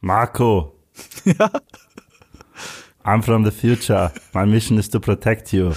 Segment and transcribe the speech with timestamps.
[0.00, 0.76] Marco.
[1.24, 1.50] Ja.
[3.04, 4.12] I'm from the future.
[4.34, 5.74] My mission is to protect you.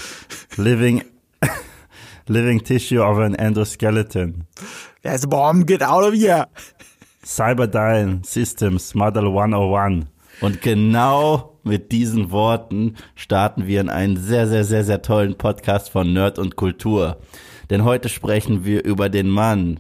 [0.58, 1.04] Living,
[2.28, 4.46] living tissue of an endoskeleton.
[5.02, 6.48] There's a bomb, get out of here.
[7.24, 10.08] Cyberdyne Systems Model 101.
[10.42, 15.90] Und genau mit diesen Worten starten wir in einen sehr, sehr, sehr, sehr tollen Podcast
[15.90, 17.18] von Nerd und Kultur.
[17.70, 19.80] Denn heute sprechen wir über den Mann,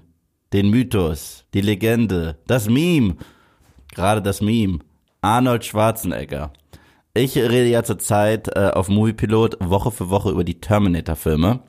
[0.53, 3.17] den Mythos, die Legende, das Meme,
[3.95, 4.79] gerade das Meme,
[5.21, 6.51] Arnold Schwarzenegger.
[7.13, 11.59] Ich rede ja zurzeit äh, auf Moviepilot Woche für Woche über die Terminator-Filme.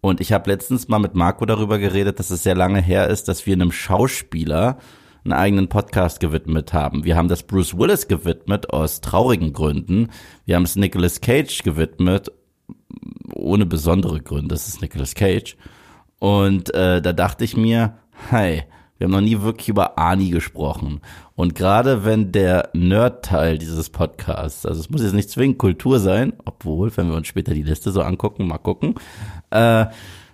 [0.00, 3.28] Und ich habe letztens mal mit Marco darüber geredet, dass es sehr lange her ist,
[3.28, 4.78] dass wir einem Schauspieler
[5.24, 7.04] einen eigenen Podcast gewidmet haben.
[7.04, 10.08] Wir haben das Bruce Willis gewidmet aus traurigen Gründen.
[10.44, 12.32] Wir haben es Nicolas Cage gewidmet
[13.34, 14.48] ohne besondere Gründe.
[14.48, 15.56] Das ist Nicolas Cage.
[16.18, 17.98] Und äh, da dachte ich mir,
[18.30, 18.64] hey,
[19.02, 21.00] wir haben noch nie wirklich über Ani gesprochen.
[21.34, 26.34] Und gerade wenn der Nerd-Teil dieses Podcasts, also es muss jetzt nicht zwingend Kultur sein,
[26.44, 28.94] obwohl, wenn wir uns später die Liste so angucken, mal gucken,
[29.50, 29.86] äh,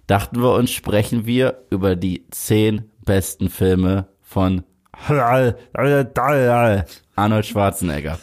[0.06, 4.64] dachten wir uns, sprechen wir über die zehn besten Filme von
[7.16, 8.19] Arnold Schwarzenegger.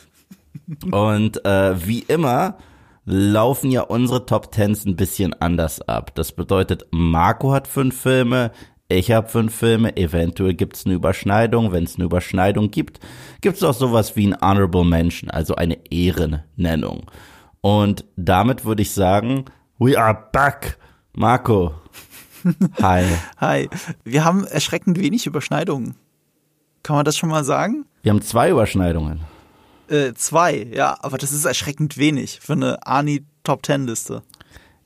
[0.91, 2.59] Und äh, wie immer
[3.05, 6.13] laufen ja unsere Top Tens ein bisschen anders ab.
[6.13, 8.51] Das bedeutet, Marco hat fünf Filme,
[8.87, 11.71] ich habe fünf Filme, eventuell gibt es eine Überschneidung.
[11.71, 12.99] Wenn es eine Überschneidung gibt,
[13.41, 17.09] gibt es auch sowas wie ein Honorable Mention, also eine Ehrennennung.
[17.61, 19.45] Und damit würde ich sagen,
[19.79, 20.77] we are back.
[21.13, 21.73] Marco.
[22.81, 23.05] Hi.
[23.39, 23.69] Hi.
[24.03, 25.95] Wir haben erschreckend wenig Überschneidungen.
[26.83, 27.85] Kann man das schon mal sagen?
[28.03, 29.21] Wir haben zwei Überschneidungen.
[29.87, 34.21] Äh, zwei, ja, aber das ist erschreckend wenig für eine Ani Top Ten Liste.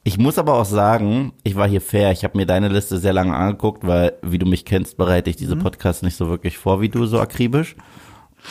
[0.10, 2.12] Ich muss aber auch sagen, ich war hier fair.
[2.12, 5.36] Ich habe mir deine Liste sehr lange angeguckt, weil, wie du mich kennst, bereite ich
[5.36, 5.60] diese mhm.
[5.60, 7.76] Podcasts nicht so wirklich vor wie du, so akribisch.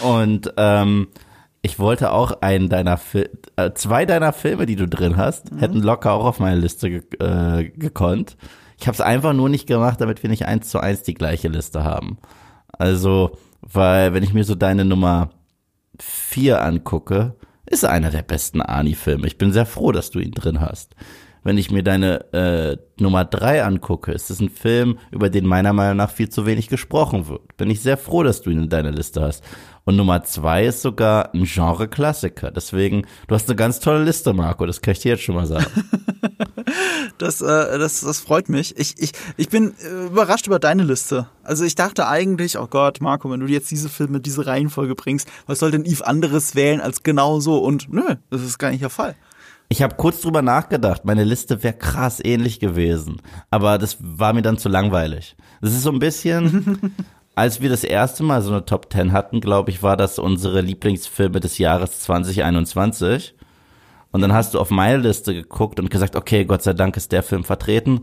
[0.00, 1.08] Und ähm,
[1.60, 5.58] ich wollte auch einen deiner Fil äh, zwei deiner Filme, die du drin hast, mhm.
[5.58, 8.36] hätten locker auch auf meine Liste ge äh, gekonnt.
[8.78, 11.48] Ich habe es einfach nur nicht gemacht, damit wir nicht eins zu eins die gleiche
[11.48, 12.18] Liste haben.
[12.70, 13.32] Also,
[13.62, 15.30] weil wenn ich mir so deine Nummer
[15.98, 17.34] vier angucke,
[17.66, 19.26] ist einer der besten Ani-Filme.
[19.26, 20.94] Ich bin sehr froh, dass du ihn drin hast
[21.44, 25.72] wenn ich mir deine äh, Nummer drei angucke, ist es ein Film, über den meiner
[25.72, 27.56] Meinung nach viel zu wenig gesprochen wird.
[27.56, 29.44] Bin ich sehr froh, dass du ihn in deiner Liste hast.
[29.88, 32.50] Und Nummer zwei ist sogar ein Genre-Klassiker.
[32.50, 34.66] Deswegen, du hast eine ganz tolle Liste, Marco.
[34.66, 35.64] Das kann ich dir jetzt schon mal sagen.
[37.18, 38.76] das, äh, das, das freut mich.
[38.76, 41.28] Ich, ich, ich bin äh, überrascht über deine Liste.
[41.42, 45.26] Also ich dachte eigentlich, oh Gott, Marco, wenn du jetzt diese Filme, diese Reihenfolge bringst,
[45.46, 47.56] was soll denn Eve anderes wählen als genau so?
[47.56, 49.16] Und nö, das ist gar nicht der Fall.
[49.70, 53.20] Ich habe kurz drüber nachgedacht, meine Liste wäre krass ähnlich gewesen,
[53.50, 55.36] aber das war mir dann zu langweilig.
[55.60, 56.94] Das ist so ein bisschen,
[57.34, 60.62] als wir das erste Mal so eine Top 10 hatten, glaube ich, war das unsere
[60.62, 63.34] Lieblingsfilme des Jahres 2021.
[64.10, 67.12] Und dann hast du auf meine Liste geguckt und gesagt, okay, Gott sei Dank ist
[67.12, 68.00] der Film vertreten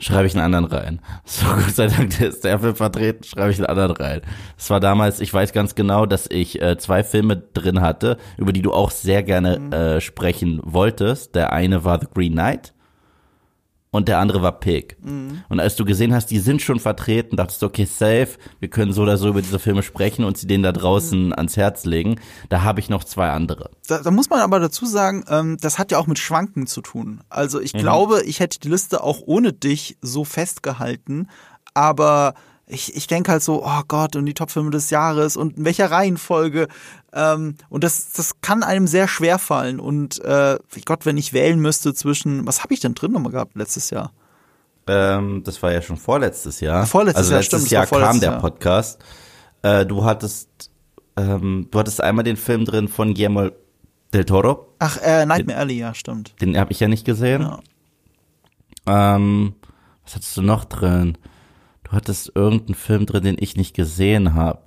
[0.00, 1.00] schreibe ich einen anderen rein.
[1.24, 4.22] So, Gott sei Dank, der ist der Film vertreten, schreibe ich einen anderen rein.
[4.58, 8.52] Es war damals, ich weiß ganz genau, dass ich äh, zwei Filme drin hatte, über
[8.52, 9.72] die du auch sehr gerne mhm.
[9.72, 11.34] äh, sprechen wolltest.
[11.34, 12.72] Der eine war The Green Knight
[13.90, 14.96] und der andere war Pig.
[15.02, 15.42] Mhm.
[15.48, 18.28] Und als du gesehen hast, die sind schon vertreten, dachtest du, okay, safe,
[18.60, 21.32] wir können so oder so über diese Filme sprechen und sie denen da draußen mhm.
[21.32, 22.20] ans Herz legen.
[22.48, 23.70] Da habe ich noch zwei andere.
[23.88, 26.82] Da, da, muss man aber dazu sagen, ähm, das hat ja auch mit Schwanken zu
[26.82, 27.20] tun.
[27.28, 27.78] Also ich mhm.
[27.78, 31.28] glaube, ich hätte die Liste auch ohne dich so festgehalten,
[31.74, 32.34] aber
[32.70, 35.90] ich, ich denke halt so, oh Gott, und die Top-Filme des Jahres und in welcher
[35.90, 36.68] Reihenfolge.
[37.12, 39.80] Ähm, und das, das kann einem sehr schwer fallen.
[39.80, 43.56] Und äh, Gott, wenn ich wählen müsste zwischen, was habe ich denn drin nochmal gehabt
[43.56, 44.12] letztes Jahr?
[44.86, 46.86] Ähm, das war ja schon vorletztes Jahr.
[46.86, 49.00] Vorletztes also Jahr, letztes stimmt, Jahr kam der Podcast.
[49.62, 50.70] Äh, du hattest,
[51.16, 53.50] ähm, du hattest einmal den Film drin von Guillermo
[54.12, 54.74] del Toro.
[54.78, 56.34] Ach, äh, Nightmare Alley, ja, stimmt.
[56.40, 57.42] Den habe ich ja nicht gesehen.
[57.42, 59.16] Ja.
[59.16, 59.54] Ähm,
[60.04, 61.18] was hattest du noch drin?
[61.90, 64.60] Du hattest irgendeinen Film drin, den ich nicht gesehen habe.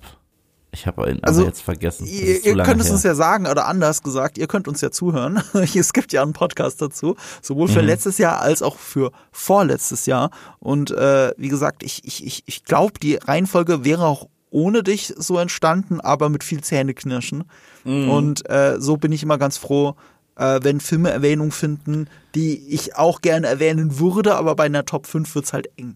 [0.74, 2.06] Ich habe ihn also, jetzt vergessen.
[2.06, 5.42] Ihr, ihr könnt es uns ja sagen, oder anders gesagt, ihr könnt uns ja zuhören.
[5.54, 7.88] es gibt ja einen Podcast dazu, sowohl für mhm.
[7.88, 10.32] letztes Jahr als auch für vorletztes Jahr.
[10.60, 15.14] Und äh, wie gesagt, ich, ich, ich, ich glaube, die Reihenfolge wäre auch ohne dich
[15.18, 17.46] so entstanden, aber mit viel Zähneknirschen.
[17.86, 18.10] Mhm.
[18.10, 19.96] Und äh, so bin ich immer ganz froh,
[20.36, 25.08] äh, wenn Filme Erwähnung finden, die ich auch gerne erwähnen würde, aber bei einer Top
[25.08, 25.96] 5 wird's halt eng.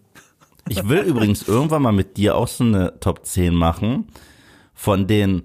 [0.70, 4.08] Ich will übrigens irgendwann mal mit dir auch so eine Top 10 machen,
[4.74, 5.44] von den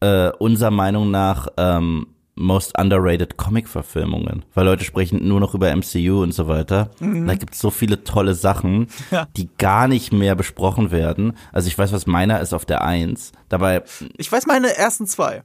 [0.00, 6.22] äh, unserer Meinung nach ähm, most underrated Comic-Verfilmungen, weil Leute sprechen nur noch über MCU
[6.22, 6.90] und so weiter.
[6.98, 7.26] Mhm.
[7.26, 9.26] Da gibt es so viele tolle Sachen, ja.
[9.36, 11.36] die gar nicht mehr besprochen werden.
[11.52, 13.32] Also ich weiß, was meiner ist auf der Eins.
[13.48, 13.82] Dabei.
[14.16, 15.42] Ich weiß meine ersten zwei.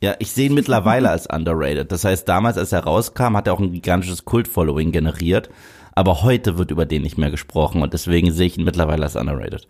[0.00, 1.90] Ja, ich sehe ihn mittlerweile als underrated.
[1.90, 5.50] Das heißt, damals, als er rauskam, hat er auch ein gigantisches Kult-Following generiert.
[5.98, 9.16] Aber heute wird über den nicht mehr gesprochen und deswegen sehe ich ihn mittlerweile als
[9.16, 9.66] underrated.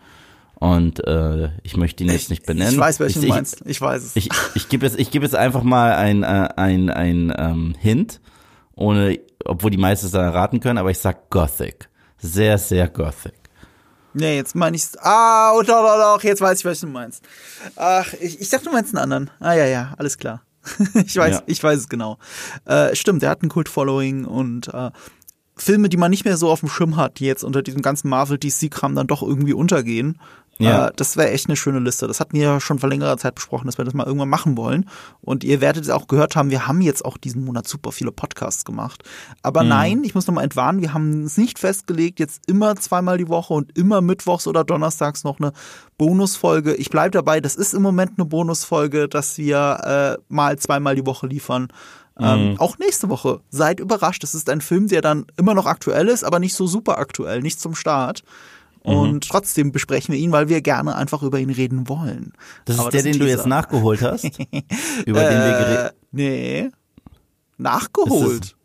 [0.57, 2.75] Und äh, ich möchte ihn jetzt nicht benennen.
[2.75, 3.63] Ich weiß, welchen ich, du meinst.
[3.65, 4.15] Ich weiß es.
[4.15, 8.21] Ich, ich gebe jetzt, ich gebe jetzt einfach mal ein, äh, ein, ein ähm, Hint,
[8.75, 11.89] ohne, obwohl die meisten es dann erraten können, aber ich sag Gothic.
[12.19, 13.33] Sehr, sehr Gothic.
[14.13, 17.25] Nee, jetzt meine ich Ah, oh, doch, doch, doch, jetzt weiß ich, was du meinst.
[17.75, 19.31] Ach, ich, ich dachte, du meinst einen anderen.
[19.41, 20.43] Ah, ja, ja, alles klar.
[21.07, 21.43] ich weiß, ja.
[21.47, 22.19] ich weiß es genau.
[22.67, 24.91] Äh, stimmt, der hat ein Kult-Following und äh,
[25.59, 28.09] Filme, die man nicht mehr so auf dem Schirm hat, die jetzt unter diesem ganzen
[28.09, 30.19] Marvel-DC-Kram dann doch irgendwie untergehen.
[30.59, 30.89] Ja.
[30.89, 32.07] Äh, das wäre echt eine schöne Liste.
[32.07, 34.57] Das hatten wir ja schon vor längerer Zeit besprochen, dass wir das mal irgendwann machen
[34.57, 34.87] wollen.
[35.21, 38.13] Und ihr werdet es auch gehört haben, wir haben jetzt auch diesen Monat super viele
[38.13, 39.03] Podcasts gemacht.
[39.43, 39.69] Aber mhm.
[39.69, 43.55] nein, ich muss nochmal entwarnen, wir haben es nicht festgelegt, jetzt immer zweimal die Woche
[43.55, 45.53] und immer mittwochs oder donnerstags noch eine
[45.97, 46.75] Bonusfolge.
[46.75, 51.07] Ich bleibe dabei, das ist im Moment eine Bonusfolge, dass wir äh, mal zweimal die
[51.07, 51.69] Woche liefern.
[52.21, 52.61] Ähm, mhm.
[52.61, 53.41] auch nächste Woche.
[53.51, 54.25] Seid überrascht.
[54.25, 57.43] Es ist ein Film, der dann immer noch aktuell ist, aber nicht so super aktuell,
[57.43, 58.25] nicht zum Start.
[58.85, 58.93] Mhm.
[58.93, 59.21] Und mhm.
[59.21, 62.33] trotzdem besprechen wir ihn, weil wir gerne einfach über ihn reden wollen.
[62.65, 64.25] Das ist Aber der, das den du jetzt nachgeholt hast?
[65.07, 66.71] über den wir geredet äh, Nee.
[67.57, 68.57] Nachgeholt.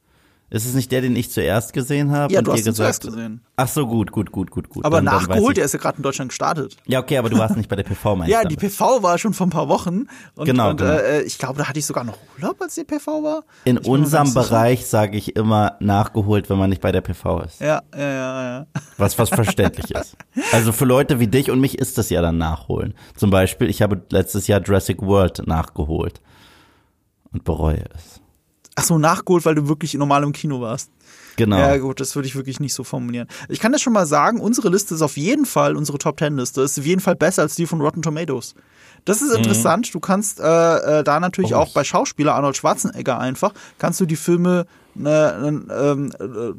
[0.54, 2.32] Ist es nicht der, den ich zuerst gesehen habe?
[2.32, 3.42] Ja, du hast ihn zuerst gesehen.
[3.56, 4.86] Ach so, gut, gut, gut, gut, gut.
[4.86, 6.78] Aber dann, nachgeholt, der ist ja gerade in Deutschland gestartet.
[6.86, 9.34] Ja, okay, aber du warst nicht bei der PV, meinst Ja, die PV war schon
[9.34, 10.06] vor ein paar Wochen.
[10.36, 10.92] Und, genau, und, genau.
[10.92, 13.46] Äh, ich glaube, da hatte ich sogar noch Urlaub, als die PV war.
[13.66, 17.60] In ich unserem Bereich sage ich immer nachgeholt, wenn man nicht bei der PV ist.
[17.60, 18.68] Ja, ja, ja, ja.
[18.98, 20.16] Was, was verständlich ist.
[20.52, 22.94] Also für Leute wie dich und mich ist das ja dann nachholen.
[23.16, 26.22] Zum Beispiel, ich habe letztes Jahr Jurassic World nachgeholt
[27.32, 28.23] und bereue es.
[28.76, 30.90] Ach so, nachgeholt, weil du wirklich normal im Kino warst.
[31.36, 31.58] Genau.
[31.58, 33.28] Ja, gut, das würde ich wirklich nicht so formulieren.
[33.50, 36.38] Ich kann das schon mal sagen, unsere Liste ist auf jeden Fall, unsere Top Ten
[36.38, 38.56] Liste ist auf jeden Fall besser als die von Rotten Tomatoes.
[39.06, 39.38] Das ist mhm.
[39.38, 39.88] interessant.
[39.88, 39.92] Mhm.
[39.92, 40.44] Du kannst äh,
[41.00, 41.58] äh, da natürlich oh.
[41.58, 46.54] auch bei Schauspieler Arnold Schwarzenegger einfach, kannst du die Filme äh, äh,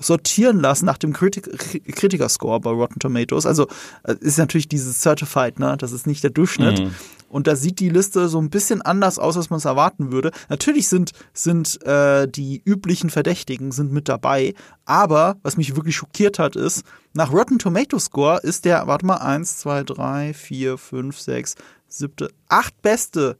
[0.00, 1.48] sortieren lassen nach dem Kritik
[1.94, 3.46] Kritiker-Score bei Rotten Tomatoes.
[3.46, 3.66] Also
[4.04, 5.76] äh, ist natürlich dieses Certified, ne?
[5.78, 6.80] Das ist nicht der Durchschnitt.
[6.80, 6.90] Mhm.
[7.28, 10.30] Und da sieht die Liste so ein bisschen anders aus, als man es erwarten würde.
[10.48, 14.54] Natürlich sind, sind äh, die üblichen Verdächtigen sind mit dabei,
[14.86, 19.16] aber was mich wirklich schockiert hat, ist, nach Rotten Tomato Score ist der, warte mal,
[19.16, 21.54] 1, 2, 3, 4, 5, 6,
[21.88, 23.36] 7, 8 beste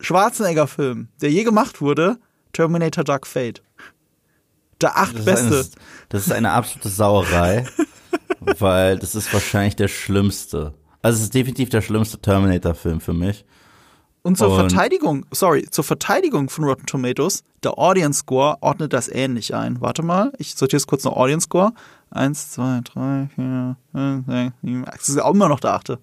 [0.00, 2.18] Schwarzenegger-Film, der je gemacht wurde,
[2.52, 3.62] Terminator Dark Fate.
[4.80, 5.46] Der acht das beste.
[5.46, 5.66] Eine,
[6.08, 7.66] das ist eine absolute Sauerei,
[8.40, 13.44] weil das ist wahrscheinlich der schlimmste also es ist definitiv der schlimmste Terminator-Film für mich.
[14.22, 19.08] Und zur und Verteidigung, sorry, zur Verteidigung von Rotten Tomatoes, der Audience Score ordnet das
[19.08, 19.80] ähnlich ein.
[19.80, 21.72] Warte mal, ich sortiere jetzt kurz noch Audience Score.
[22.10, 24.84] Eins, zwei, drei, vier, fünf, sechs, sieben.
[24.84, 25.98] Das ist auch immer noch der achte.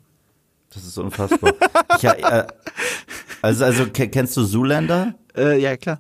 [0.74, 1.54] Das ist unfassbar.
[1.98, 2.46] ich, äh,
[3.42, 5.16] also, also kennst du Zoolander?
[5.36, 6.00] Äh, ja, klar.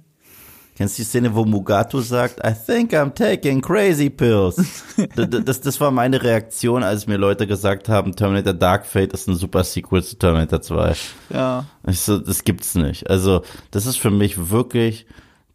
[0.79, 4.55] Kennst du die Szene, wo Mugatu sagt, I think I'm taking crazy pills?
[5.43, 9.35] das, das war meine Reaktion, als mir Leute gesagt haben, Terminator Dark Fate ist ein
[9.35, 10.95] super Sequel zu Terminator 2.
[11.31, 11.65] Ja.
[11.85, 13.09] Ich so, das gibt's nicht.
[13.09, 13.41] Also,
[13.71, 15.05] das ist für mich wirklich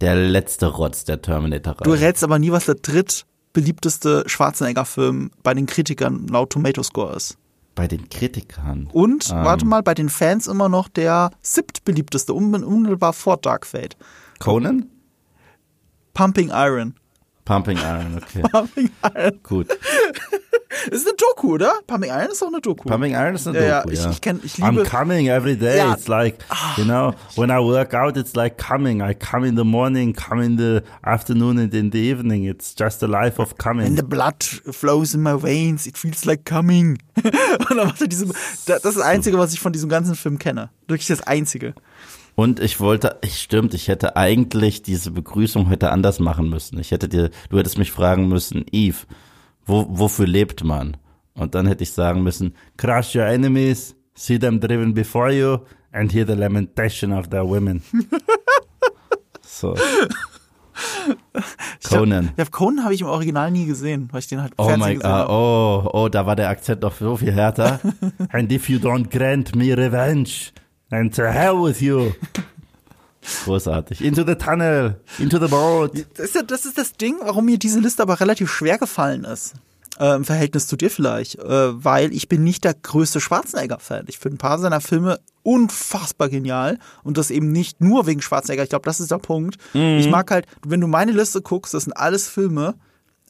[0.03, 1.75] der letzte Rotz der Terminator.
[1.83, 7.39] Du rätst aber nie, was der drittbeliebteste Schwarzenegger-Film bei den Kritikern laut Tomato Score ist.
[7.75, 8.91] Bei den Kritikern.
[8.93, 13.97] Und, ähm, warte mal, bei den Fans immer noch der siebtbeliebteste, unmittelbar vor Dark Fate.
[14.39, 14.91] Conan?
[16.15, 16.95] Pumping Iron.
[17.45, 18.43] Pumping Iron, okay.
[18.53, 19.41] Pumping Iron.
[19.43, 19.69] Gut.
[19.69, 19.79] Das
[21.01, 21.75] ist eine Doku, oder?
[21.87, 22.89] Pumping Iron ist auch eine Doku.
[22.89, 24.01] Pumping Iron ist eine ja, Doku, ja.
[24.01, 25.79] Ich, ich, kenn, ich liebe, I'm coming every day.
[25.79, 25.93] Ja.
[25.93, 26.75] It's like, ah.
[26.79, 29.03] you know, when I work out, it's like coming.
[29.03, 32.45] I come in the morning, come in the afternoon and in the evening.
[32.45, 33.85] It's just the life of coming.
[33.85, 36.99] When the blood flows in my veins, it feels like coming.
[37.17, 40.39] Und dann macht er diese, das ist das Einzige, was ich von diesem ganzen Film
[40.39, 40.71] kenne.
[40.89, 41.75] Wirklich das Einzige.
[42.37, 46.81] Und ich wollte, ich stimmt, ich hätte eigentlich diese Begrüßung heute anders machen müssen.
[46.81, 48.99] Ich hätte dir, du hättest mich fragen müssen, Eve,
[49.65, 50.97] wo, wofür lebt man?
[51.35, 55.59] Und dann hätte ich sagen müssen, crush your enemies, see them driven before you
[55.93, 57.83] and hear the lamentation of their women.
[59.43, 59.77] so.
[61.89, 62.31] Conan.
[62.31, 64.99] Hab, ja, Conan habe ich im Original nie gesehen, weil ich den halt Oh mein
[64.99, 67.81] Gott, oh, oh, da war der Akzent noch so viel härter.
[68.31, 70.53] and if you don't grant me revenge,
[70.95, 72.13] And to hell with you.
[73.45, 74.01] Großartig.
[74.05, 75.93] Into the tunnel, into the boat.
[76.15, 79.25] Das ist, ja, das ist das Ding, warum mir diese Liste aber relativ schwer gefallen
[79.25, 79.55] ist.
[79.99, 84.07] äh, im Verhältnis zu dir vielleicht, äh, weil ich bin nicht der größte Schwarzenegger-Fan.
[84.09, 88.63] Ich finde ein paar seiner Filme unfassbar genial und das eben nicht nur wegen Schwarzenegger.
[88.65, 89.57] Ich glaube, das ist der Punkt.
[89.73, 89.99] Mhm.
[89.99, 92.75] Ich mag halt, wenn du meine Liste guckst, das sind alles Filme,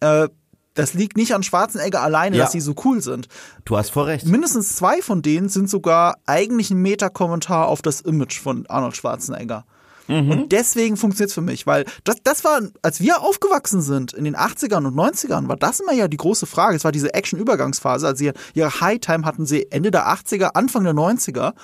[0.01, 0.29] äh,
[0.75, 2.45] das liegt nicht an Schwarzenegger alleine, ja.
[2.45, 3.29] dass sie so cool sind.
[3.65, 4.27] Du hast vor Recht.
[4.27, 9.65] Mindestens zwei von denen sind sogar eigentlich ein Meta-Kommentar auf das Image von Arnold Schwarzenegger.
[10.09, 10.31] Mhm.
[10.31, 14.25] Und deswegen funktioniert es für mich, weil das, das war, als wir aufgewachsen sind in
[14.25, 16.77] den 80ern und 90ern, war das immer ja die große Frage.
[16.77, 18.07] Es war diese Action-Übergangsphase.
[18.07, 21.55] Also ihre High-Time hatten sie Ende der 80er, Anfang der 90er.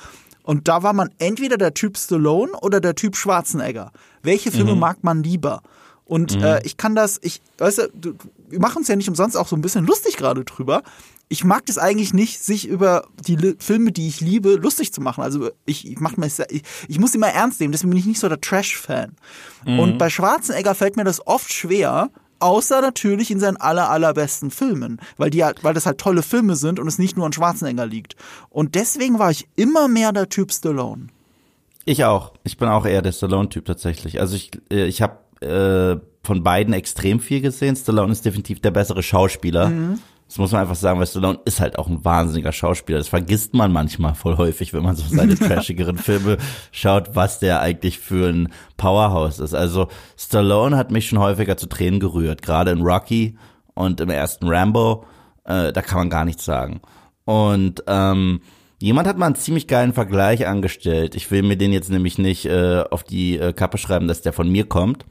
[0.42, 3.92] Und da war man entweder der Typ Stallone oder der Typ Schwarzenegger.
[4.22, 4.80] Welche Filme mhm.
[4.80, 5.62] mag man lieber?
[6.10, 6.42] Und mhm.
[6.42, 8.14] äh, ich kann das, ich, weißt du, du
[8.48, 10.82] wir machen uns ja nicht umsonst auch so ein bisschen lustig gerade drüber
[11.32, 15.00] ich mag das eigentlich nicht, sich über die L Filme, die ich liebe, lustig zu
[15.00, 15.22] machen.
[15.22, 18.06] Also ich, ich mach mir ich, ich muss sie mal ernst nehmen, deswegen bin ich
[18.06, 19.14] nicht so der Trash-Fan.
[19.64, 19.78] Mhm.
[19.78, 25.00] Und bei Schwarzenegger fällt mir das oft schwer, außer natürlich in seinen aller, allerbesten Filmen,
[25.18, 28.16] weil die weil das halt tolle Filme sind und es nicht nur an Schwarzenegger liegt.
[28.48, 31.06] Und deswegen war ich immer mehr der Typ Stallone.
[31.84, 32.32] Ich auch.
[32.42, 34.20] Ich bin auch eher der Stallone-Typ tatsächlich.
[34.20, 37.76] Also ich, äh, ich habe äh, von beiden extrem viel gesehen.
[37.76, 39.68] Stallone ist definitiv der bessere Schauspieler.
[39.68, 39.99] Mhm.
[40.28, 42.99] Das muss man einfach sagen, weil Stallone ist halt auch ein wahnsinniger Schauspieler.
[42.99, 46.38] Das vergisst man manchmal voll häufig, wenn man so seine trashigeren Filme
[46.70, 49.54] schaut, was der eigentlich für ein Powerhouse ist.
[49.54, 53.37] Also Stallone hat mich schon häufiger zu Tränen gerührt, gerade in Rocky
[53.75, 55.04] und im ersten Rambo.
[55.44, 56.80] Äh, da kann man gar nichts sagen.
[57.25, 58.40] Und ähm,
[58.82, 61.14] Jemand hat mal einen ziemlich geilen Vergleich angestellt.
[61.14, 64.32] Ich will mir den jetzt nämlich nicht äh, auf die äh, Kappe schreiben, dass der
[64.32, 65.04] von mir kommt.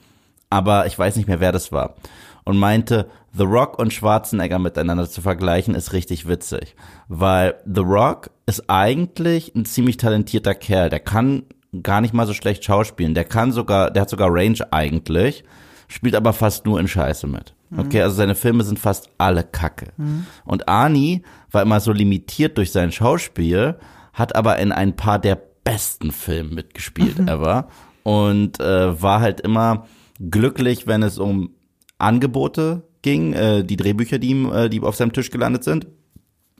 [0.49, 1.95] Aber ich weiß nicht mehr, wer das war.
[2.43, 6.75] Und meinte, The Rock und Schwarzenegger miteinander zu vergleichen, ist richtig witzig.
[7.07, 10.89] Weil The Rock ist eigentlich ein ziemlich talentierter Kerl.
[10.89, 11.43] Der kann
[11.83, 13.13] gar nicht mal so schlecht schauspielen.
[13.13, 15.43] Der kann sogar, der hat sogar Range eigentlich,
[15.87, 17.53] spielt aber fast nur in Scheiße mit.
[17.69, 17.79] Mhm.
[17.79, 19.87] Okay, also seine Filme sind fast alle Kacke.
[19.97, 20.25] Mhm.
[20.45, 23.75] Und Arnie war immer so limitiert durch sein Schauspiel,
[24.13, 27.27] hat aber in ein paar der besten Filme mitgespielt mhm.
[27.27, 27.67] ever
[28.03, 29.85] und äh, war halt immer
[30.19, 31.55] glücklich, wenn es um
[31.97, 35.87] Angebote ging, äh, die Drehbücher, die ihm, äh, die auf seinem Tisch gelandet sind.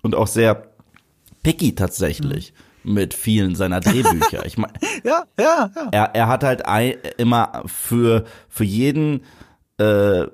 [0.01, 0.69] Und auch sehr
[1.43, 2.93] picky tatsächlich mhm.
[2.93, 4.45] mit vielen seiner Drehbücher.
[4.45, 4.73] Ich meine,
[5.03, 5.89] ja, ja, ja.
[5.91, 9.21] Er, er hat halt ein, immer für, für jeden
[9.77, 10.27] äh,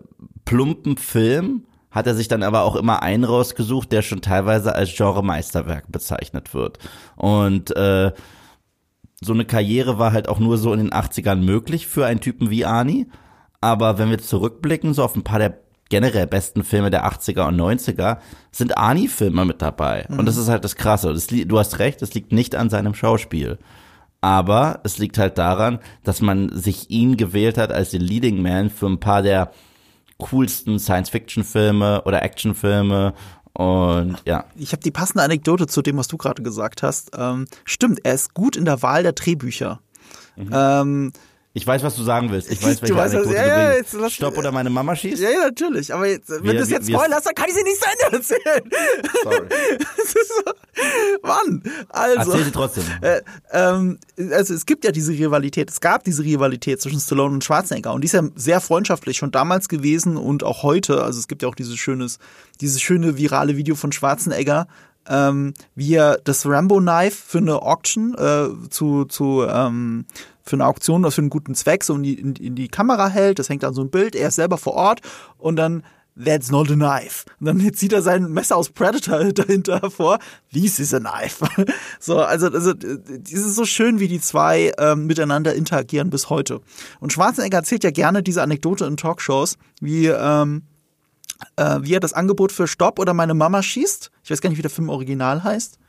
[0.46, 1.66] plumpen Film
[1.96, 6.54] hat er sich dann aber auch immer einen rausgesucht, der schon teilweise als Genre-Meisterwerk bezeichnet
[6.54, 6.78] wird.
[7.16, 8.12] Und äh,
[9.22, 12.50] so eine Karriere war halt auch nur so in den 80ern möglich für einen Typen
[12.50, 13.08] wie Ani.
[13.62, 15.58] Aber wenn wir zurückblicken, so auf ein paar der
[15.90, 18.18] generell besten Filme der 80er und 90er
[18.52, 20.06] sind Ani-Filme mit dabei.
[20.10, 20.20] Mhm.
[20.20, 21.14] Und das ist halt das Krasse.
[21.14, 23.60] Das, du hast recht, es liegt nicht an seinem Schauspiel.
[24.22, 28.72] Aber es liegt halt daran, dass man sich ihn gewählt hat als den Leading Man
[28.72, 29.52] für ein paar der
[30.18, 33.14] coolsten Science-Fiction-Filme oder Action-Filme
[33.56, 34.46] und ja.
[34.56, 37.12] Ich habe die passende Anekdote zu dem, was du gerade gesagt hast.
[37.18, 39.80] Ähm, stimmt, er ist gut in der Wahl der Drehbücher.
[40.36, 40.50] Mhm.
[40.52, 41.14] Ähm,
[41.56, 42.52] ich weiß, was du sagen willst.
[42.52, 45.22] Ich weiß, welche du weißt, Anekdote ja, ja, jetzt, Stopp oder meine Mama schießt?
[45.22, 45.94] Ja, ja, natürlich.
[45.94, 48.72] Aber jetzt, wenn du es jetzt spoilerst, dann kann ich sie nicht zu Ende erzählen.
[49.24, 49.48] Sorry.
[50.06, 50.52] so,
[51.24, 52.32] Mann, also.
[52.32, 52.84] Erzähl sie trotzdem.
[53.00, 53.22] Äh,
[53.54, 53.98] ähm,
[54.34, 55.70] also es gibt ja diese Rivalität.
[55.72, 57.94] Es gab diese Rivalität zwischen Stallone und Schwarzenegger.
[57.94, 61.06] Und die ist ja sehr freundschaftlich schon damals gewesen und auch heute.
[61.06, 62.20] Also es gibt ja auch dieses schönes,
[62.60, 64.68] dieses schöne virale Video von Schwarzenegger,
[65.08, 70.06] ähm, wie er das Rambo Knife für eine Auction äh, zu, zu ähm,
[70.46, 73.10] für eine Auktion oder für einen guten Zweck so in die, in, in die Kamera
[73.10, 73.40] hält.
[73.40, 74.16] Das hängt dann so ein Bild.
[74.16, 75.02] Er ist selber vor Ort
[75.38, 75.84] und dann
[76.18, 77.26] That's not a knife.
[77.42, 80.20] Und dann zieht er sein Messer aus Predator dahinter hervor.
[80.54, 81.46] This is a knife.
[82.00, 86.62] So, also, also, es ist so schön, wie die zwei ähm, miteinander interagieren bis heute.
[87.00, 90.64] Und Schwarzenegger erzählt ja gerne diese Anekdote in Talkshows, wie, ähm,
[91.56, 94.12] äh, wie er das Angebot für Stopp oder meine Mama schießt.
[94.24, 95.80] Ich weiß gar nicht, wie der Film original heißt.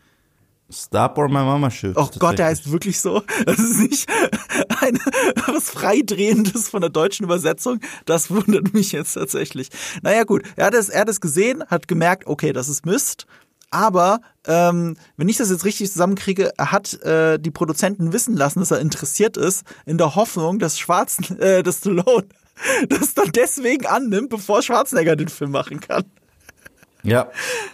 [0.68, 1.96] Stop or my mama shoot.
[1.96, 3.23] Oh Gott, der heißt wirklich so.
[3.44, 4.11] Das ist nicht
[4.80, 4.99] ein,
[5.46, 7.80] was Freidrehendes von der deutschen Übersetzung.
[8.04, 9.68] Das wundert mich jetzt tatsächlich.
[10.02, 13.26] Naja gut, er hat es, er hat es gesehen, hat gemerkt, okay, das ist Mist.
[13.70, 18.61] Aber ähm, wenn ich das jetzt richtig zusammenkriege, er hat äh, die Produzenten wissen lassen,
[18.61, 22.26] dass er interessiert ist, in der Hoffnung, dass Schwarzen, äh, dass Stallone
[22.88, 26.04] das dann deswegen annimmt, bevor Schwarzenegger den Film machen kann.
[27.07, 27.29] Ja,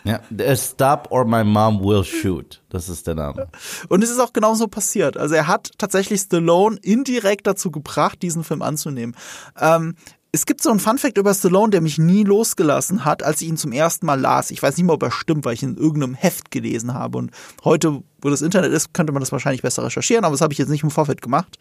[0.05, 0.21] ja.
[0.57, 2.63] Stop or my mom will shoot.
[2.69, 3.49] Das ist der Name.
[3.89, 5.17] Und es ist auch genauso passiert.
[5.17, 9.17] Also er hat tatsächlich Stallone indirekt dazu gebracht, diesen Film anzunehmen.
[9.59, 9.95] Ähm,
[10.35, 13.59] es gibt so einen Funfact über Stallone, der mich nie losgelassen hat, als ich ihn
[13.59, 14.51] zum ersten Mal las.
[14.51, 17.19] Ich weiß nicht mehr, ob er stimmt, weil ich ihn in irgendeinem Heft gelesen habe.
[17.19, 17.33] Und
[17.65, 20.59] heute, wo das Internet ist, könnte man das wahrscheinlich besser recherchieren, aber das habe ich
[20.59, 21.59] jetzt nicht im Vorfeld gemacht.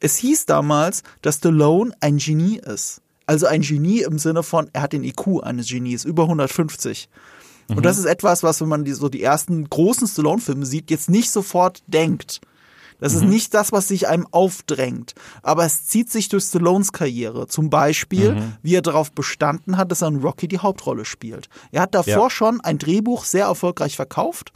[0.00, 4.82] Es hieß damals, dass Stallone ein Genie ist Also ein Genie im Sinne von, er
[4.82, 7.08] hat den IQ eines Genies, über 150.
[7.68, 11.08] Und das ist etwas, was, wenn man die, so die ersten großen Stallone-Filme sieht, jetzt
[11.08, 12.40] nicht sofort denkt.
[12.98, 15.14] Das ist nicht das, was sich einem aufdrängt.
[15.44, 17.46] Aber es zieht sich durch Stallones Karriere.
[17.46, 21.48] Zum Beispiel, wie er darauf bestanden hat, dass er in Rocky die Hauptrolle spielt.
[21.70, 22.30] Er hat davor Ja.
[22.30, 24.52] schon ein Drehbuch sehr erfolgreich verkauft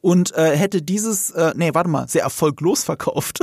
[0.00, 3.40] und äh, hätte dieses, äh, nee, warte mal, sehr erfolglos verkauft.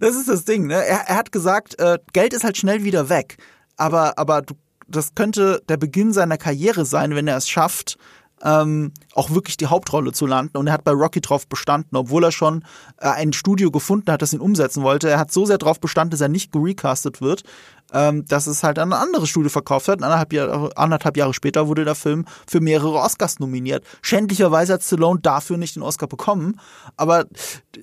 [0.00, 0.74] Das ist das Ding, ne?
[0.74, 3.36] Er, er hat gesagt, äh, Geld ist halt schnell wieder weg.
[3.76, 4.54] Aber, aber du,
[4.88, 7.96] das könnte der Beginn seiner Karriere sein, wenn er es schafft,
[8.44, 10.56] ähm, auch wirklich die Hauptrolle zu landen.
[10.56, 12.64] Und er hat bei Rocky drauf bestanden, obwohl er schon
[12.98, 15.08] äh, ein Studio gefunden hat, das ihn umsetzen wollte.
[15.08, 17.44] Er hat so sehr drauf bestanden, dass er nicht gerecastet wird,
[17.92, 20.02] ähm, dass es halt an ein anderes Studio verkauft hat.
[20.02, 23.84] Anderthalb Jahre, anderthalb Jahre später wurde der Film für mehrere Oscars nominiert.
[24.02, 26.58] Schändlicherweise hat Stallone dafür nicht den Oscar bekommen.
[26.96, 27.26] Aber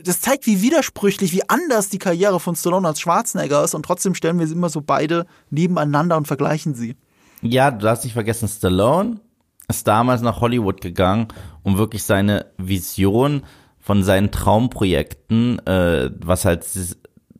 [0.03, 3.75] das zeigt, wie widersprüchlich, wie anders die Karriere von Stallone als Schwarzenegger ist.
[3.75, 6.97] Und trotzdem stellen wir sie immer so beide nebeneinander und vergleichen sie.
[7.41, 9.21] Ja, du darfst nicht vergessen, Stallone
[9.69, 11.27] ist damals nach Hollywood gegangen,
[11.63, 13.43] um wirklich seine Vision
[13.79, 16.65] von seinen Traumprojekten, äh, was halt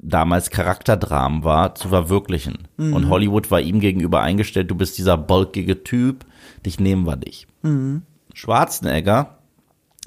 [0.02, 2.68] damals Charakterdramen war, zu verwirklichen.
[2.94, 6.26] Und Hollywood war ihm gegenüber eingestellt, du bist dieser bulkige Typ,
[6.66, 7.48] dich nehmen wir nicht.
[8.34, 9.40] Schwarzenegger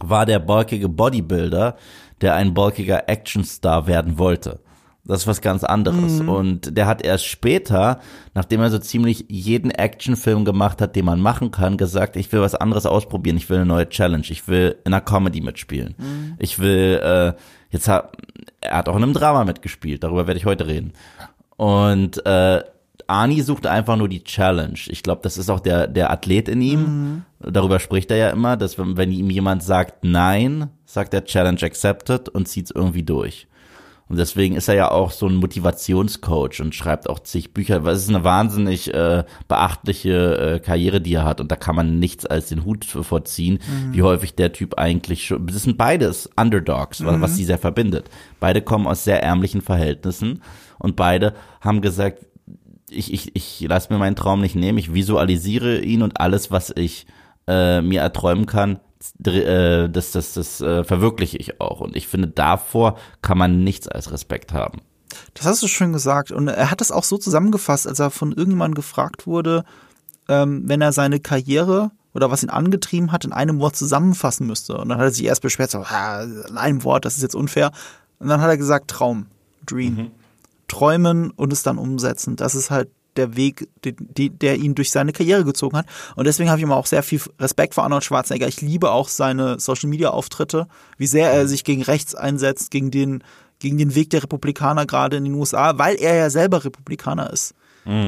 [0.00, 1.76] war der bulkige Bodybuilder,
[2.22, 4.60] der ein bulkiger Actionstar werden wollte.
[5.04, 6.20] Das ist was ganz anderes.
[6.20, 7.98] Und der hat erst später,
[8.34, 12.40] nachdem er so ziemlich jeden Actionfilm gemacht hat, den man machen kann, gesagt, ich will
[12.40, 15.96] was anderes ausprobieren, ich will eine neue Challenge, ich will in einer Comedy mitspielen.
[16.38, 17.32] Ich will, äh,
[17.70, 18.12] jetzt hat,
[18.60, 20.92] er hat auch in einem Drama mitgespielt, darüber werde ich heute reden.
[21.56, 22.62] Und äh,
[23.08, 24.78] Arnie sucht einfach nur die Challenge.
[24.86, 27.24] Ich glaube, das ist auch der, der Athlet in ihm.
[27.40, 31.60] Darüber spricht er ja immer, dass wenn, wenn ihm jemand sagt Nein, sagt er Challenge
[31.62, 33.48] accepted und zieht es irgendwie durch.
[34.12, 37.82] Und deswegen ist er ja auch so ein Motivationscoach und schreibt auch zig Bücher.
[37.86, 41.40] Es ist eine wahnsinnig äh, beachtliche äh, Karriere, die er hat.
[41.40, 43.58] Und da kann man nichts als den Hut vorziehen,
[43.90, 45.46] wie häufig der Typ eigentlich schon.
[45.46, 48.10] Das sind beides Underdogs, was, was sie sehr verbindet.
[48.38, 50.42] Beide kommen aus sehr ärmlichen Verhältnissen
[50.78, 52.26] und beide haben gesagt,
[52.90, 56.70] ich, ich, ich lasse mir meinen Traum nicht nehmen, ich visualisiere ihn und alles, was
[56.76, 57.06] ich
[57.46, 58.78] äh, mir erträumen kann,
[59.24, 61.80] äh, das, das, das äh, verwirkliche ich auch.
[61.80, 64.80] Und ich finde, davor kann man nichts als Respekt haben.
[65.34, 66.30] Das hast du schön gesagt.
[66.30, 69.64] Und er hat es auch so zusammengefasst, als er von irgendjemandem gefragt wurde,
[70.28, 74.76] ähm, wenn er seine Karriere oder was ihn angetrieben hat, in einem Wort zusammenfassen müsste.
[74.76, 77.34] Und dann hat er sich erst beschwert, so, "Ah, in einem Wort, das ist jetzt
[77.34, 77.72] unfair.
[78.18, 79.26] Und dann hat er gesagt, Traum,
[79.66, 80.10] Dream.
[80.68, 82.36] Träumen und es dann umsetzen.
[82.36, 85.86] Das ist halt der Weg, die, der ihn durch seine Karriere gezogen hat.
[86.16, 88.48] Und deswegen habe ich immer auch sehr viel Respekt vor Arnold Schwarzenegger.
[88.48, 92.90] Ich liebe auch seine Social Media Auftritte, wie sehr er sich gegen rechts einsetzt, gegen
[92.90, 93.22] den,
[93.58, 97.54] gegen den Weg der Republikaner gerade in den USA, weil er ja selber Republikaner ist.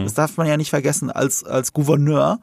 [0.04, 2.38] Das darf man ja nicht vergessen als, als Gouverneur.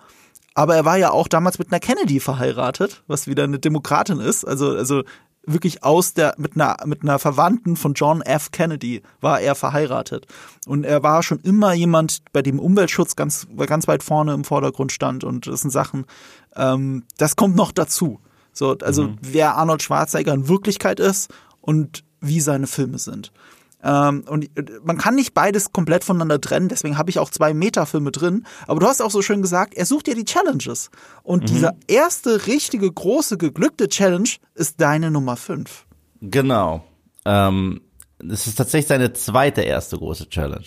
[0.54, 4.46] Aber er war ja auch damals mit einer Kennedy verheiratet, was wieder eine Demokratin ist.
[4.46, 5.04] Also, also
[5.44, 8.52] wirklich aus der, mit einer, mit einer Verwandten von John F.
[8.52, 10.28] Kennedy war er verheiratet.
[10.68, 14.92] Und er war schon immer jemand, bei dem Umweltschutz ganz, ganz weit vorne im Vordergrund
[14.92, 15.24] stand.
[15.24, 16.06] Und das sind Sachen,
[16.56, 18.20] ähm, das kommt noch dazu.
[18.54, 23.32] So, also wer Arnold Schwarzenegger in Wirklichkeit ist und wie seine Filme sind.
[23.84, 24.50] Ähm, und
[24.84, 28.46] man kann nicht beides komplett voneinander trennen, deswegen habe ich auch zwei Metafilme drin.
[28.68, 30.90] Aber du hast auch so schön gesagt, er sucht ja die Challenges.
[31.24, 35.86] Und dieser erste richtige, große, geglückte Challenge ist deine Nummer fünf.
[36.22, 36.84] Genau.
[37.26, 37.82] Ähm,
[38.20, 40.66] es ist tatsächlich seine zweite erste große Challenge.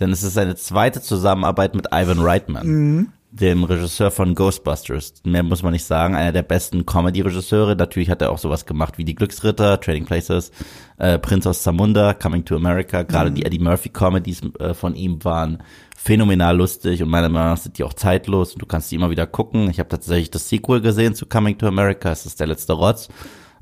[0.00, 5.14] Denn es ist seine zweite Zusammenarbeit mit Ivan Reitman, dem Regisseur von Ghostbusters.
[5.24, 7.76] Mehr muss man nicht sagen, einer der besten Comedy-Regisseure.
[7.76, 10.50] Natürlich hat er auch sowas gemacht wie Die Glücksritter, Trading Places,
[10.98, 13.02] äh, Prince aus Zamunda, Coming to America.
[13.02, 15.62] Gerade die Eddie Murphy-Comedies äh, von ihm waren
[15.96, 19.10] phänomenal lustig und meiner Meinung nach sind die auch zeitlos und du kannst die immer
[19.10, 19.70] wieder gucken.
[19.70, 23.08] Ich habe tatsächlich das Sequel gesehen zu Coming to America, es ist der letzte Rotz.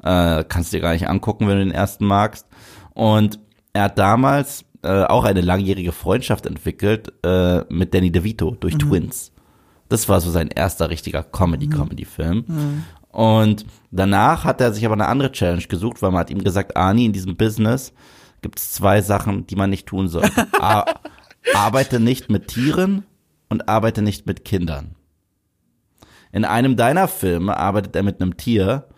[0.02, 2.46] Äh, kannst dir gar nicht angucken, wenn du den ersten magst.
[2.94, 3.40] Und
[3.72, 9.32] er hat damals äh, auch eine langjährige Freundschaft entwickelt äh, mit Danny DeVito durch Twins.
[9.88, 12.44] Das war so sein erster richtiger Comedy-Comedy-Film.
[13.08, 16.76] Und danach hat er sich aber eine andere Challenge gesucht, weil man hat ihm gesagt,
[16.76, 17.92] Ani, in diesem Business
[18.42, 20.28] gibt es zwei Sachen, die man nicht tun soll.
[20.60, 20.84] A
[21.54, 23.04] arbeite nicht mit Tieren
[23.48, 24.96] und arbeite nicht mit Kindern.
[26.32, 28.88] In einem deiner Filme arbeitet er mit einem Tier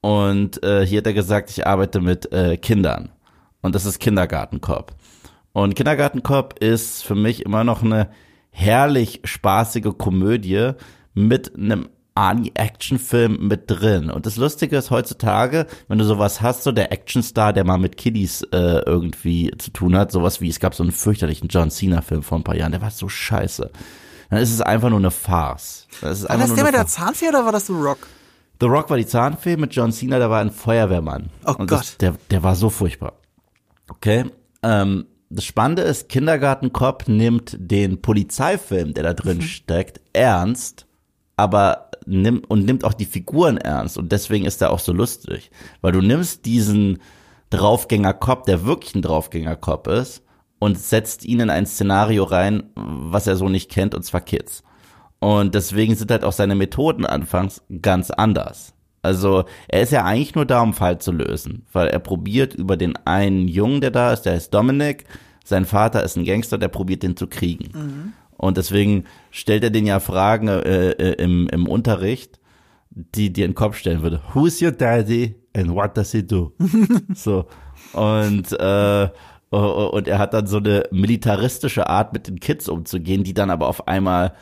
[0.00, 3.10] und äh, hier hat er gesagt, ich arbeite mit äh, Kindern.
[3.60, 4.94] Und das ist Kindergartenkopf.
[5.52, 8.08] Und Kindergartenkopf ist für mich immer noch eine
[8.54, 10.72] herrlich spaßige Komödie
[11.12, 14.10] mit einem Arnie-Action-Film mit drin.
[14.10, 17.96] Und das Lustige ist heutzutage, wenn du sowas hast, so der Actionstar, der mal mit
[17.96, 22.22] Kiddies äh, irgendwie zu tun hat, sowas wie, es gab so einen fürchterlichen John Cena-Film
[22.22, 23.70] vor ein paar Jahren, der war so scheiße.
[24.30, 25.88] Dann ist es einfach nur eine Farce.
[26.00, 28.06] Das ist war das der mit der Zahnfee oder war das The Rock?
[28.60, 31.30] The Rock war die Zahnfee, mit John Cena, der war ein Feuerwehrmann.
[31.44, 31.80] Oh Und Gott.
[31.80, 33.14] Das, der, der war so furchtbar.
[33.88, 34.26] Okay.
[34.62, 39.42] Ähm, das Spannende ist, Kindergartenkopf nimmt den Polizeifilm, der da drin mhm.
[39.42, 40.86] steckt, ernst,
[41.36, 45.50] aber nimmt und nimmt auch die Figuren ernst und deswegen ist er auch so lustig,
[45.80, 46.98] weil du nimmst diesen
[47.50, 50.22] Draufgänger Cop, der wirklich ein Draufgänger Cop ist
[50.58, 54.62] und setzt ihn in ein Szenario rein, was er so nicht kennt und zwar Kids.
[55.18, 58.74] Und deswegen sind halt auch seine Methoden anfangs ganz anders.
[59.04, 62.76] Also er ist ja eigentlich nur da, um Fall zu lösen, weil er probiert über
[62.76, 65.04] den einen Jungen, der da ist, der ist Dominic,
[65.44, 67.70] sein Vater ist ein Gangster, der probiert den zu kriegen.
[67.74, 68.12] Mhm.
[68.36, 72.40] Und deswegen stellt er den ja Fragen äh, äh, im, im Unterricht,
[72.90, 74.22] die dir in den Kopf stellen würde.
[74.32, 76.52] Who's your daddy and what does he do?
[77.14, 77.46] so.
[77.92, 79.08] Und, äh,
[79.50, 83.68] und er hat dann so eine militaristische Art, mit den Kids umzugehen, die dann aber
[83.68, 84.32] auf einmal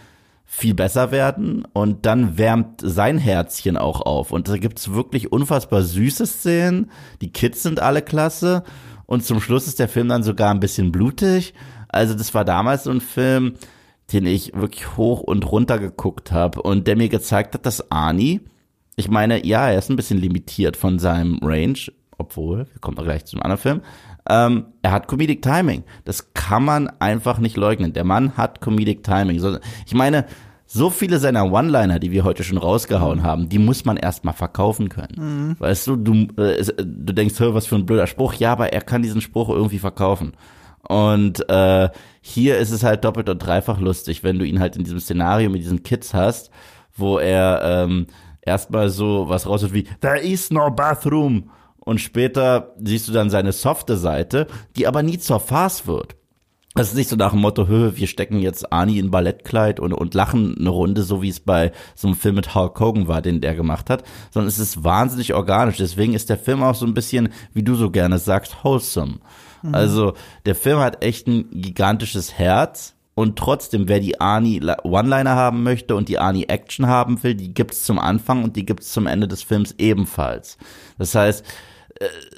[0.55, 4.33] viel besser werden und dann wärmt sein Herzchen auch auf.
[4.33, 6.91] Und da gibt's wirklich unfassbar süße Szenen.
[7.23, 8.63] Die Kids sind alle klasse.
[9.07, 11.55] Und zum Schluss ist der Film dann sogar ein bisschen blutig.
[11.89, 13.55] Also das war damals so ein Film,
[14.13, 18.43] den ich wirklich hoch und runter geguckt habe und der mir gezeigt hat, dass Arnie,
[18.97, 21.79] ich meine, ja, er ist ein bisschen limitiert von seinem Range,
[22.19, 23.81] obwohl, wir kommen gleich zum anderen Film,
[24.29, 25.85] ähm, er hat Comedic Timing.
[26.05, 27.93] Das kann man einfach nicht leugnen.
[27.93, 29.43] Der Mann hat Comedic Timing.
[29.87, 30.27] Ich meine,
[30.67, 34.89] so viele seiner One-Liner, die wir heute schon rausgehauen haben, die muss man erstmal verkaufen
[34.89, 35.17] können.
[35.51, 35.57] Mhm.
[35.59, 38.35] Weißt du, du, äh, du denkst, was für ein blöder Spruch.
[38.35, 40.33] Ja, aber er kann diesen Spruch irgendwie verkaufen.
[40.89, 44.85] Und äh, hier ist es halt doppelt und dreifach lustig, wenn du ihn halt in
[44.85, 46.51] diesem Szenario mit diesen Kids hast,
[46.97, 48.07] wo er ähm,
[48.41, 51.51] erstmal so was raus wie There is no bathroom
[51.85, 56.17] und später siehst du dann seine softe Seite, die aber nie zur Farce wird.
[56.75, 60.15] Das ist nicht so nach dem Motto, wir stecken jetzt Arnie in Ballettkleid und, und
[60.15, 63.43] lachen eine Runde, so wie es bei so einem Film mit Hulk Hogan war, den
[63.43, 65.77] der gemacht hat, sondern es ist wahnsinnig organisch.
[65.77, 69.19] Deswegen ist der Film auch so ein bisschen, wie du so gerne sagst, wholesome.
[69.61, 69.75] Mhm.
[69.75, 70.15] Also
[70.47, 75.95] der Film hat echt ein gigantisches Herz und trotzdem, wer die Arnie One-Liner haben möchte
[75.95, 79.29] und die Arnie Action haben will, die gibt's zum Anfang und die gibt's zum Ende
[79.29, 80.57] des Films ebenfalls.
[80.97, 81.45] Das heißt,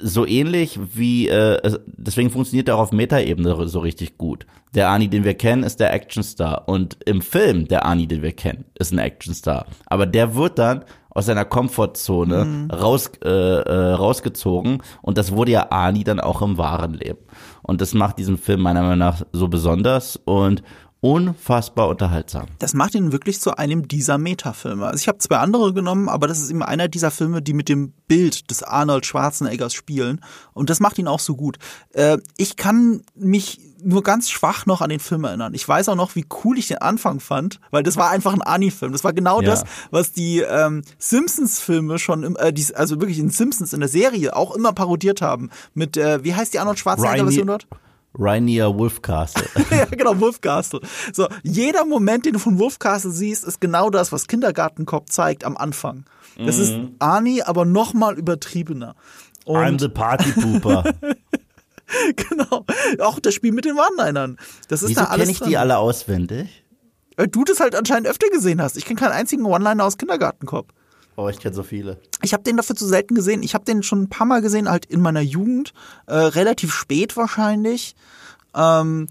[0.01, 4.45] so ähnlich wie, äh, deswegen funktioniert er auch auf Metaebene so richtig gut.
[4.73, 6.67] Der Ani, den wir kennen, ist der Actionstar.
[6.67, 9.65] Und im Film, der Ani, den wir kennen, ist ein Actionstar.
[9.85, 12.71] Aber der wird dann aus seiner Komfortzone mhm.
[12.71, 14.83] raus, äh, äh, rausgezogen.
[15.01, 17.19] Und das wurde ja Ani dann auch im wahren Leben.
[17.61, 20.17] Und das macht diesen Film meiner Meinung nach so besonders.
[20.17, 20.61] Und
[21.05, 22.47] unfassbar unterhaltsam.
[22.57, 24.87] Das macht ihn wirklich zu einem dieser Metafilme.
[24.87, 27.69] Also ich habe zwei andere genommen, aber das ist immer einer dieser Filme, die mit
[27.69, 30.19] dem Bild des Arnold Schwarzeneggers spielen.
[30.53, 31.59] Und das macht ihn auch so gut.
[31.93, 35.53] Äh, ich kann mich nur ganz schwach noch an den Film erinnern.
[35.53, 38.41] Ich weiß auch noch, wie cool ich den Anfang fand, weil das war einfach ein
[38.41, 38.91] Ani-Film.
[38.91, 39.49] Das war genau ja.
[39.51, 43.89] das, was die ähm, Simpsons-Filme schon, im, äh, die, also wirklich in Simpsons in der
[43.89, 45.51] Serie auch immer parodiert haben.
[45.75, 47.67] Mit, äh, wie heißt die Arnold Schwarzenegger-Version dort?
[48.17, 49.47] Rainier Wolfcastle.
[49.71, 50.81] ja, genau, Wolfcastle.
[51.13, 55.57] So, jeder Moment, den du von Wolfcastle siehst, ist genau das, was Kindergartenkopf zeigt am
[55.57, 56.05] Anfang.
[56.37, 56.61] Das mhm.
[56.61, 58.95] ist Arnie, aber noch mal übertriebener.
[59.45, 60.83] Und I'm the Party Pooper.
[62.15, 62.65] genau.
[62.99, 64.37] Auch das Spiel mit den One-Linern.
[64.67, 65.49] Das ist Wieso da alles kenne ich drin.
[65.49, 66.63] die alle auswendig?
[67.15, 68.75] Weil du das halt anscheinend öfter gesehen hast.
[68.75, 70.71] Ich kenne keinen einzigen One-Liner aus Kindergartenkopf.
[71.17, 71.97] Oh, ich kenne so viele.
[72.23, 73.41] Ich habe den dafür zu selten gesehen.
[73.41, 75.73] Ich habe den schon ein paar Mal gesehen, halt in meiner Jugend,
[76.07, 77.95] äh, relativ spät wahrscheinlich.
[78.53, 79.07] Ähm,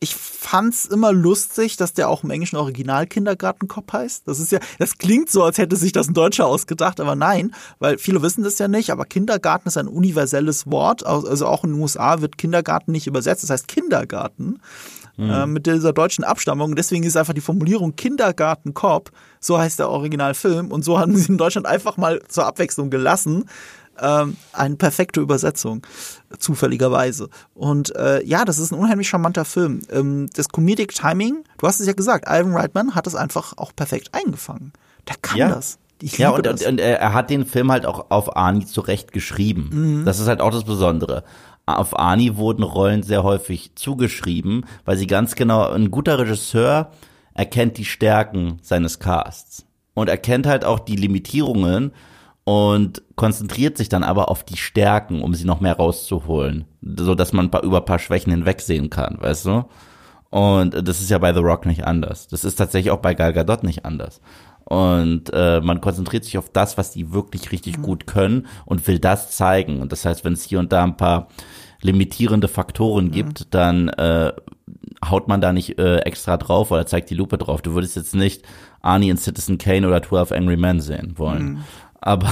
[0.00, 4.28] ich fand's immer lustig, dass der auch im englischen Original Kindergartenkopf heißt.
[4.28, 7.52] Das ist ja, das klingt so, als hätte sich das ein Deutscher ausgedacht, aber nein,
[7.80, 11.04] weil viele wissen das ja nicht, aber Kindergarten ist ein universelles Wort.
[11.04, 14.60] Also auch in den USA wird Kindergarten nicht übersetzt, das heißt Kindergarten
[15.18, 15.30] mhm.
[15.30, 16.74] äh, mit dieser deutschen Abstammung.
[16.74, 21.38] Deswegen ist einfach die Formulierung Kindergartenkopf, so heißt der Originalfilm und so haben sie in
[21.38, 23.44] Deutschland einfach mal zur Abwechslung gelassen
[24.00, 25.82] ähm, eine perfekte Übersetzung,
[26.38, 27.28] zufälligerweise.
[27.54, 29.82] Und äh, ja, das ist ein unheimlich charmanter Film.
[29.90, 33.74] Ähm, das Comedic Timing, du hast es ja gesagt, Ivan Reitman hat es einfach auch
[33.74, 34.72] perfekt eingefangen.
[35.08, 35.48] Der kann ja.
[35.48, 35.78] das.
[36.02, 36.64] ja, und, das.
[36.64, 39.70] und, er hat den Film halt auch auf Arnie zurecht geschrieben.
[39.72, 40.04] Mhm.
[40.04, 41.24] Das ist halt auch das Besondere.
[41.76, 46.92] Auf Arnie wurden Rollen sehr häufig zugeschrieben, weil sie ganz genau, ein guter Regisseur
[47.34, 51.92] erkennt die Stärken seines Casts und erkennt halt auch die Limitierungen
[52.44, 57.32] und konzentriert sich dann aber auf die Stärken, um sie noch mehr rauszuholen, so dass
[57.32, 59.64] man über ein paar Schwächen hinwegsehen kann, weißt du?
[60.30, 62.28] Und das ist ja bei The Rock nicht anders.
[62.28, 64.20] Das ist tatsächlich auch bei Gal Gadot nicht anders.
[64.68, 68.98] Und äh, man konzentriert sich auf das, was die wirklich richtig gut können und will
[68.98, 69.80] das zeigen.
[69.80, 71.28] Und das heißt, wenn es hier und da ein paar
[71.80, 74.32] limitierende Faktoren gibt, dann äh,
[75.02, 77.62] haut man da nicht äh, extra drauf oder zeigt die Lupe drauf.
[77.62, 78.42] Du würdest jetzt nicht
[78.82, 81.64] Arnie in Citizen Kane oder 12 Angry Men sehen wollen.
[82.00, 82.30] Aber,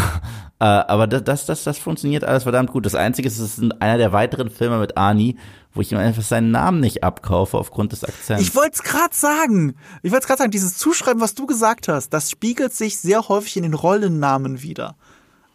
[0.59, 2.87] äh, aber das, das, das, das funktioniert alles verdammt gut.
[2.87, 5.37] Das Einzige ist, es ist einer der weiteren Filme mit Arnie,
[5.75, 8.43] wo ich ihm einfach seinen Namen nicht abkaufe aufgrund des Akzents.
[8.43, 9.75] Ich wollte es gerade sagen.
[10.03, 13.29] Ich wollte es gerade sagen, dieses Zuschreiben, was du gesagt hast, das spiegelt sich sehr
[13.29, 14.97] häufig in den Rollennamen wieder.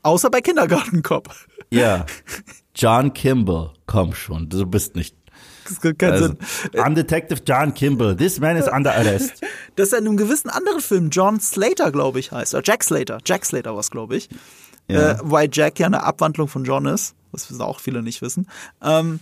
[0.04, 1.48] Außer bei Kindergartenkopf.
[1.72, 2.06] ja.
[2.74, 5.14] John Kimball, komm schon, du bist nicht.
[5.68, 6.38] Das gibt keinen Also, Sinn.
[6.76, 8.16] I'm Detective John Kimball.
[8.16, 9.42] This man is under arrest.
[9.76, 12.54] dass er in einem gewissen anderen Film John Slater, glaube ich, heißt.
[12.56, 13.18] Oder Jack Slater.
[13.26, 14.30] Jack Slater war es, glaube ich.
[14.92, 15.12] Ja.
[15.12, 17.16] Äh, weil Jack ja eine Abwandlung von John ist.
[17.32, 18.48] Das wissen auch viele nicht wissen.
[18.82, 19.20] Ähm,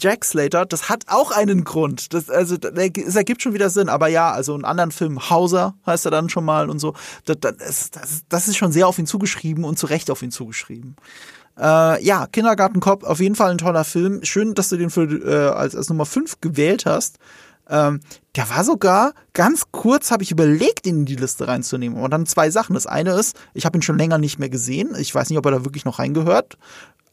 [0.00, 2.12] Jack Slater, das hat auch einen Grund.
[2.12, 3.88] Das, also, es ergibt schon wieder Sinn.
[3.88, 6.94] Aber ja, also in anderen Filmen, Hauser heißt er dann schon mal und so.
[7.24, 10.32] Das, das, das, das ist schon sehr auf ihn zugeschrieben und zu Recht auf ihn
[10.32, 10.96] zugeschrieben.
[11.56, 14.24] Äh, ja, Kindergartenkopf, auf jeden Fall ein toller Film.
[14.24, 17.18] Schön, dass du den für, äh, als, als Nummer 5 gewählt hast.
[17.68, 18.00] Ähm,
[18.36, 22.00] der war sogar, ganz kurz habe ich überlegt, ihn in die Liste reinzunehmen.
[22.00, 22.74] Und dann zwei Sachen.
[22.74, 24.94] Das eine ist, ich habe ihn schon länger nicht mehr gesehen.
[24.98, 26.56] Ich weiß nicht, ob er da wirklich noch reingehört.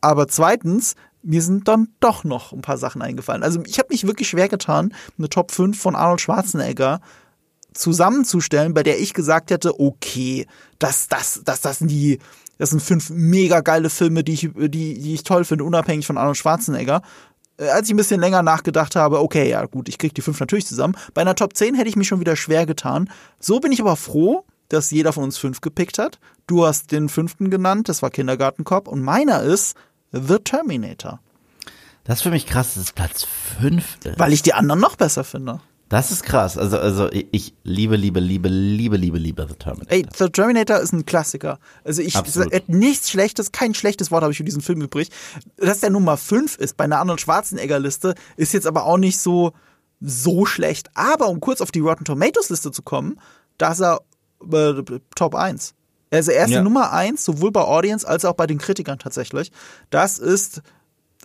[0.02, 3.44] Aber zweitens, mir sind dann doch noch ein paar Sachen eingefallen.
[3.44, 7.02] Also ich habe mich wirklich schwer getan, eine Top 5 von Arnold Schwarzenegger
[7.74, 10.48] zusammenzustellen, bei der ich gesagt hätte, okay,
[10.80, 12.20] das, das, das, das sind die,
[12.58, 16.18] das sind fünf mega geile Filme, die ich, die, die ich toll finde, unabhängig von
[16.18, 17.02] Arnold Schwarzenegger.
[17.58, 20.40] Äh, Als ich ein bisschen länger nachgedacht habe, okay, ja gut, ich krieg die fünf
[20.40, 20.96] natürlich zusammen.
[21.14, 23.10] Bei einer Top 10 hätte ich mich schon wieder schwer getan.
[23.40, 26.20] So bin ich aber froh, dass jeder von uns fünf gepickt hat.
[26.48, 28.88] Du hast den fünften genannt, das war Kindergartenkopf.
[28.88, 29.76] Und meiner ist
[30.12, 31.20] The Terminator.
[32.04, 33.28] Das ist für mich krass, dass es Platz
[33.60, 34.20] 5 ist.
[34.20, 35.60] Weil ich die anderen noch besser finde.
[35.90, 36.58] Das ist krass.
[36.58, 39.92] Also, also ich liebe, liebe, liebe, liebe, liebe, liebe The Terminator.
[39.92, 41.60] Ey, The Terminator ist ein Klassiker.
[41.84, 42.16] Also ich
[42.68, 45.10] nichts Schlechtes, kein schlechtes Wort habe ich für diesen Film übrig.
[45.58, 49.20] Dass der Nummer 5 ist bei einer Arnold Schwarzenegger Liste, ist jetzt aber auch nicht
[49.20, 49.54] so
[50.02, 50.90] so schlecht.
[50.94, 53.20] Aber um kurz auf die Rotten Tomatoes Liste zu kommen,
[53.58, 54.02] da ist er
[54.52, 54.82] äh,
[55.16, 55.74] Top 1.
[56.12, 56.62] Also er ist Ja.
[56.62, 59.52] Nummer 1, sowohl bei Audience als auch bei den Kritikern tatsächlich.
[59.90, 60.62] Das ist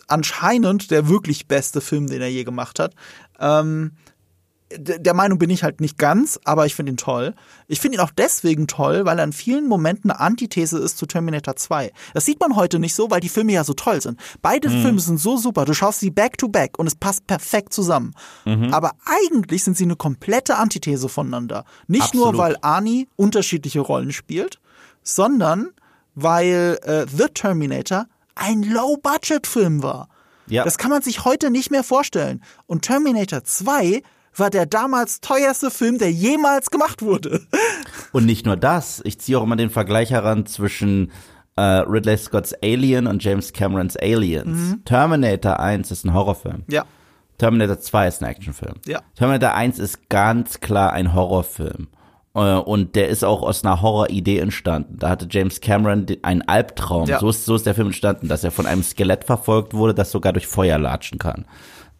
[0.07, 2.93] anscheinend der wirklich beste Film, den er je gemacht hat.
[3.39, 3.91] Ähm,
[4.77, 7.33] der Meinung bin ich halt nicht ganz, aber ich finde ihn toll.
[7.67, 11.05] Ich finde ihn auch deswegen toll, weil er in vielen Momenten eine Antithese ist zu
[11.05, 11.91] Terminator 2.
[12.13, 14.19] Das sieht man heute nicht so, weil die Filme ja so toll sind.
[14.41, 17.73] Beide Filme sind so super, du schaust sie back to back und es passt perfekt
[17.73, 18.13] zusammen.
[18.71, 21.65] Aber eigentlich sind sie eine komplette Antithese voneinander.
[21.87, 22.37] Nicht nur, Absolut.
[22.37, 24.59] weil Arnie unterschiedliche Rollen spielt,
[25.03, 25.69] sondern
[26.15, 28.05] weil äh, The Terminator
[28.35, 30.09] ein Low-Budget-Film war.
[30.47, 30.63] Ja.
[30.63, 32.43] Das kann man sich heute nicht mehr vorstellen.
[32.65, 34.01] Und Terminator 2
[34.35, 37.41] war der damals teuerste Film, der jemals gemacht wurde.
[38.11, 41.11] Und nicht nur das, ich ziehe auch immer den Vergleich heran zwischen
[41.57, 44.77] äh, Ridley Scott's Alien und James Camerons Aliens.
[44.85, 46.63] Terminator 1 ist ein Horrorfilm.
[46.69, 46.85] Ja.
[47.37, 48.75] Terminator 2 ist ein Actionfilm.
[48.85, 49.01] Ja.
[49.15, 51.87] Terminator 1 ist ganz klar ein Horrorfilm.
[52.33, 54.97] Äh, Und der ist auch aus einer Horroridee entstanden.
[54.99, 57.07] Da hatte James Cameron einen Albtraum.
[57.07, 57.19] Ja.
[57.19, 60.11] So, ist, so ist der Film entstanden, dass er von einem Skelett verfolgt wurde, das
[60.11, 61.45] sogar durch Feuer latschen kann.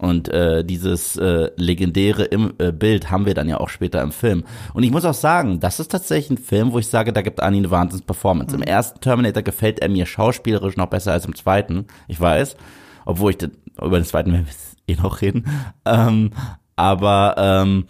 [0.01, 4.11] Und äh, dieses äh, legendäre im, äh, Bild haben wir dann ja auch später im
[4.11, 4.45] Film.
[4.73, 7.39] Und ich muss auch sagen, das ist tatsächlich ein Film, wo ich sage, da gibt
[7.39, 8.55] Ani eine Wahnsinns-Performance.
[8.55, 11.85] Im ersten Terminator gefällt er mir schauspielerisch noch besser als im zweiten.
[12.07, 12.57] Ich weiß.
[13.05, 15.45] Obwohl ich den, über den zweiten werden wir eh noch reden.
[15.85, 16.31] Ähm,
[16.75, 17.85] aber ähm,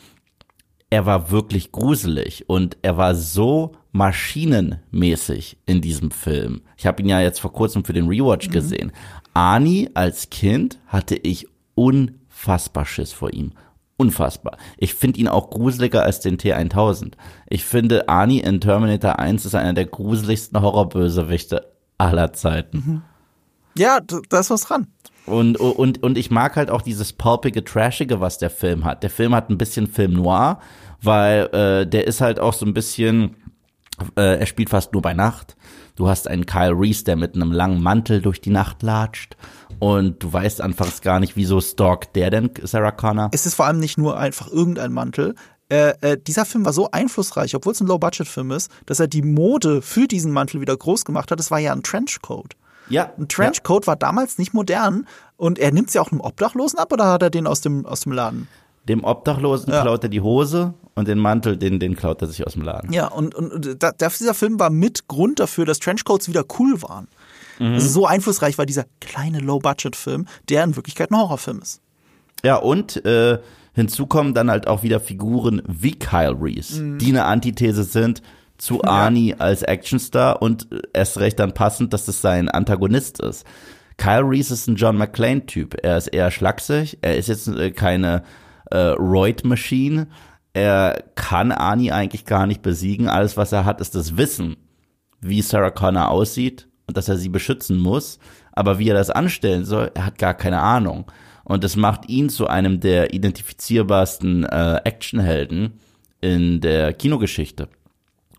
[0.90, 6.62] er war wirklich gruselig und er war so maschinenmäßig in diesem Film.
[6.76, 8.92] Ich habe ihn ja jetzt vor kurzem für den Rewatch gesehen.
[9.34, 11.48] Ani als Kind hatte ich
[11.82, 13.52] unfassbar Schiss vor ihm.
[13.98, 14.58] Unfassbar.
[14.78, 17.14] Ich finde ihn auch gruseliger als den T1000.
[17.50, 21.68] Ich finde, Ani in Terminator 1 ist einer der gruseligsten Horrorbösewichte
[22.00, 23.04] aller Zeiten.
[23.78, 24.88] Ja, d- da ist was dran.
[25.28, 29.04] Und, und, und ich mag halt auch dieses pulpige, trashige, was der Film hat.
[29.04, 30.60] Der Film hat ein bisschen Film noir,
[31.04, 33.36] weil äh, der ist halt auch so ein bisschen,
[34.18, 35.56] äh, er spielt fast nur bei Nacht.
[35.96, 39.38] Du hast einen Kyle Reese, der mit einem langen Mantel durch die Nacht latscht.
[39.82, 43.30] Und du weißt anfangs gar nicht, wieso stalkt der denn Sarah Connor.
[43.34, 45.34] Es ist vor allem nicht nur einfach irgendein Mantel.
[45.70, 49.24] Äh, äh, dieser Film war so einflussreich, obwohl es ein Low-Budget-Film ist, dass er die
[49.24, 51.40] Mode für diesen Mantel wieder groß gemacht hat.
[51.40, 52.54] Es war ja ein Trenchcoat.
[52.90, 56.94] Ja, Ein Trenchcoat war damals nicht modern und er nimmt sie auch einem Obdachlosen ab
[56.94, 58.48] oder hat er den aus dem, aus dem Laden?
[58.88, 59.82] dem Obdachlosen Ja.
[59.84, 62.92] klaut er die Hose und den Mantel, den, den klaut er sich aus dem Laden.
[62.92, 66.82] Ja, und, und, und da, dieser Film war mit Grund dafür, dass Trenchcoats wieder cool
[66.82, 67.08] waren.
[67.62, 71.82] Also so einflussreich war dieser kleine Low-Budget-Film, der in Wirklichkeit ein Horrorfilm ist.
[72.44, 73.40] Ja, und äh,
[73.74, 78.22] hinzu kommen dann halt auch wieder Figuren wie Kyle Reese, die eine Antithese sind
[78.58, 83.46] zu Arnie als Actionstar und erst recht dann passend, dass es sein Antagonist ist.
[83.98, 85.78] Kyle Reese ist ein John McClane-Typ.
[85.84, 86.98] Er ist eher schlaksig.
[87.02, 88.24] Er ist jetzt äh, keine
[88.70, 90.08] äh, Roid-Machine.
[90.54, 93.08] Er kann Arnie eigentlich gar nicht besiegen.
[93.08, 94.58] Alles, was er hat, ist das Wissen,
[95.22, 98.20] wie Sarah Connor aussieht und dass er sie beschützen muss.
[98.52, 101.06] Aber wie er das anstellen soll, er hat gar keine Ahnung.
[101.46, 105.80] Und das macht ihn zu einem der identifizierbarsten äh, Actionhelden
[106.20, 107.70] in der Kinogeschichte.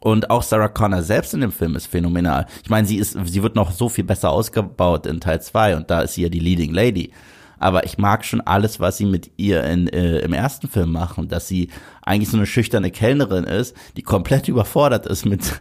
[0.00, 2.46] Und auch Sarah Connor selbst in dem Film ist phänomenal.
[2.62, 5.90] Ich meine, sie ist, sie wird noch so viel besser ausgebaut in Teil 2 und
[5.90, 7.10] da ist sie ja die Leading Lady.
[7.58, 11.28] Aber ich mag schon alles, was sie mit ihr in, äh, im ersten Film machen,
[11.28, 11.70] dass sie
[12.02, 15.60] eigentlich so eine schüchterne Kellnerin ist, die komplett überfordert ist mit,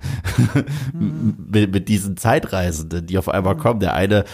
[0.93, 3.79] mit, mit diesen Zeitreisenden, die auf einmal kommen.
[3.79, 4.25] Der eine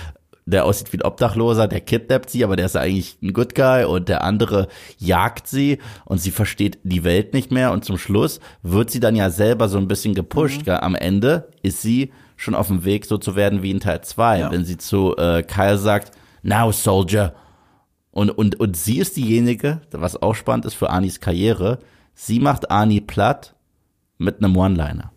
[0.47, 3.83] der aussieht wie ein Obdachloser, der kidnappt sie, aber der ist eigentlich ein Good Guy
[3.83, 8.39] und der andere jagt sie und sie versteht die Welt nicht mehr und zum Schluss
[8.63, 10.65] wird sie dann ja selber so ein bisschen gepusht.
[10.65, 10.71] Mhm.
[10.71, 14.39] Am Ende ist sie schon auf dem Weg, so zu werden wie in Teil 2,
[14.39, 14.51] ja.
[14.51, 16.11] wenn sie zu äh, Kyle sagt,
[16.43, 17.35] Now Soldier.
[18.11, 21.79] Und, und, und sie ist diejenige, was auch spannend ist für Anis Karriere,
[22.17, 23.55] sie macht Ani platt
[24.17, 25.13] mit einem One-Liner.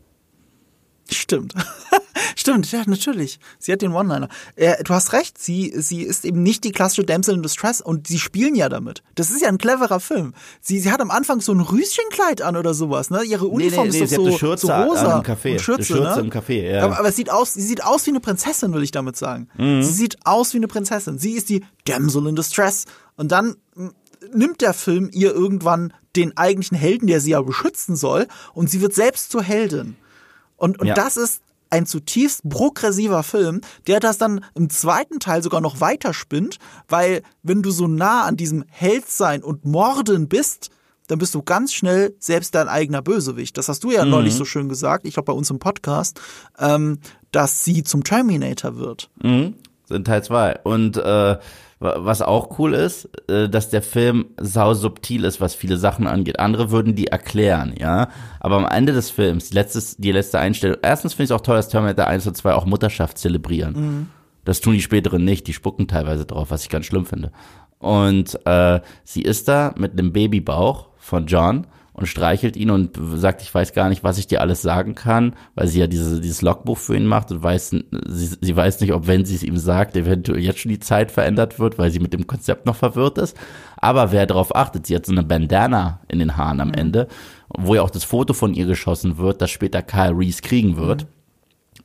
[1.11, 1.55] Stimmt.
[2.37, 3.41] Stimmt, ja, natürlich.
[3.59, 4.29] Sie hat den One-Liner.
[4.55, 8.07] Äh, du hast recht, sie, sie ist eben nicht die klassische Damsel in Distress und
[8.07, 9.03] sie spielen ja damit.
[9.15, 10.35] Das ist ja ein cleverer Film.
[10.61, 13.23] Sie, sie hat am Anfang so ein Rüschenkleid an oder sowas, ne?
[13.25, 15.19] Ihre Uniform nee, nee, nee, ist doch so, Schürze so rosa.
[15.19, 15.53] Im Café.
[15.53, 16.21] Und Schürze, Schürze ne?
[16.21, 16.85] im Café, ja.
[16.85, 19.49] Aber, aber es sieht aus, sie sieht aus wie eine Prinzessin, würde ich damit sagen.
[19.57, 19.83] Mhm.
[19.83, 21.19] Sie sieht aus wie eine Prinzessin.
[21.19, 22.85] Sie ist die Damsel in Distress.
[23.17, 23.57] Und dann
[24.33, 28.81] nimmt der Film ihr irgendwann den eigentlichen Helden, der sie ja beschützen soll, und sie
[28.81, 29.97] wird selbst zur Heldin.
[30.57, 30.95] Und, und ja.
[30.95, 36.59] das ist ein zutiefst progressiver Film, der das dann im zweiten Teil sogar noch weiterspinnt,
[36.89, 40.71] weil wenn du so nah an diesem Heldsein und Morden bist,
[41.07, 43.57] dann bist du ganz schnell selbst dein eigener Bösewicht.
[43.57, 44.11] Das hast du ja mhm.
[44.11, 46.21] neulich so schön gesagt, ich glaube bei uns im Podcast,
[46.59, 46.99] ähm,
[47.33, 49.11] dass sie zum Terminator wird.
[49.23, 49.55] Mhm.
[49.89, 50.61] In Teil 2.
[50.63, 51.39] Und äh,
[51.81, 56.39] was auch cool ist, äh, dass der Film sau subtil ist, was viele Sachen angeht.
[56.39, 58.09] Andere würden die erklären, ja.
[58.39, 61.41] Aber am Ende des Films, die, letztes, die letzte Einstellung, erstens finde ich es auch
[61.41, 63.73] toll, dass Terminator 1 und 2 auch Mutterschaft zelebrieren.
[63.73, 64.07] Mhm.
[64.45, 67.33] Das tun die späteren nicht, die spucken teilweise drauf, was ich ganz schlimm finde.
[67.79, 71.67] Und äh, sie ist da mit einem Babybauch von John
[72.01, 75.35] und streichelt ihn und sagt, ich weiß gar nicht, was ich dir alles sagen kann,
[75.55, 78.93] weil sie ja diese, dieses Logbuch für ihn macht und weiß, sie, sie weiß nicht,
[78.93, 82.01] ob wenn sie es ihm sagt, eventuell jetzt schon die Zeit verändert wird, weil sie
[82.01, 83.37] mit dem Konzept noch verwirrt ist.
[83.77, 86.75] Aber wer darauf achtet, sie hat so eine Bandana in den Haaren am mhm.
[86.75, 87.09] Ende,
[87.49, 91.03] wo ja auch das Foto von ihr geschossen wird, das später Kyle Reese kriegen wird.
[91.03, 91.09] Mhm.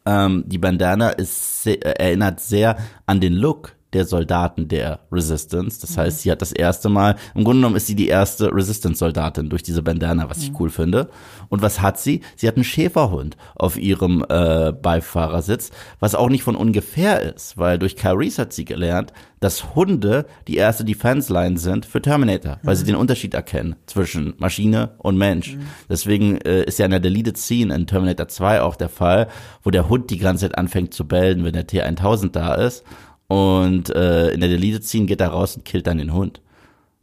[0.07, 5.79] Ähm, die Bandana ist, sehr, erinnert sehr an den Look der Soldaten der Resistance.
[5.79, 6.01] Das mhm.
[6.01, 9.63] heißt, sie hat das erste Mal, im Grunde genommen ist sie die erste Resistance-Soldatin durch
[9.63, 10.43] diese Bandana, was mhm.
[10.43, 11.09] ich cool finde.
[11.47, 12.21] Und was hat sie?
[12.35, 17.79] Sie hat einen Schäferhund auf ihrem äh, Beifahrersitz, was auch nicht von ungefähr ist, weil
[17.79, 22.75] durch Kyle Reese hat sie gelernt, dass Hunde die erste Defense-Line sind für Terminator, weil
[22.75, 22.79] mhm.
[22.79, 25.55] sie den Unterschied erkennen zwischen Maschine und Mensch.
[25.55, 25.67] Mhm.
[25.89, 29.27] Deswegen äh, ist ja in der Deleted Scene in Terminator 2 auch der Fall,
[29.63, 32.83] wo der Hund die ganze Zeit anfängt zu bellen, wenn der T1000 da ist
[33.27, 36.41] und äh, in der Deleted Scene geht er raus und killt dann den Hund.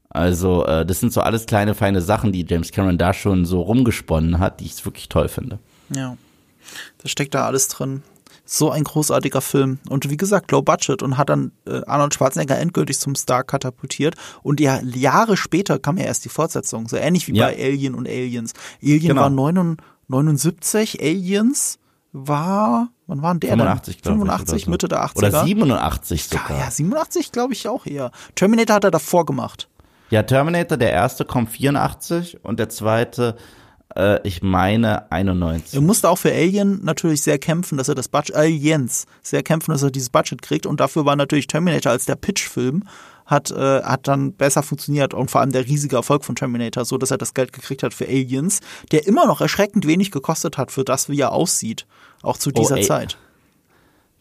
[0.09, 3.63] Also äh, das sind so alles kleine, feine Sachen, die James Cameron da schon so
[3.63, 5.59] rumgesponnen hat, die ich wirklich toll finde.
[5.89, 6.17] Ja,
[6.99, 8.03] da steckt da alles drin.
[8.45, 9.79] So ein großartiger Film.
[9.89, 14.17] Und wie gesagt, low budget und hat dann äh, Arnold Schwarzenegger endgültig zum Star katapultiert.
[14.43, 16.89] Und ja, Jahre später kam ja erst die Fortsetzung.
[16.89, 17.47] So ähnlich wie ja.
[17.47, 18.53] bei Alien und Aliens.
[18.83, 19.23] Alien genau.
[19.23, 19.31] war
[20.09, 21.79] 79, Aliens
[22.13, 24.13] war, wann waren der 85, denn?
[24.13, 24.71] 85, so.
[24.71, 25.17] Mitte der 80er.
[25.17, 26.51] Oder 87 sogar.
[26.51, 28.11] Ja, ja 87 glaube ich auch eher.
[28.35, 29.69] Terminator hat er davor gemacht.
[30.11, 33.37] Ja, Terminator, der erste kommt 84 und der zweite,
[33.97, 35.75] äh, ich meine 91.
[35.75, 39.73] Er musste auch für Alien natürlich sehr kämpfen, dass er das Budget, Aliens, sehr kämpfen,
[39.73, 42.85] dass er dieses Budget kriegt und dafür war natürlich Terminator als der Pitch-Film
[43.27, 46.99] hat, äh, hat dann besser funktioniert und vor allem der riesige Erfolg von Terminator, so
[46.99, 50.73] dass er das Geld gekriegt hat für Aliens, der immer noch erschreckend wenig gekostet hat
[50.73, 51.87] für das, wie er aussieht,
[52.23, 53.19] auch zu dieser oh, Zeit.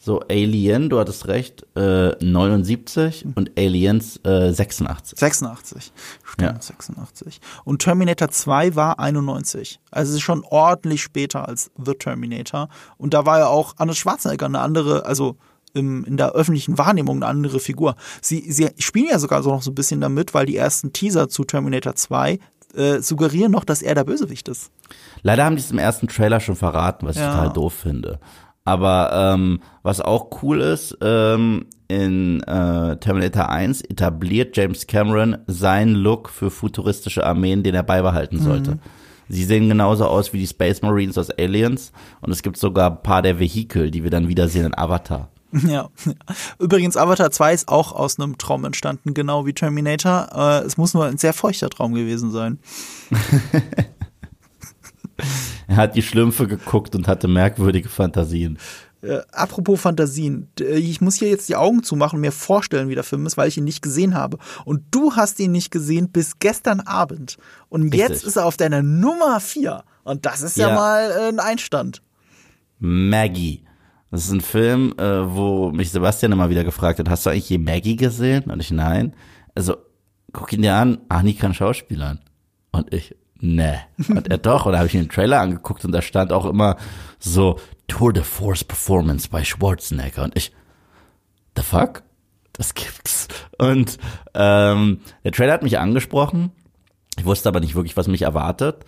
[0.03, 5.19] So, Alien, du hattest recht, äh, 79 und Aliens äh, 86.
[5.19, 6.59] 86, stimmt, ja.
[6.59, 7.39] 86.
[7.65, 9.79] Und Terminator 2 war 91.
[9.91, 12.69] Also es ist schon ordentlich später als The Terminator.
[12.97, 15.37] Und da war ja auch Arnold Schwarzenegger eine andere, also
[15.73, 17.95] im, in der öffentlichen Wahrnehmung eine andere Figur.
[18.21, 21.29] Sie, sie spielen ja sogar so noch so ein bisschen damit, weil die ersten Teaser
[21.29, 22.39] zu Terminator 2
[22.75, 24.71] äh, suggerieren noch, dass er der Bösewicht ist.
[25.23, 27.27] Leider haben die es im ersten Trailer schon verraten, was ja.
[27.27, 28.19] ich total doof finde.
[28.63, 35.95] Aber ähm, was auch cool ist, ähm, in äh, Terminator 1 etabliert James Cameron seinen
[35.95, 38.71] Look für futuristische Armeen, den er beibehalten sollte.
[38.71, 38.79] Mhm.
[39.27, 41.91] Sie sehen genauso aus wie die Space Marines aus Aliens
[42.21, 45.29] und es gibt sogar ein paar der Vehikel, die wir dann wiedersehen in Avatar.
[45.67, 45.89] Ja.
[46.59, 50.29] Übrigens, Avatar 2 ist auch aus einem Traum entstanden, genau wie Terminator.
[50.33, 52.59] Äh, es muss nur ein sehr feuchter Traum gewesen sein.
[55.67, 58.57] er hat die Schlümpfe geguckt und hatte merkwürdige Fantasien.
[59.01, 63.03] Äh, apropos Fantasien, ich muss hier jetzt die Augen zumachen und mir vorstellen, wie der
[63.03, 64.37] Film ist, weil ich ihn nicht gesehen habe.
[64.63, 67.37] Und du hast ihn nicht gesehen bis gestern Abend.
[67.69, 67.99] Und Richtig.
[67.99, 69.83] jetzt ist er auf deiner Nummer 4.
[70.03, 72.01] Und das ist ja, ja mal äh, ein Einstand.
[72.79, 73.63] Maggie.
[74.11, 77.49] Das ist ein Film, äh, wo mich Sebastian immer wieder gefragt hat, hast du eigentlich
[77.49, 78.43] je Maggie gesehen?
[78.51, 79.13] Und ich, nein.
[79.55, 79.77] Also,
[80.33, 82.19] guck ihn dir an, Ani kann Schauspielern.
[82.71, 83.79] Und ich, ne.
[84.09, 84.65] Und er doch.
[84.65, 86.75] Und da habe ich mir den Trailer angeguckt und da stand auch immer
[87.19, 87.57] so
[87.87, 90.23] Tour de Force Performance bei Schwarzenegger.
[90.25, 90.51] Und ich,
[91.55, 92.03] the fuck?
[92.53, 93.29] Das gibt's.
[93.57, 93.97] Und
[94.33, 96.51] ähm, der Trailer hat mich angesprochen.
[97.17, 98.83] Ich wusste aber nicht wirklich, was mich erwartet.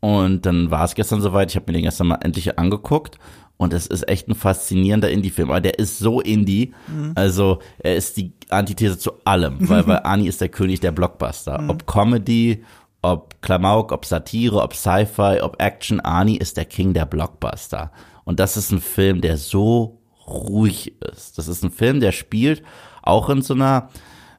[0.00, 1.50] Und dann war es gestern soweit.
[1.50, 3.18] Ich habe mir den gestern mal endlich angeguckt.
[3.58, 5.50] Und es ist echt ein faszinierender Indie-Film.
[5.50, 6.74] Aber der ist so Indie.
[6.88, 7.12] Mhm.
[7.14, 9.68] Also er ist die Antithese zu allem.
[9.68, 11.62] Weil, weil Ani ist der König der Blockbuster.
[11.62, 11.70] Mhm.
[11.70, 12.64] Ob Comedy,
[13.00, 16.00] ob Klamauk, ob Satire, ob Sci-Fi, ob Action.
[16.00, 17.92] Ani ist der King der Blockbuster.
[18.24, 21.38] Und das ist ein Film, der so ruhig ist.
[21.38, 22.62] Das ist ein Film, der spielt
[23.02, 23.88] auch in so einer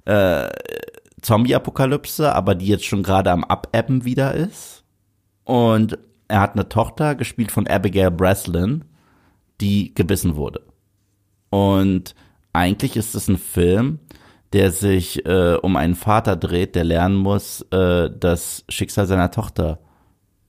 [0.06, 0.50] äh,
[1.22, 4.84] Zombie-Apokalypse, aber die jetzt schon gerade am Abebben wieder ist.
[5.44, 5.98] Und
[6.28, 8.84] er hat eine Tochter, gespielt von Abigail Breslin,
[9.62, 10.62] die gebissen wurde.
[11.50, 12.16] Und
[12.54, 14.00] eigentlich ist es ein Film,
[14.54, 19.80] der sich äh, um einen Vater dreht, der lernen muss, äh, das Schicksal seiner Tochter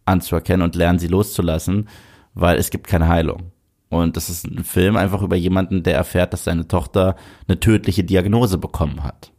[0.04, 1.88] anzuerkennen und lernen, sie loszulassen,
[2.34, 3.52] weil es gibt keine Heilung.
[3.90, 8.04] Und das ist ein Film einfach über jemanden, der erfährt, dass seine Tochter eine tödliche
[8.04, 9.32] Diagnose bekommen hat.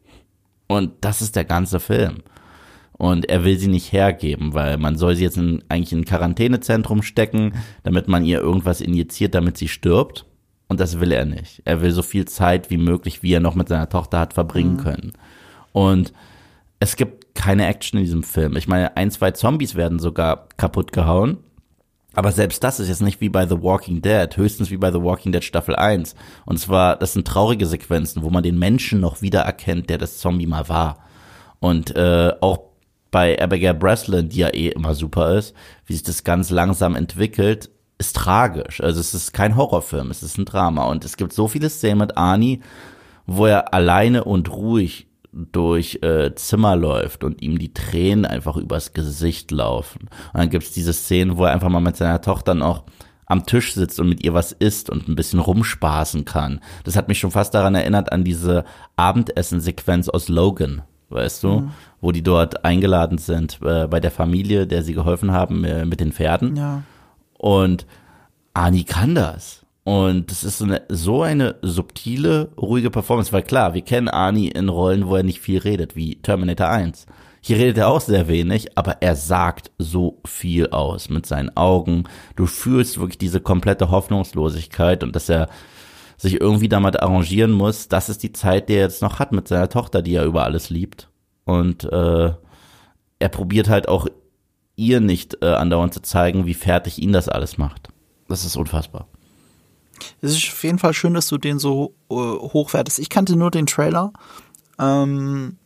[0.67, 2.17] Und das ist der ganze Film.
[3.00, 6.06] Und er will sie nicht hergeben, weil man soll sie jetzt in, eigentlich in ein
[6.06, 10.26] Quarantänezentrum stecken, damit man ihr irgendwas injiziert, damit sie stirbt.
[10.68, 11.62] Und das will er nicht.
[11.64, 14.74] Er will so viel Zeit wie möglich, wie er noch mit seiner Tochter hat, verbringen
[14.74, 14.82] mhm.
[14.82, 15.14] können.
[15.72, 16.12] Und
[16.82, 18.58] es gibt keine Action in diesem Film.
[18.58, 21.38] Ich meine, ein, zwei Zombies werden sogar kaputt gehauen.
[22.16, 25.02] Aber selbst das ist jetzt nicht wie bei The Walking Dead, höchstens wie bei The
[25.02, 26.16] Walking Dead Staffel 1.
[26.45, 30.18] Und zwar, das sind traurige Sequenzen, wo man den Menschen noch wieder erkennt, der das
[30.18, 30.97] Zombie mal war.
[31.62, 32.68] Und äh, auch
[33.12, 35.55] bei Abigail Breslin, die ja eh immer super ist,
[35.86, 38.82] wie sich das ganz langsam entwickelt, ist tragisch.
[38.82, 40.86] Also es ist kein Horrorfilm, es ist ein Drama.
[40.86, 42.62] Und es gibt so viele Szenen mit Arnie,
[43.26, 48.93] wo er alleine und ruhig durch äh, Zimmer läuft und ihm die Tränen einfach übers
[48.93, 50.10] Gesicht laufen.
[50.34, 52.84] Und dann gibt's diese Szenen, wo er einfach mal mit seiner Tochter noch
[53.26, 56.62] am Tisch sitzt und mit ihr was isst und ein bisschen rumspaßen kann.
[56.84, 61.72] Das hat mich schon fast daran erinnert an diese Abendessensequenz aus Logan, weißt du, mhm.
[62.01, 65.99] wo die dort eingeladen sind äh, bei der Familie, der sie geholfen haben äh, mit
[65.99, 66.55] den Pferden.
[66.55, 66.84] Ja.
[67.38, 67.86] Und
[68.53, 69.66] Ani kann das.
[69.84, 74.49] Und das ist so eine, so eine subtile, ruhige Performance, weil klar, wir kennen Ani
[74.49, 77.07] in Rollen, wo er nicht viel redet, wie Terminator 1.
[77.41, 82.03] Hier redet er auch sehr wenig, aber er sagt so viel aus mit seinen Augen.
[82.36, 85.47] Du fühlst wirklich diese komplette Hoffnungslosigkeit und dass er
[86.20, 89.47] sich irgendwie damit arrangieren muss, das ist die Zeit, die er jetzt noch hat mit
[89.47, 91.09] seiner Tochter, die er über alles liebt.
[91.45, 92.34] Und äh,
[93.20, 94.07] er probiert halt auch
[94.76, 97.88] ihr nicht äh, andauernd zu zeigen, wie fertig ihn das alles macht.
[98.28, 99.07] Das ist unfassbar.
[100.22, 102.99] Es ist auf jeden Fall schön, dass du den so äh, hochwertest.
[102.99, 104.11] Ich kannte nur den Trailer.
[104.78, 105.57] Ähm,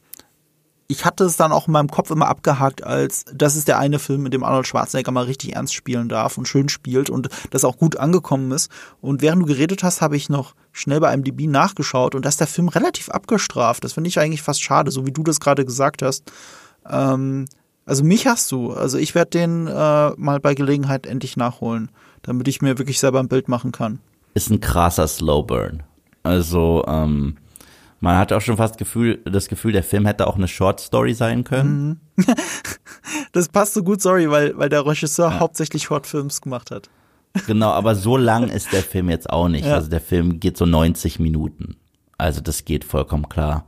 [0.93, 3.97] ich hatte es dann auch in meinem Kopf immer abgehakt als, das ist der eine
[3.97, 7.65] Film, in dem Arnold Schwarzenegger mal richtig ernst spielen darf und schön spielt und das
[7.65, 8.69] auch gut angekommen ist.
[9.01, 12.39] Und während du geredet hast, habe ich noch schnell bei IMDb nachgeschaut und da ist
[12.39, 13.83] der Film relativ abgestraft.
[13.83, 16.31] Das finde ich eigentlich fast schade, so wie du das gerade gesagt hast.
[16.87, 17.47] Ähm,
[17.87, 18.71] also mich hast du.
[18.71, 21.89] Also ich werde den äh, mal bei Gelegenheit endlich nachholen,
[22.21, 23.97] damit ich mir wirklich selber ein Bild machen kann.
[24.35, 25.81] Ist ein krasser Slowburn.
[26.21, 27.37] Also ähm,
[28.03, 31.13] man hat auch schon fast Gefühl, das Gefühl, der Film hätte auch eine Short Story
[31.13, 32.01] sein können.
[32.17, 32.25] Mhm.
[33.31, 35.39] das passt so gut, sorry, weil, weil der Regisseur ja.
[35.39, 36.89] hauptsächlich Shortfilms gemacht hat.
[37.47, 39.65] Genau, aber so lang ist der Film jetzt auch nicht.
[39.65, 39.75] Ja.
[39.75, 41.77] Also der Film geht so 90 Minuten.
[42.17, 43.65] Also das geht vollkommen klar.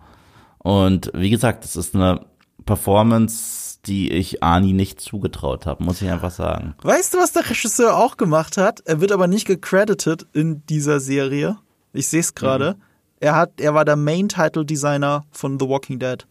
[0.57, 2.25] Und wie gesagt, das ist eine
[2.65, 6.75] Performance, die ich Ani nicht zugetraut habe, muss ich einfach sagen.
[6.81, 8.81] Weißt du, was der Regisseur auch gemacht hat?
[8.83, 11.57] Er wird aber nicht gecredited in dieser Serie.
[11.93, 12.73] Ich sehe es gerade.
[12.73, 12.94] Mhm.
[13.25, 16.27] Er hat, er war der Main Title Designer von The Walking Dead.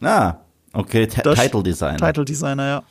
[0.00, 0.38] Ah,
[0.72, 1.98] okay, T Title Designer.
[1.98, 2.82] Title Designer, ja.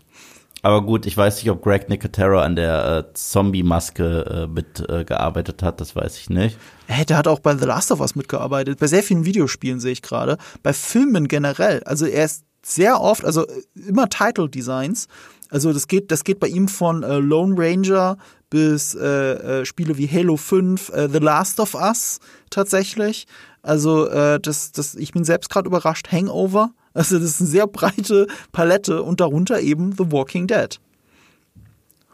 [0.61, 5.65] Aber gut, ich weiß nicht, ob Greg Nicotero an der äh, Zombie-Maske äh, mitgearbeitet äh,
[5.65, 6.57] hat, das weiß ich nicht.
[6.87, 9.91] Hey, der hat auch bei The Last of Us mitgearbeitet, bei sehr vielen Videospielen sehe
[9.91, 11.83] ich gerade, bei Filmen generell.
[11.83, 13.45] Also er ist sehr oft, also
[13.75, 15.09] immer Title Designs.
[15.49, 18.17] Also das geht, das geht bei ihm von äh, Lone Ranger
[18.49, 22.19] bis äh, äh, Spiele wie Halo 5, äh, The Last of Us
[22.49, 23.27] tatsächlich.
[23.61, 26.11] Also äh, das, das, ich bin selbst gerade überrascht.
[26.11, 26.71] Hangover.
[26.91, 30.79] Also das ist eine sehr breite Palette und darunter eben The Walking Dead.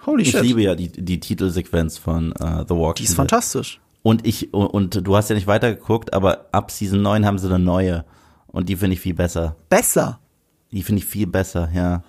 [0.06, 0.42] Holy ich shit.
[0.42, 3.00] Ich liebe ja die, die Titelsequenz von uh, The Walking Dead.
[3.00, 3.16] Die ist Dead.
[3.16, 3.80] fantastisch.
[4.04, 7.58] Und ich, und du hast ja nicht weitergeguckt, aber ab Season 9 haben sie eine
[7.58, 8.04] neue.
[8.48, 9.56] Und die finde ich viel besser.
[9.70, 10.20] Besser?
[10.72, 12.04] Die finde ich viel besser, ja.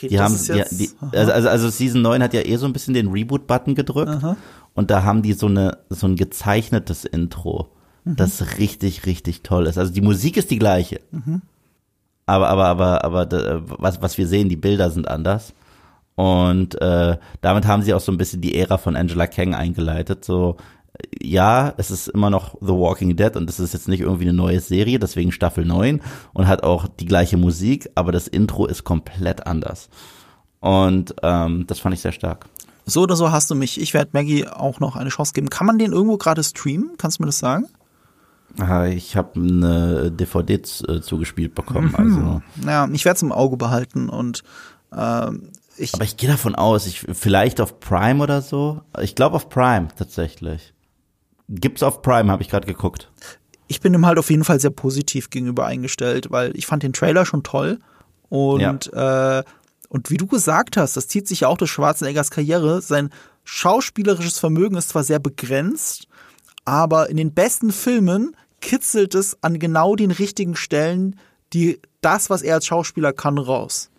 [0.00, 2.72] Okay, die haben, die, die, also, also, also Season 9 hat ja eh so ein
[2.72, 4.12] bisschen den Reboot-Button gedrückt.
[4.12, 4.36] Aha.
[4.74, 7.68] Und da haben die so eine, so ein gezeichnetes Intro,
[8.04, 8.16] mhm.
[8.16, 9.76] das richtig, richtig toll ist.
[9.76, 11.00] Also die Musik ist die gleiche.
[11.10, 11.42] Mhm.
[12.24, 15.52] Aber, aber, aber, aber, was, was wir sehen, die Bilder sind anders.
[16.14, 20.24] Und äh, damit haben sie auch so ein bisschen die Ära von Angela Kang eingeleitet.
[20.24, 20.56] So,
[21.22, 24.32] ja, es ist immer noch The Walking Dead und es ist jetzt nicht irgendwie eine
[24.32, 26.00] neue Serie, deswegen Staffel 9
[26.32, 29.88] und hat auch die gleiche Musik, aber das Intro ist komplett anders.
[30.60, 32.46] Und ähm, das fand ich sehr stark.
[32.86, 33.80] So oder so hast du mich.
[33.80, 35.48] Ich werde Maggie auch noch eine Chance geben.
[35.48, 36.92] Kann man den irgendwo gerade streamen?
[36.98, 37.66] Kannst du mir das sagen?
[38.90, 41.94] Ich habe eine DVD äh, zugespielt bekommen.
[41.96, 41.96] Mhm.
[41.96, 42.42] Also.
[42.66, 44.42] Ja, ich werde es im Auge behalten und
[44.92, 48.82] ähm, ich, aber ich gehe davon aus, ich vielleicht auf Prime oder so.
[49.00, 50.74] Ich glaube auf Prime tatsächlich.
[51.50, 53.10] Gibt's auf Prime, habe ich gerade geguckt.
[53.66, 56.92] Ich bin ihm halt auf jeden Fall sehr positiv gegenüber eingestellt, weil ich fand den
[56.92, 57.78] Trailer schon toll
[58.28, 59.38] und ja.
[59.38, 59.44] äh,
[59.88, 62.80] und wie du gesagt hast, das zieht sich ja auch durch Schwarzeneggers Karriere.
[62.80, 63.10] Sein
[63.42, 66.06] schauspielerisches Vermögen ist zwar sehr begrenzt,
[66.64, 71.16] aber in den besten Filmen kitzelt es an genau den richtigen Stellen
[71.52, 73.90] die das, was er als Schauspieler kann, raus.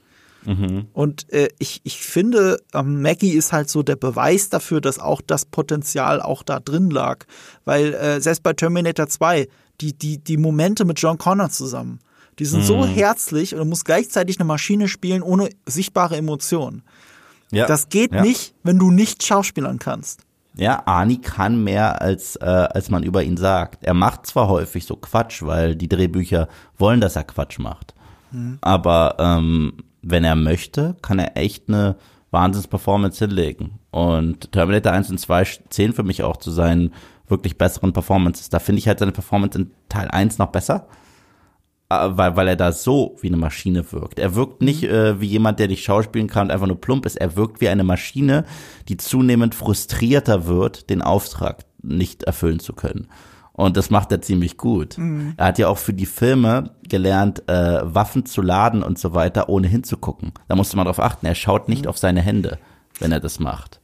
[0.46, 0.88] Mhm.
[0.94, 5.22] Und äh, ich, ich finde, ähm, Maggie ist halt so der Beweis dafür, dass auch
[5.22, 7.26] das Potenzial auch da drin lag.
[7.66, 9.48] Weil äh, selbst bei Terminator 2,
[9.82, 12.00] die, die, die Momente mit John Connor zusammen,
[12.40, 12.66] die sind mhm.
[12.66, 16.84] so herzlich und du musst gleichzeitig eine Maschine spielen ohne sichtbare Emotionen.
[17.52, 17.68] Ja.
[17.68, 18.22] Das geht ja.
[18.22, 20.22] nicht, wenn du nicht schauspielern kannst.
[20.56, 23.84] Ja, Ani kann mehr als äh, als man über ihn sagt.
[23.84, 27.94] Er macht zwar häufig so Quatsch, weil die Drehbücher wollen, dass er Quatsch macht.
[28.32, 28.58] Mhm.
[28.62, 31.96] Aber ähm, wenn er möchte, kann er echt eine
[32.32, 33.80] Wahnsinns-Performance hinlegen.
[33.92, 36.94] Und Terminator 1 und 2 zählen für mich auch zu seinen
[37.28, 38.50] wirklich besseren Performances.
[38.50, 40.88] Da finde ich halt seine Performance in Teil 1 noch besser,
[41.90, 44.20] äh, weil, weil er da so wie eine Maschine wirkt.
[44.20, 47.18] Er wirkt nicht äh, wie jemand, der nicht schauspielen kann und einfach nur plump ist.
[47.18, 48.46] Er wirkt wie eine Maschine,
[48.88, 53.08] die zunehmend frustrierter wird, den Auftrag nicht erfüllen zu können.
[53.62, 54.98] Und das macht er ziemlich gut.
[54.98, 55.36] Mhm.
[55.38, 59.50] Er hat ja auch für die Filme gelernt, äh, Waffen zu laden und so weiter,
[59.50, 60.32] ohne hinzugucken.
[60.48, 61.28] Da musste man drauf achten.
[61.28, 61.90] Er schaut nicht mhm.
[61.90, 62.58] auf seine Hände,
[63.00, 63.80] wenn er das macht.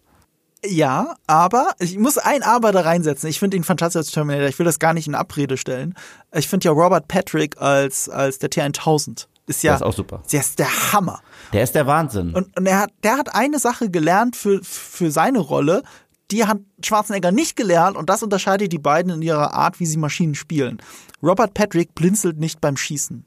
[0.66, 3.30] Ja, aber ich muss ein Aber da reinsetzen.
[3.30, 4.48] Ich finde ihn fantastisch als Terminator.
[4.48, 5.94] Ich will das gar nicht in Abrede stellen.
[6.34, 9.72] Ich finde ja Robert Patrick als, als der T1000 ist ja.
[9.72, 10.22] Der ist auch super.
[10.32, 11.22] Der ist der Hammer.
[11.54, 12.34] Der ist der Wahnsinn.
[12.34, 15.84] Und, und er hat, der hat eine Sache gelernt für, für seine Rolle,
[16.32, 19.98] die hat Schwarzenegger nicht gelernt und das unterscheidet die beiden in ihrer Art, wie sie
[19.98, 20.82] Maschinen spielen.
[21.24, 23.24] Robert Patrick blinzelt nicht beim Schießen.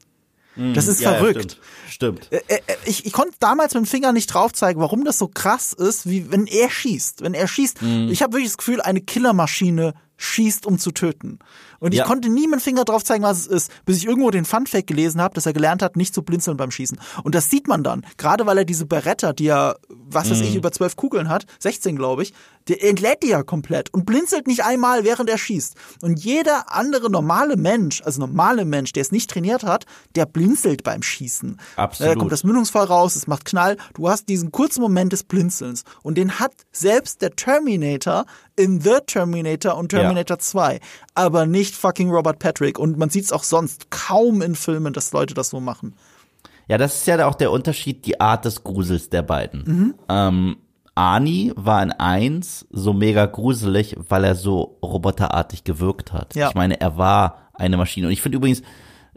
[0.55, 0.73] Mhm.
[0.73, 1.57] Das ist ja, verrückt.
[1.57, 2.25] Ja, stimmt.
[2.25, 2.43] stimmt.
[2.49, 5.27] Äh, äh, ich, ich konnte damals mit dem Finger nicht drauf zeigen, warum das so
[5.27, 7.21] krass ist, wie wenn er schießt.
[7.21, 8.09] Wenn er schießt, mhm.
[8.11, 11.39] ich habe wirklich das Gefühl, eine Killermaschine schießt, um zu töten.
[11.81, 12.05] Und ich ja.
[12.05, 15.19] konnte nie dem Finger drauf zeigen, was es ist, bis ich irgendwo den Funfact gelesen
[15.19, 16.99] habe, dass er gelernt hat, nicht zu blinzeln beim Schießen.
[17.23, 20.43] Und das sieht man dann, gerade weil er diese Beretta, die er, was weiß mhm.
[20.43, 22.33] ich, über zwölf Kugeln hat, 16 glaube ich,
[22.67, 25.75] der entlädt die ja komplett und blinzelt nicht einmal, während er schießt.
[26.01, 30.83] Und jeder andere normale Mensch, also normale Mensch, der es nicht trainiert hat, der blinzelt
[30.83, 31.59] beim Schießen.
[31.77, 32.11] Absolut.
[32.11, 33.77] Da kommt das Mündungsfall raus, es macht Knall.
[33.95, 35.83] Du hast diesen kurzen Moment des Blinzelns.
[36.03, 38.25] Und den hat selbst der Terminator
[38.55, 40.39] in The Terminator und Terminator ja.
[40.39, 40.79] 2.
[41.13, 42.79] Aber nicht fucking Robert Patrick.
[42.79, 45.95] Und man sieht es auch sonst kaum in Filmen, dass Leute das so machen.
[46.67, 49.63] Ja, das ist ja auch der Unterschied, die Art des Grusels der beiden.
[49.65, 49.95] Mhm.
[50.07, 50.57] Ähm,
[50.95, 56.35] Ani war in eins so mega gruselig, weil er so roboterartig gewirkt hat.
[56.35, 56.49] Ja.
[56.49, 58.07] Ich meine, er war eine Maschine.
[58.07, 58.61] Und ich finde übrigens,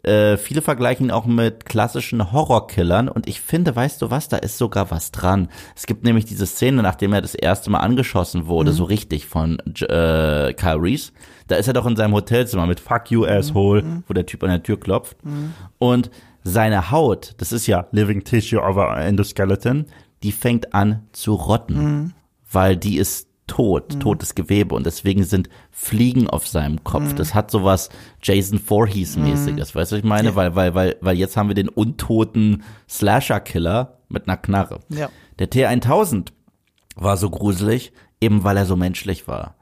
[0.05, 4.37] äh, viele vergleichen ihn auch mit klassischen Horrorkillern und ich finde, weißt du was, da
[4.37, 5.49] ist sogar was dran.
[5.75, 8.77] Es gibt nämlich diese Szene, nachdem er das erste Mal angeschossen wurde, mhm.
[8.77, 11.13] so richtig von äh, Kyle Reese.
[11.49, 14.05] Da ist er doch in seinem Hotelzimmer mit Fuck you, asshole, mhm.
[14.07, 15.25] wo der Typ an der Tür klopft.
[15.25, 15.55] Mhm.
[15.79, 16.11] Und
[16.43, 19.87] seine Haut, das ist ja Living Tissue of a Endoskeleton,
[20.23, 22.13] die fängt an zu rotten, mhm.
[22.51, 24.01] weil die ist tot, mhm.
[24.01, 27.13] totes Gewebe und deswegen sind Fliegen auf seinem Kopf.
[27.13, 27.17] Mhm.
[27.17, 27.91] Das hat sowas
[28.23, 29.79] Jason Voorhees-mäßiges, mhm.
[29.79, 30.29] weißt du, was ich meine?
[30.31, 30.35] Ja.
[30.37, 34.81] Weil, weil, weil, weil jetzt haben wir den untoten Slasher-Killer mit einer Knarre.
[34.89, 35.09] Ja.
[35.39, 36.29] Der T1000
[36.97, 39.57] war so gruselig, eben weil er so menschlich war.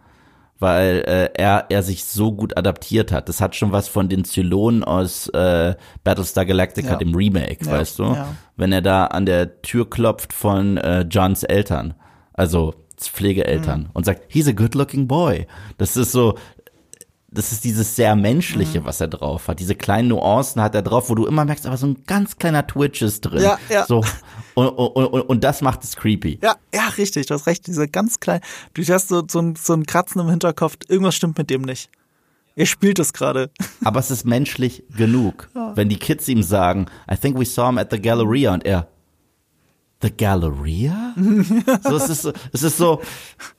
[0.59, 3.29] weil äh, er, er sich so gut adaptiert hat.
[3.29, 5.75] Das hat schon was von den Zylonen aus äh,
[6.05, 6.97] Battlestar Galactica, Ja.
[6.97, 8.05] dem Remake, Ja, weißt du?
[8.05, 8.29] ja.
[8.57, 11.95] Wenn er da an der Tür klopft von äh, Johns Eltern,
[12.35, 12.75] also
[13.09, 13.91] Pflegeeltern, Mhm.
[13.93, 15.47] und sagt, he's a good looking boy.
[15.79, 16.37] Das ist so,
[17.35, 18.85] das ist dieses sehr menschliche, Mhm.
[18.85, 19.59] was er drauf hat.
[19.59, 22.67] Diese kleinen Nuancen hat er drauf, wo du immer merkst, aber so ein ganz kleiner
[22.67, 23.43] Twitch ist drin.
[23.43, 23.87] Ja, ja.
[23.87, 24.05] So,
[24.55, 26.39] und, und, und, und das macht es creepy.
[26.43, 27.67] Ja, ja, richtig, du hast recht.
[27.67, 28.41] Dieser ganz klein,
[28.75, 31.89] du hast so, so, ein, so ein Kratzen im Hinterkopf, irgendwas stimmt mit dem nicht.
[32.55, 33.51] Er spielt es gerade.
[33.83, 35.49] Aber es ist menschlich genug.
[35.75, 38.89] Wenn die Kids ihm sagen, I think we saw him at the Galleria und er,
[40.03, 41.15] The Galleria?
[41.83, 43.01] so, es ist so, es ist so,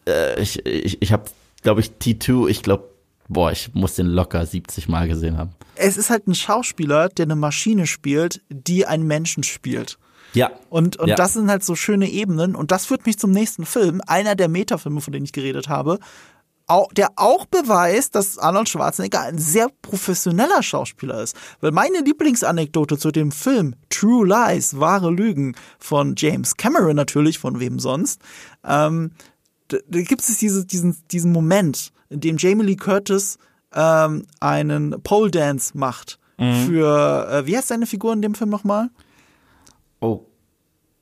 [0.07, 1.23] äh, ich, ich, ich habe,
[1.61, 2.89] glaube ich, T2, ich glaube,
[3.29, 5.51] boah, ich muss den locker 70 Mal gesehen haben.
[5.75, 9.97] Es ist halt ein Schauspieler, der eine Maschine spielt, die einen Menschen spielt.
[10.33, 10.51] Ja.
[10.69, 11.15] Und, und Ja.
[11.15, 12.55] das sind halt so schöne Ebenen.
[12.55, 15.99] Und das führt mich zum nächsten Film, einer der Metafilme, von denen ich geredet habe,
[16.93, 21.35] der auch beweist, dass Arnold Schwarzenegger ein sehr professioneller Schauspieler ist.
[21.61, 27.59] Weil meine Lieblingsanekdote zu dem Film True Lies, wahre Lügen von James Cameron natürlich, von
[27.59, 28.21] wem sonst,
[28.65, 29.11] ähm,
[29.67, 33.37] da, da gibt es diese, diesen, diesen Moment, in dem Jamie Lee Curtis
[33.73, 38.89] ähm, einen Pole Dance macht für, äh, wie heißt seine Figur in dem Film nochmal?
[39.99, 40.25] Oh.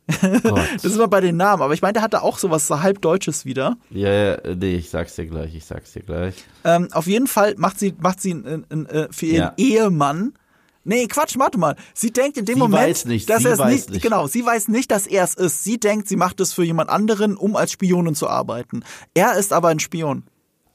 [0.07, 3.01] Das ist immer bei den Namen, aber ich meine, der hatte auch sowas so halb
[3.01, 3.77] Deutsches wieder.
[3.89, 6.35] ja, ja, nee, ich sag's dir gleich, ich sag's dir gleich.
[6.63, 9.53] Ähm, auf jeden Fall macht sie, macht sie n, n, äh, für ihren Ja.
[9.57, 10.33] Ehemann.
[10.83, 11.75] Nee, Quatsch, warte mal.
[11.93, 14.01] Sie denkt in dem Sie Moment, weiß nicht, dass er es nicht, nicht.
[14.01, 15.63] genau, sie weiß nicht, dass er es ist.
[15.63, 18.83] Sie denkt, sie macht es für jemand anderen, um als Spionin zu arbeiten.
[19.13, 20.23] Er ist aber ein Spion.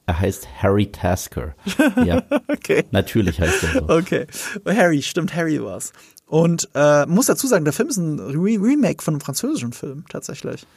[0.05, 1.53] Er heißt Harry Tasker.
[2.05, 2.85] Ja, Okay.
[2.91, 3.89] natürlich heißt er so.
[3.89, 4.25] Okay.
[4.65, 5.91] Harry, stimmt, Harry war's.
[6.27, 10.03] Und äh, muss dazu sagen, der Film ist ein Re Remake von einem französischen Film,
[10.09, 10.67] tatsächlich.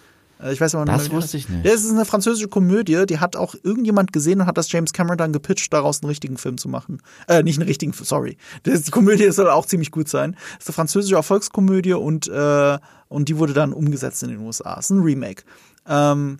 [0.40, 1.10] Äh, Ich weiß aber Das nicht.
[1.12, 1.66] wie wusste ich nicht.
[1.66, 4.92] Ja, es ist eine französische Komödie, die hat auch irgendjemand gesehen und hat das James
[4.92, 7.02] Cameron dann gepitcht, daraus einen richtigen Film zu machen.
[7.26, 8.36] Äh, nicht einen richtigen, sorry.
[8.62, 10.36] Das, die Komödie soll auch ziemlich gut sein.
[10.58, 12.78] Es ist eine französische Erfolgskomödie und, äh,
[13.08, 14.76] und die wurde dann umgesetzt in den USA.
[14.78, 15.42] Es ist ein Remake.
[15.88, 16.38] Ähm,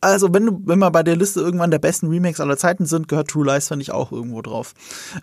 [0.00, 3.08] also, wenn, du, wenn wir bei der Liste irgendwann der besten Remakes aller Zeiten sind,
[3.08, 4.74] gehört True Lies, finde ich, auch irgendwo drauf.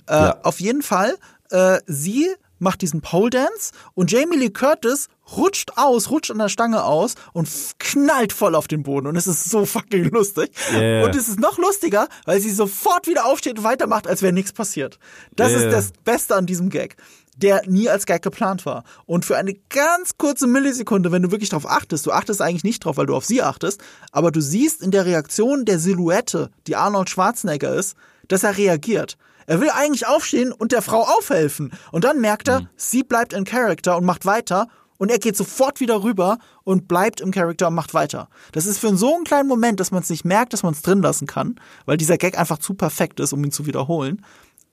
[0.08, 0.38] Äh, Ja.
[0.43, 1.16] Auf jeden Fall,
[1.49, 2.28] äh, sie
[2.60, 7.16] macht diesen Pole Dance und Jamie Lee Curtis rutscht aus, rutscht an der Stange aus
[7.34, 7.49] und
[7.80, 10.51] knallt voll auf den Boden und es ist so fucking lustig.
[10.72, 11.06] Yeah.
[11.06, 14.53] Und es ist noch lustiger, weil sie sofort wieder aufsteht und weitermacht, als wäre nichts
[14.53, 14.99] passiert.
[15.36, 15.62] Das Yeah.
[15.62, 16.95] ist das Beste an diesem Gag,
[17.38, 18.84] der nie als Gag geplant war.
[19.06, 22.84] Und für eine ganz kurze Millisekunde, wenn du wirklich darauf achtest, du achtest eigentlich nicht
[22.84, 23.82] drauf, weil du auf sie achtest,
[24.12, 27.95] aber du siehst in der Reaktion der Silhouette, die Arnold Schwarzenegger ist,
[28.28, 29.18] dass er reagiert.
[29.48, 31.72] Er will eigentlich aufstehen und der Frau aufhelfen.
[31.91, 34.68] Und dann merkt er, sie bleibt in Character und macht weiter.
[34.98, 38.30] Und er geht sofort wieder rüber und bleibt im Charakter und macht weiter.
[38.54, 40.82] Das ist für so einen kleinen Moment, dass man es nicht merkt, dass man es
[40.82, 44.26] drin lassen kann, weil dieser Gag einfach zu perfekt ist, um ihn zu wiederholen.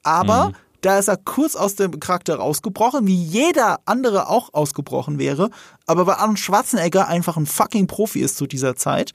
[0.04, 5.50] Aber da ist er kurz aus dem Charakter rausgebrochen, wie jeder andere auch ausgebrochen wäre.
[5.86, 9.12] Aber weil Arnold Schwarzenegger einfach ein fucking Profi ist zu dieser Zeit,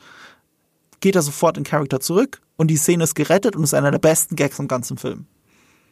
[0.99, 3.99] geht er sofort in Charakter zurück und die Szene ist gerettet und ist einer der
[3.99, 5.28] besten Gags im ganzen Film.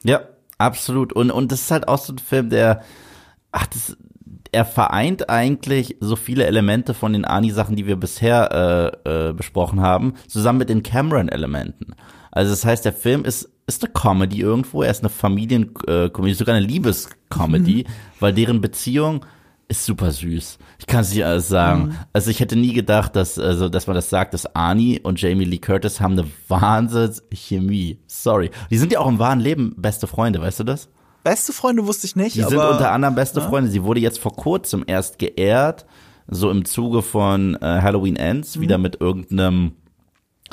[0.06, 0.22] Ja,
[0.58, 1.14] absolut.
[1.14, 2.84] Und, und das ist halt auch so ein Film, der,
[3.52, 3.98] ach, das,
[4.52, 9.82] er vereint eigentlich so viele Elemente von den Ani-Sachen, die wir bisher äh, äh, besprochen
[9.82, 11.96] haben, zusammen mit den Cameron-Elementen.
[12.32, 16.56] Also das heißt, der Film ist, ist eine Comedy irgendwo, er ist eine Familienkomödie, sogar
[16.56, 17.86] eine Liebescomedy,
[18.20, 19.26] weil deren Beziehung
[19.68, 20.58] ist super süß.
[20.80, 21.98] Ich kann es nicht alles sagen.
[22.14, 25.46] Also ich hätte nie gedacht, dass, also, dass man das sagt, dass Arnie und Jamie
[25.46, 28.00] Lee Curtis haben eine Wahnsinns-Chemie.
[28.08, 28.52] Sorry.
[28.70, 30.90] Die sind ja auch im wahren Leben beste Freunde, weißt du das?
[31.24, 33.72] Beste Freunde wusste ich nicht, Die aber sind unter anderem beste Freunde.
[33.72, 35.86] Sie wurde jetzt vor kurzem erst geehrt,
[36.28, 39.72] so im Zuge von äh, Halloween Ends, wieder mit irgendeinem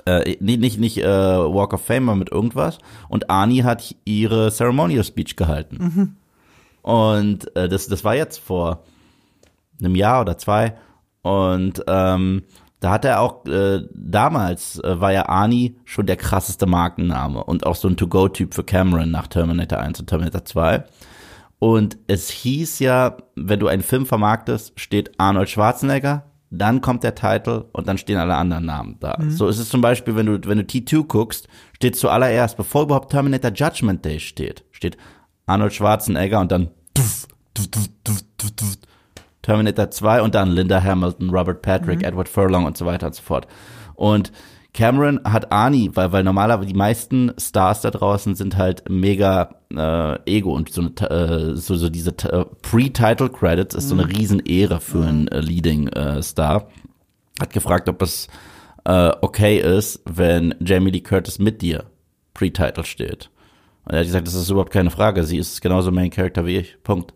[0.06, 2.78] äh, nee, nicht nicht äh, Walk of Fame, aber mit irgendwas.
[3.10, 6.16] Und Arnie hat ihre Ceremonial Speech gehalten.
[6.80, 8.82] Und äh, das das war jetzt vor
[9.84, 10.74] einem Jahr oder zwei.
[11.22, 12.42] Und ähm,
[12.80, 17.64] da hat er auch äh, damals äh, war ja Arnie schon der krasseste Markenname und
[17.64, 20.84] auch so ein To-Go-Typ für Cameron nach Terminator 1 und Terminator 2.
[21.60, 27.14] Und es hieß ja, wenn du einen Film vermarktest, steht Arnold Schwarzenegger, dann kommt der
[27.14, 29.16] Titel und dann stehen alle anderen Namen da.
[29.28, 33.12] So ist es zum Beispiel, wenn du, wenn du T2 guckst, steht zuallererst, bevor überhaupt
[33.12, 34.96] Terminator Judgment Day steht, steht
[35.46, 38.76] Arnold Schwarzenegger und dann tuff, tuff, tuff, tuff, tuff, tuff,
[39.42, 43.22] Terminator 2 und dann Linda Hamilton, Robert Patrick, Edward Furlong und so weiter und so
[43.22, 43.46] fort.
[43.94, 44.32] Und
[44.74, 50.18] Cameron hat Arnie, weil, weil normalerweise die meisten Stars da draußen sind halt mega äh,
[50.36, 54.80] Ego und so, eine, äh, so, so diese äh, Pre-Title Credits ist so eine Riesenehre
[54.80, 56.68] für einen äh, Leading äh, Star.
[57.38, 58.28] Hat gefragt, ob es
[58.84, 61.84] äh, okay ist, wenn Jamie Lee Curtis mit dir
[62.32, 63.30] Pre-Title steht.
[63.84, 65.24] Und er hat gesagt, das ist überhaupt keine Frage.
[65.24, 66.82] Sie ist genauso Main Character wie ich.
[66.82, 67.12] Punkt.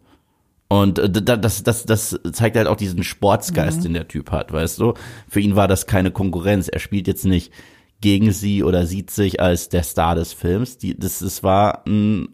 [0.68, 3.82] Und äh, das, das, das zeigt halt auch diesen Sportsgeist, mhm.
[3.84, 4.94] den der Typ hat, weißt du?
[5.28, 6.68] Für ihn war das keine Konkurrenz.
[6.68, 7.52] Er spielt jetzt nicht
[8.00, 10.78] gegen sie oder sieht sich als der Star des Films.
[10.78, 12.28] Die, das, das war ein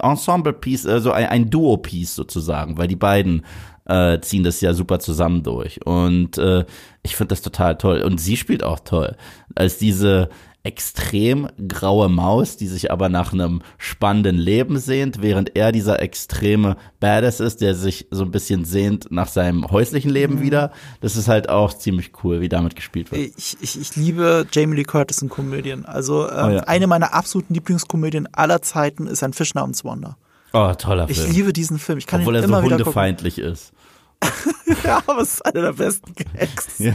[0.00, 3.44] Ensemble-Piece, also ein, ein Duo-Piece sozusagen, weil die beiden
[3.84, 5.84] äh, ziehen das ja super zusammen durch.
[5.86, 6.64] Und äh,
[7.02, 8.02] ich finde das total toll.
[8.02, 9.16] Und sie spielt auch toll.
[9.54, 10.28] Als diese
[10.68, 16.76] extrem graue Maus, die sich aber nach einem spannenden Leben sehnt, während er dieser extreme
[17.00, 20.42] Badass ist, der sich so ein bisschen sehnt nach seinem häuslichen Leben mhm.
[20.42, 20.72] wieder.
[21.00, 23.32] Das ist halt auch ziemlich cool, wie damit gespielt wird.
[23.38, 25.86] Ich, ich, ich liebe Jamie Lee Curtis in Komödien.
[25.86, 26.60] Also ähm, oh ja.
[26.64, 30.18] eine meiner absoluten Lieblingskomödien aller Zeiten ist ein Fisch namens Wanda.
[30.52, 31.28] Oh, toller Film.
[31.30, 31.96] Ich liebe diesen Film.
[31.96, 33.72] Ich kann Obwohl ihn er so hundefeindlich ist.
[34.84, 36.78] ja, aber es ist einer der besten Gags.
[36.78, 36.94] Ja.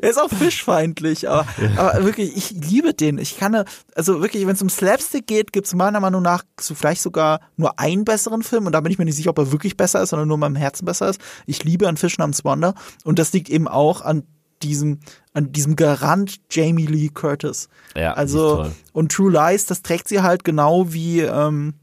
[0.00, 1.70] Er ist auch fischfeindlich, aber, ja.
[1.76, 3.18] aber wirklich, ich liebe den.
[3.18, 6.74] Ich kann, also wirklich, wenn es um Slapstick geht, gibt es meiner Meinung nach so
[6.74, 9.52] vielleicht sogar nur einen besseren Film und da bin ich mir nicht sicher, ob er
[9.52, 11.20] wirklich besser ist, sondern nur in meinem Herzen besser ist.
[11.46, 14.24] Ich liebe an Fisch namens Wanda und das liegt eben auch an
[14.62, 15.00] diesem,
[15.32, 17.68] an diesem Garant Jamie Lee Curtis.
[17.96, 21.74] Ja, also, und True Lies, das trägt sie halt genau wie ähm,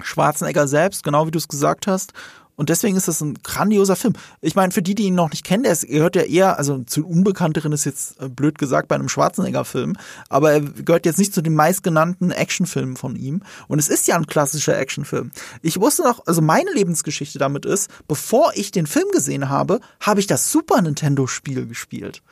[0.00, 2.12] Schwarzenegger selbst, genau wie du es gesagt hast.
[2.56, 4.14] Und deswegen ist das ein grandioser Film.
[4.40, 7.06] Ich meine, für die, die ihn noch nicht kennen, der gehört ja eher, also zu
[7.06, 9.96] Unbekannteren ist jetzt äh, blöd gesagt bei einem Schwarzenegger-Film,
[10.30, 13.42] aber er gehört jetzt nicht zu den meistgenannten Actionfilmen von ihm.
[13.68, 15.30] Und es ist ja ein klassischer Actionfilm.
[15.60, 20.20] Ich wusste noch, also meine Lebensgeschichte damit ist, bevor ich den Film gesehen habe, habe
[20.20, 22.22] ich das Super Nintendo-Spiel gespielt.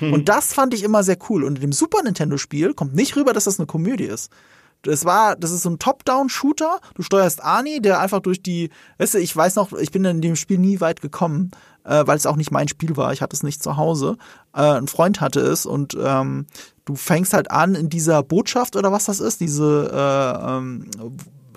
[0.00, 0.12] Hm.
[0.12, 1.44] Und das fand ich immer sehr cool.
[1.44, 4.30] Und in dem Super Nintendo-Spiel kommt nicht rüber, dass das eine Komödie ist.
[4.82, 6.80] Das war, das ist so ein Top-Down-Shooter.
[6.94, 10.20] Du steuerst Arnie, der einfach durch die, weißt du, ich weiß noch, ich bin in
[10.20, 11.50] dem Spiel nie weit gekommen,
[11.84, 13.12] äh, weil es auch nicht mein Spiel war.
[13.12, 14.16] Ich hatte es nicht zu Hause.
[14.54, 16.46] Äh, ein Freund hatte es und ähm,
[16.84, 20.90] du fängst halt an in dieser Botschaft oder was das ist, diese äh, ähm,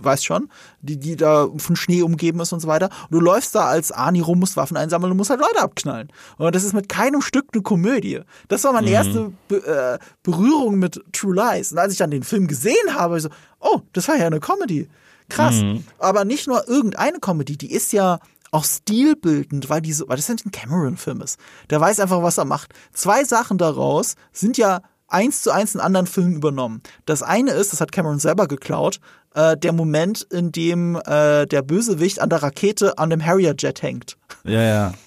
[0.04, 0.49] weißt schon,
[0.82, 2.89] die, die da von Schnee umgeben ist und so weiter.
[3.04, 6.12] Und du läufst da als Ani rum, musst Waffen einsammeln und musst halt Leute abknallen.
[6.38, 8.22] Und das ist mit keinem Stück eine Komödie.
[8.47, 8.93] Das war meine mhm.
[8.93, 11.72] erste Be äh, Berührung mit True Lies.
[11.72, 13.30] Und als ich dann den Film gesehen habe, ich so,
[13.60, 14.89] oh, das war ja eine Comedy.
[15.30, 15.56] Krass.
[15.56, 15.84] Mhm.
[15.99, 18.20] Aber nicht nur irgendeine Comedy, die ist ja
[18.51, 21.39] auch stilbildend, weil, diese, weil das ein Cameron-Film ist.
[21.70, 22.74] Der weiß einfach, was er macht.
[22.93, 24.82] Zwei Sachen daraus sind ja
[25.14, 26.82] eins zu eins in anderen Filmen übernommen.
[27.05, 28.99] Das eine ist, das hat Cameron selber geklaut,
[29.36, 34.18] äh, der Moment, in dem äh, der Bösewicht an der Rakete an dem Harrier-Jet hängt.
[34.43, 34.93] Ja, ja.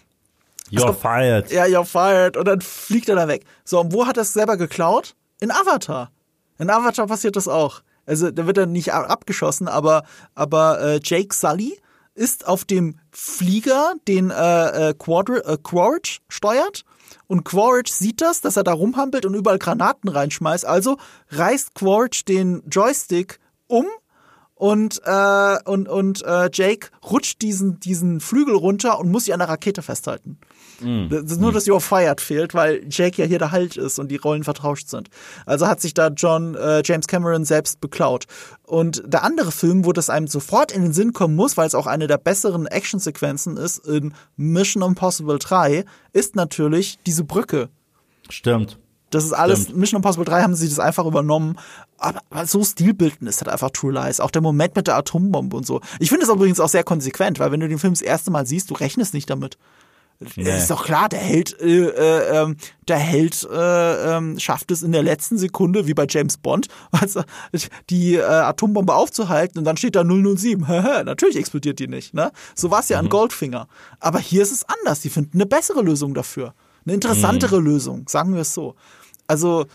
[0.70, 1.52] You're also, fired.
[1.52, 2.36] Ja, you're fired.
[2.36, 3.44] Und dann fliegt er da weg.
[3.64, 5.14] So, und wo hat er es selber geklaut?
[5.38, 6.11] In Avatar.
[6.59, 7.82] In Avatar passiert das auch.
[8.04, 10.04] Also, da wird er nicht abgeschossen, aber,
[10.34, 11.78] aber äh, Jake Sully
[12.14, 16.84] ist auf dem Flieger, den äh, äh, äh, Quaritch steuert.
[17.26, 20.64] Und Quaritch sieht das, dass er da rumhampelt und überall Granaten reinschmeißt.
[20.64, 20.96] Also
[21.30, 23.86] reißt Quaritch den Joystick um
[24.54, 29.40] und äh, und und äh, Jake rutscht diesen diesen Flügel runter und muss sich an
[29.40, 30.38] der Rakete festhalten.
[30.80, 31.08] Mm.
[31.08, 34.10] Das ist nur, dass You're Fired fehlt, weil Jake ja hier der Halt ist und
[34.10, 35.08] die Rollen vertauscht sind.
[35.46, 38.26] Also hat sich da John äh, James Cameron selbst beklaut.
[38.64, 41.74] Und der andere Film, wo das einem sofort in den Sinn kommen muss, weil es
[41.74, 47.68] auch eine der besseren Actionsequenzen ist in Mission Impossible 3, ist natürlich diese Brücke.
[48.28, 48.78] Stimmt.
[49.10, 49.78] Das ist alles, Stimmt.
[49.78, 51.56] Mission Impossible 3 haben sie das einfach übernommen.
[51.98, 54.20] Aber, so stilbildend ist halt einfach True Lies.
[54.20, 55.80] Auch der Moment mit der Atombombe und so.
[56.00, 58.46] Ich finde es übrigens auch sehr konsequent, weil wenn du den Film das erste Mal
[58.46, 59.56] siehst, du rechnest nicht damit.
[60.36, 60.56] Nee.
[60.56, 62.56] Ist doch klar, der Held, äh, äh, ähm,
[62.88, 67.22] der Held äh, äh, schafft es in der letzten Sekunde, wie bei James Bond, also
[67.90, 70.60] die äh, Atombombe aufzuhalten und dann steht da 007.
[71.04, 72.14] Natürlich explodiert die nicht.
[72.14, 72.32] Ne?
[72.54, 73.06] So war es ja mhm.
[73.06, 73.68] an Goldfinger.
[74.00, 75.00] Aber hier ist es anders.
[75.00, 76.54] Die finden eine bessere Lösung dafür.
[76.84, 77.66] Eine interessantere mhm.
[77.66, 78.74] Lösung, sagen wir es so.
[79.26, 79.66] Also,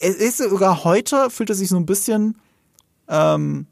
[0.00, 2.38] es ist sogar heute, fühlt es sich so ein bisschen
[3.08, 3.66] ähm,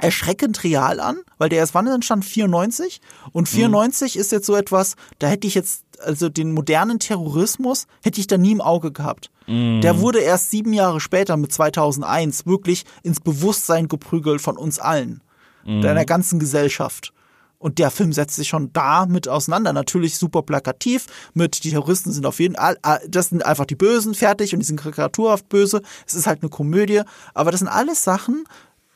[0.00, 2.24] erschreckend real an, weil der erst wann entstand?
[2.24, 3.00] 94?
[3.32, 4.20] Und 94 mhm.
[4.20, 8.38] ist jetzt so etwas, da hätte ich jetzt, also den modernen Terrorismus hätte ich da
[8.38, 9.30] nie im Auge gehabt.
[9.46, 9.80] Mhm.
[9.80, 15.22] Der wurde erst sieben Jahre später mit 2001 wirklich ins Bewusstsein geprügelt von uns allen,
[15.64, 15.82] mhm.
[15.82, 17.12] der ganzen Gesellschaft.
[17.60, 19.74] Und der Film setzt sich schon da mit auseinander.
[19.74, 24.14] Natürlich super plakativ mit, die Terroristen sind auf jeden Fall, das sind einfach die Bösen,
[24.14, 25.82] fertig und die sind karikaturhaft böse.
[26.06, 27.02] Es ist halt eine Komödie.
[27.34, 28.44] Aber das sind alles Sachen,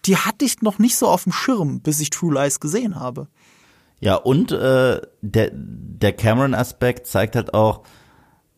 [0.07, 3.29] die hatte ich noch nicht so auf dem Schirm, bis ich True Lies gesehen habe.
[4.01, 7.83] Ja, und äh, der, der Cameron-Aspekt zeigt halt auch,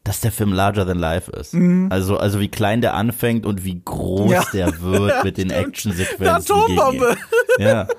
[0.06, 1.54] dass der Film larger than life ist.
[1.54, 1.88] Mhm.
[1.90, 4.44] Also, also wie klein der anfängt und wie groß ja.
[4.52, 6.28] der wird mit den Actionsequenzen.
[6.28, 7.16] Atombombe.
[7.58, 7.88] Ja.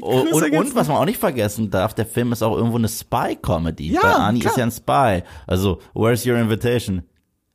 [0.00, 2.88] Und, und, und, was man auch nicht vergessen darf, der Film ist auch irgendwo eine
[2.88, 3.92] Spy-Comedy.
[3.92, 4.52] Ja, Weil Arnie klar.
[4.52, 5.22] ist ja ein Spy.
[5.46, 7.04] Also, where's your invitation?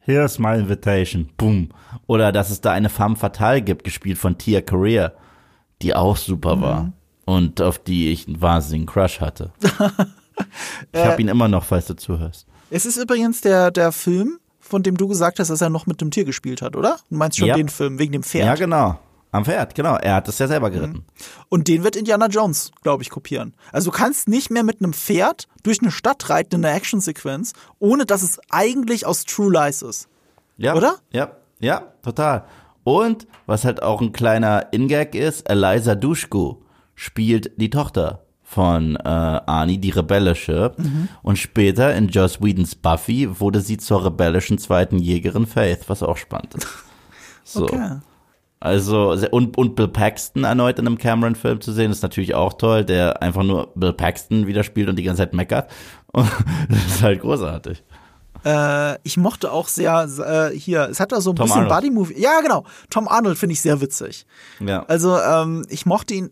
[0.07, 1.69] Here's my invitation, boom.
[2.07, 5.13] Oder dass es da eine femme fatale gibt, gespielt von Tia Career,
[5.83, 6.93] die auch super war
[7.25, 9.51] und auf die ich einen wahnsinnigen Crush hatte.
[10.91, 12.47] ich habe ihn immer noch, falls du zuhörst.
[12.69, 16.01] Es ist übrigens der, der Film, von dem du gesagt hast, dass er noch mit
[16.01, 16.97] dem Tier gespielt hat, oder?
[17.09, 17.55] Du meinst schon Ja.
[17.55, 18.45] den Film, wegen dem Pferd.
[18.45, 18.99] Ja, genau.
[19.31, 19.95] Am Pferd, genau.
[19.95, 21.05] Er hat es ja selber geritten.
[21.49, 23.53] Und den wird Indiana Jones, glaube ich, kopieren.
[23.71, 27.53] Also du kannst nicht mehr mit einem Pferd durch eine Stadt reiten in einer Actionsequenz,
[27.79, 30.07] ohne dass es eigentlich aus True Lies ist.
[30.57, 30.75] Ja.
[30.75, 30.95] Oder?
[31.11, 32.45] Ja, ja, total.
[32.83, 36.55] Und was halt auch ein kleiner Ingag ist, Eliza Dushku
[36.95, 40.73] spielt die Tochter von äh, Arnie, die rebellische.
[40.77, 41.09] Mhm.
[41.21, 46.17] Und später in Joss Whedons Buffy wurde sie zur rebellischen zweiten Jägerin Faith, was auch
[46.17, 46.67] spannend ist.
[47.49, 47.63] So.
[47.63, 47.99] Okay.
[48.59, 52.85] Also, und, und Bill Paxton erneut in einem Cameron-Film zu sehen, ist natürlich auch toll,
[52.85, 55.69] der einfach nur Bill Paxton wieder spielt und die ganze Zeit meckert.
[56.11, 56.29] Und
[56.69, 57.83] das ist halt großartig.
[58.43, 61.67] Äh, ich mochte auch sehr äh, hier, es hat da so ein Tom bisschen.
[61.67, 62.19] Buddy-Movie.
[62.19, 62.65] Ja, genau.
[62.89, 64.25] Tom Arnold finde ich sehr witzig.
[64.59, 64.83] Ja.
[64.87, 66.31] Also ähm, ich mochte ihn.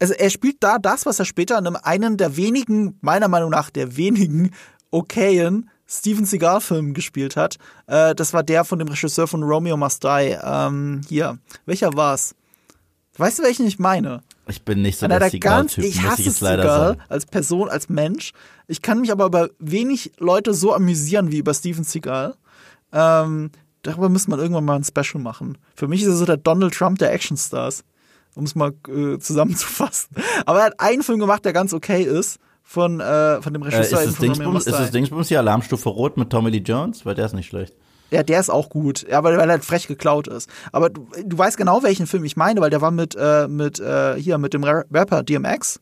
[0.00, 3.50] Also er spielt da das, was er später in einem einen der wenigen, meiner Meinung
[3.50, 4.50] nach der wenigen
[4.90, 7.58] okayen Steven Seagal-Filmen gespielt hat.
[7.86, 10.38] Äh, das war der von dem Regisseur von Romeo Must Die.
[10.42, 12.34] Ähm, hier, welcher war's?
[13.18, 14.22] Weißt du, welchen ich meine?
[14.46, 17.00] Ich bin nicht so Einer der Seagal-Typ, ich hasse ich jetzt leider Seagal sagen.
[17.08, 18.32] als Person, als Mensch.
[18.66, 22.34] Ich kann mich aber über wenig Leute so amüsieren wie über Steven Seagal.
[22.92, 23.50] Ähm,
[23.82, 25.58] darüber müsste man irgendwann mal ein Special machen.
[25.76, 27.84] Für mich ist er so der Donald Trump der Actionstars,
[28.34, 30.16] um es mal äh, zusammenzufassen.
[30.46, 33.68] Aber er hat einen Film gemacht, der ganz okay ist, von, äh, von dem Äh,
[33.68, 34.92] ist, Regisseur das von Romeo Dingsbums, ist das Die.
[34.92, 37.04] Dingsbums hier Alarmstufe Rot mit Tommy Lee Jones?
[37.04, 37.74] Weil der ist nicht schlecht.
[38.10, 40.48] Ja, der ist auch gut, ja, weil, weil er halt frech geklaut ist.
[40.70, 43.80] Aber du, du weißt genau, welchen Film ich meine, weil der war mit, äh, mit
[43.80, 45.80] äh, hier, mit dem Ra- Rapper DMX.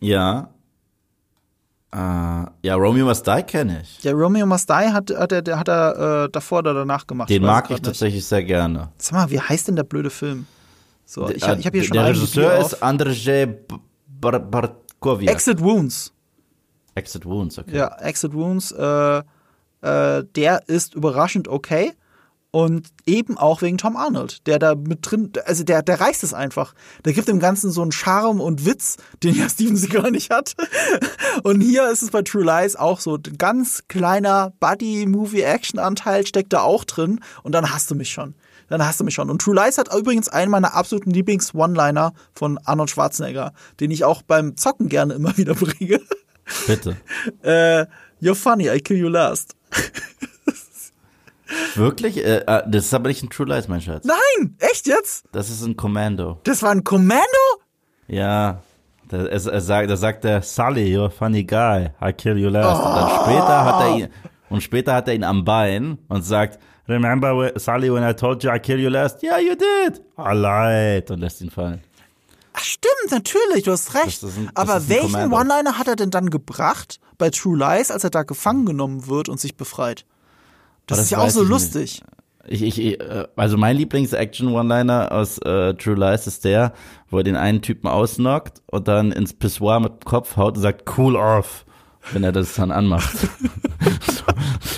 [0.00, 0.48] Ja.
[1.94, 1.98] Äh,
[2.62, 3.98] ja, Romeo Must Die kenne ich.
[4.00, 7.28] Der Romeo Must Die hat, hat er, der hat er äh, davor oder danach gemacht.
[7.28, 7.84] Den weiß mag ich nicht.
[7.84, 8.88] tatsächlich sehr gerne.
[8.96, 10.46] Sag mal, wie heißt denn der blöde Film?
[11.04, 13.76] So, ich, ich habe hier schon Der Regisseur ist Andrzej B-
[15.02, 15.34] Bartkowiak.
[15.34, 16.12] Exit Wounds.
[16.94, 17.76] Exit Wounds, okay.
[17.76, 18.72] Ja, Exit Wounds.
[18.72, 19.22] Äh,
[19.82, 21.92] äh, der ist überraschend okay.
[22.54, 26.34] Und eben auch wegen Tom Arnold, der da mit drin, also der, der reißt es
[26.34, 26.74] einfach.
[27.06, 30.54] Der gibt dem Ganzen so einen Charme und Witz, den ja Steven Seagal nicht hat.
[31.44, 33.16] Und hier ist es bei True Lies auch so.
[33.16, 37.20] Ein ganz kleiner Buddy-Movie-Action-Anteil steckt da auch drin.
[37.42, 38.34] Und dann hast du mich schon.
[38.72, 39.28] Dann hast du mich schon.
[39.28, 44.22] Und True Lies hat übrigens einen meiner absoluten Lieblings-One-Liner von Arnold Schwarzenegger, den ich auch
[44.22, 46.00] beim Zocken gerne immer wieder bringe.
[46.66, 46.96] Bitte.
[47.42, 47.84] äh,
[48.22, 49.54] you're funny, I kill you last.
[51.74, 52.16] Wirklich?
[52.16, 54.06] Äh, äh, das ist aber nicht ein True Lies, mein Schatz.
[54.06, 55.26] Nein, echt jetzt?
[55.32, 56.40] Das ist ein Commando.
[56.44, 57.26] Das war ein Kommando?
[58.08, 58.62] Ja.
[59.08, 61.90] Da, er, er sagt, da sagt er, Sully, you're a funny guy.
[62.00, 62.82] I kill you last.
[62.82, 64.08] Und dann später hat er ihn,
[64.48, 66.58] und später hat er ihn am Bein und sagt,
[66.88, 69.22] Remember, Sully, when I told you I kill you last?
[69.22, 70.00] Yeah, you did.
[70.18, 71.10] I lied.
[71.10, 71.80] Und lässt ihn fallen.
[72.54, 74.22] Ach, stimmt, natürlich, du hast recht.
[74.24, 75.32] Ein- Aber welchen.
[75.32, 79.28] One-Liner hat er denn dann gebracht bei True Lies, als er da gefangen genommen wird
[79.28, 80.04] und sich befreit?
[80.86, 82.02] Das, das ist ja auch so ich lustig.
[82.46, 86.72] Ich, ich, ich, äh, also mein Lieblings-Action-One-Liner aus äh, True Lies ist der,
[87.08, 90.62] wo er den einen Typen ausnockt und dann ins Pissoir mit dem Kopf haut und
[90.62, 91.64] sagt, cool off,
[92.12, 93.16] wenn er das dann anmacht.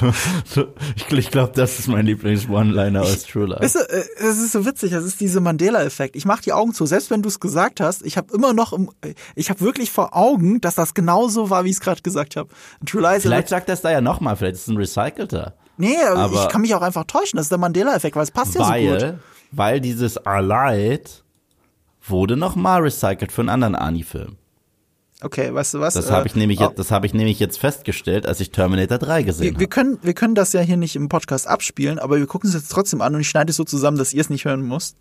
[0.96, 3.60] ich ich glaube, das ist mein Lieblings-One-Liner aus True Lies.
[3.60, 6.16] Weißt du, äh, das ist so witzig, das ist dieser Mandela-Effekt.
[6.16, 8.72] Ich mach die Augen zu, selbst wenn du es gesagt hast, ich habe immer noch,
[8.72, 8.90] im,
[9.34, 12.48] ich habe wirklich vor Augen, dass das genauso war, wie ich es gerade gesagt habe.
[12.86, 15.54] True Lies, Vielleicht sagt er es da ja nochmal, vielleicht ist es ein recycelter.
[15.76, 18.54] nee, aber- ich kann mich auch einfach täuschen, das ist der Mandela-Effekt, weil es passt
[18.54, 19.02] ja so gut.
[19.02, 19.18] Weil,
[19.52, 21.22] weil dieses lied
[22.06, 24.36] wurde nochmal recycelt für einen anderen Ani-Film.
[25.24, 25.94] Okay, weißt du was?
[25.94, 28.50] Das Äh, habe ich nämlich oh, jetzt, das habe ich nämlich jetzt festgestellt, als ich
[28.50, 29.60] Terminator 3 gesehen Wir, habe.
[29.60, 32.54] wir, können, wir können das ja hier nicht im Podcast abspielen, aber wir gucken es
[32.54, 34.96] jetzt trotzdem an und ich schneide es so zusammen, dass ihr es nicht hören müsst.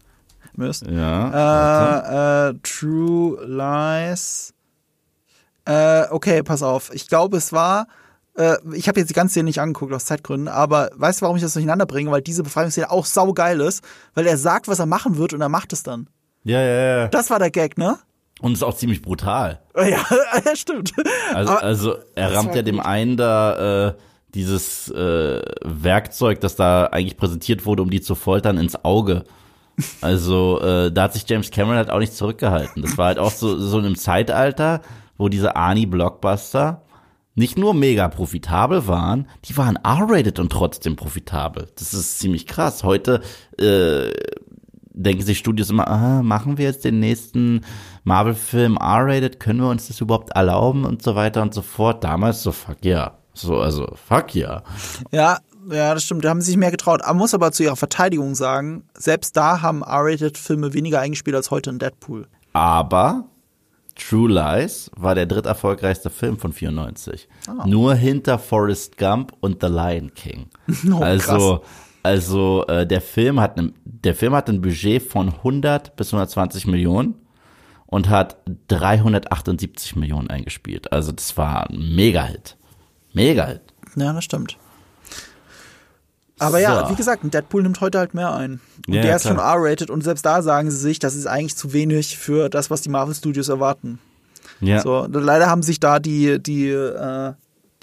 [0.56, 0.86] müsst.
[0.88, 2.48] Ja.
[2.48, 4.54] Äh, äh, True Lies.
[5.66, 6.92] Äh, okay, pass auf.
[6.94, 7.88] Ich glaube, es war.
[8.36, 11.36] Äh, ich habe jetzt die ganze Szene nicht angeguckt aus Zeitgründen, aber weißt du, warum
[11.38, 12.12] ich das durcheinander bringe?
[12.12, 13.84] Weil diese Befreiungsszene auch saugeil ist,
[14.16, 16.08] weil er sagt, was er machen wird und er macht es dann.
[16.44, 17.08] ja, ja, ja.
[17.10, 17.98] Das war der Gag, ne?
[18.44, 19.62] Und ist auch ziemlich brutal.
[19.78, 20.06] Ja,
[20.46, 20.92] ja stimmt.
[21.34, 22.86] Also, also er rammt ja dem gut.
[22.86, 23.94] einen da äh,
[24.36, 29.24] dieses äh, Werkzeug, das da eigentlich präsentiert wurde, um die zu foltern, ins Auge.
[30.02, 32.82] Also äh, da hat sich James Cameron halt auch nicht zurückgehalten.
[32.82, 34.82] Das war halt auch so, so in einem Zeitalter,
[35.18, 36.84] wo diese Arnie-Blockbuster
[37.36, 41.70] nicht nur mega profitabel waren, die waren R-rated und trotzdem profitabel.
[41.80, 42.84] Das ist ziemlich krass.
[42.84, 43.22] Heute
[43.58, 44.12] äh,
[44.94, 47.62] denken sich Studios immer, ah, machen wir jetzt den nächsten
[48.04, 49.40] Marvel-Film R-rated?
[49.40, 52.04] Können wir uns das überhaupt erlauben und so weiter und so fort?
[52.04, 53.18] Damals so, fuck ja.
[53.34, 54.64] So, also, fuck ja.
[55.12, 55.40] Ja,
[55.70, 56.24] Ja, das stimmt.
[56.26, 57.02] Da haben sie sich mehr getraut.
[57.06, 61.70] Man muss aber zu ihrer Verteidigung sagen, selbst da haben R-Rated-Filme weniger eingespielt als heute
[61.70, 62.28] in Deadpool.
[62.52, 63.26] Aber
[63.96, 67.28] True Lies war der dritterfolgreichste Film von 94.
[67.66, 70.50] Nur hinter Forrest Gump und The Lion King.
[70.92, 71.62] Oh, also
[72.04, 76.68] also äh, der Film hat ne, der Film hat ein Budget von 100 bis 120
[76.68, 77.16] Millionen
[77.94, 78.38] und hat
[78.70, 80.92] 378 Millionen eingespielt.
[80.92, 82.58] Also das war ein Mega-Hit.
[83.14, 83.62] Mega-Hit.
[83.96, 84.58] Ja, das stimmt.
[86.40, 86.92] Aber ja, So.
[86.92, 88.60] wie gesagt, Deadpool nimmt heute halt mehr ein.
[88.88, 89.36] Und Ja, der ist klar.
[89.36, 92.72] schon R-rated und selbst da sagen sie sich, das ist eigentlich zu wenig für das,
[92.72, 94.00] was die Marvel Studios erwarten.
[94.60, 94.82] Ja.
[94.82, 97.34] So, leider haben sich da die, die, äh,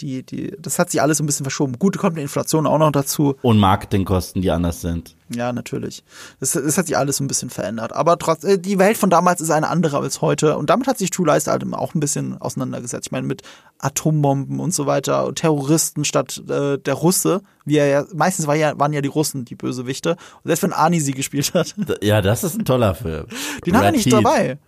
[0.00, 1.78] die, die, das hat sich alles ein bisschen verschoben.
[1.78, 3.36] Gut, kommt die Inflation auch noch dazu.
[3.42, 5.16] Und Marketingkosten, die anders sind.
[5.32, 6.02] Ja, natürlich.
[6.40, 7.92] Das, das hat sich alles so ein bisschen verändert.
[7.92, 10.56] Aber trotz, äh, die Welt von damals ist eine andere als heute.
[10.56, 13.06] Und damit hat sich True Lies halt auch ein bisschen auseinandergesetzt.
[13.06, 13.42] Ich meine, mit
[13.78, 18.54] Atombomben und so weiter und Terroristen statt äh, der Russe, wie er ja, meistens war
[18.56, 20.10] ja, waren ja die Russen die Bösewichte.
[20.12, 23.26] Und selbst wenn Arnie sie gespielt hat, Ja, das ist ein toller Film.
[23.66, 24.14] den haben wir Red nicht Heat.
[24.14, 24.58] dabei.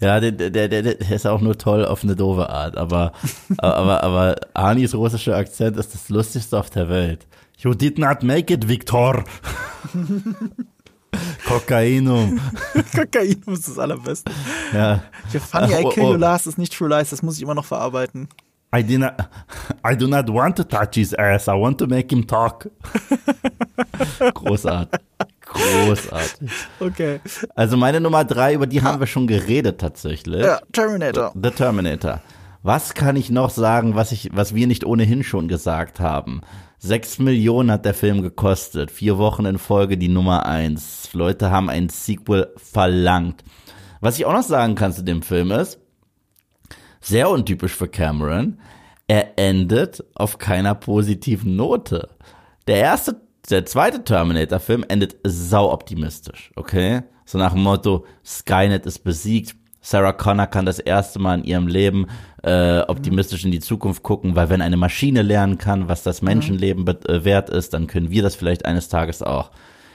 [0.00, 3.12] Ja, der, der, der, der ist auch nur toll auf eine doofe Art, aber,
[3.58, 7.26] aber, aber Anis russischer Akzent ist das lustigste auf der Welt.
[7.58, 9.24] You did not make it, Viktor.
[11.46, 12.40] Kokainum.
[12.94, 14.30] Kokain ist das allerbeste.
[14.72, 15.02] Ja.
[15.32, 16.12] Ja, Funny, I Oh, Kill oh.
[16.12, 18.28] You Last ist nicht True Lies, das muss ich immer noch verarbeiten.
[18.76, 19.14] I, did not,
[19.84, 22.70] I do not want to touch his ass, I want to make him talk.
[24.34, 25.00] Großartig.
[25.48, 26.50] Großartig.
[26.80, 27.20] Okay.
[27.54, 30.44] Also meine Nummer drei, über die haben wir schon geredet tatsächlich.
[30.44, 31.32] Ja, Terminator.
[31.40, 32.20] The Terminator.
[32.62, 36.42] Was kann ich noch sagen, was ich, was wir nicht ohnehin schon gesagt haben?
[36.78, 38.90] Sechs Millionen hat der Film gekostet.
[38.90, 41.08] Vier Wochen in Folge die Nummer eins.
[41.12, 43.42] Leute haben ein Sequel verlangt.
[44.00, 45.80] Was ich auch noch sagen kann zu dem Film ist,
[47.00, 48.60] sehr untypisch für Cameron,
[49.08, 52.08] er endet auf keiner positiven Note.
[52.66, 53.20] Der erste,
[53.50, 57.02] der zweite Terminator-Film endet sau optimistisch, okay?
[57.24, 61.66] So nach dem Motto, Skynet ist besiegt, Sarah Connor kann das erste Mal in ihrem
[61.66, 62.06] Leben
[62.42, 66.86] äh, optimistisch in die Zukunft gucken, weil wenn eine Maschine lernen kann, was das Menschenleben
[66.86, 69.50] äh, wert ist, dann können wir das vielleicht eines Tages auch.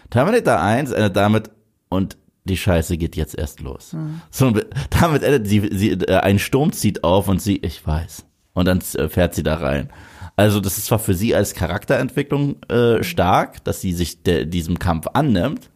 [0.09, 1.51] Terminator 1 endet damit
[1.89, 3.95] und die Scheiße geht jetzt erst los.
[4.29, 4.53] So,
[4.89, 8.25] damit endet sie, sie äh, ein Sturm zieht auf und sie, ich weiß.
[8.53, 9.89] Und dann äh, fährt sie da rein.
[10.35, 14.79] Also das ist zwar für sie als Charakterentwicklung äh, stark, dass sie sich de, diesem
[14.79, 15.69] Kampf annimmt,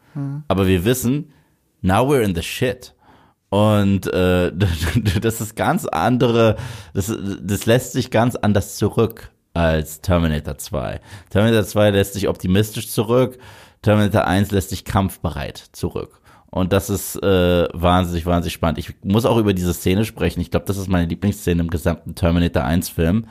[0.47, 1.32] aber wir wissen,
[1.82, 2.95] now we're in the shit.
[3.49, 4.51] Und äh,
[5.22, 6.58] das ist ganz andere,
[6.93, 11.01] das, das lässt sich ganz anders zurück als Terminator 2.
[11.30, 13.38] Terminator 2 lässt sich optimistisch zurück,
[13.82, 16.22] Terminator 1 lässt sich kampfbereit zurück.
[16.49, 18.80] Und das ist äh, wahnsinnig, wahnsinnig spannend.
[18.80, 20.39] Ich muss auch über diese Szene sprechen.
[20.39, 23.28] Ich glaube, das ist meine Lieblingsszene im gesamten Terminator 1 Film.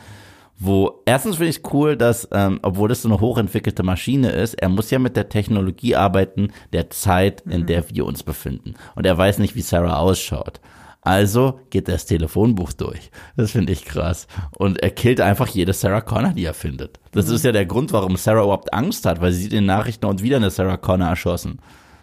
[0.59, 4.71] Wo erstens finde ich cool, dass, ähm, obwohl das so eine hochentwickelte Maschine ist, er
[4.71, 8.75] muss ja mit der Technologie arbeiten der Zeit, in der wir uns befinden.
[8.95, 10.61] Und er weiß nicht, wie Sarah ausschaut.
[11.03, 13.11] Also geht er das Telefonbuch durch.
[13.37, 14.27] Das finde ich krass.
[14.59, 16.99] Und er killt einfach jede Sarah Connor, die er findet.
[17.13, 19.67] Das ist ja der Grund, warum Sarah überhaupt Angst hat, weil sie sieht in den
[19.67, 21.61] Nachrichten und wieder eine Sarah Connor erschossen.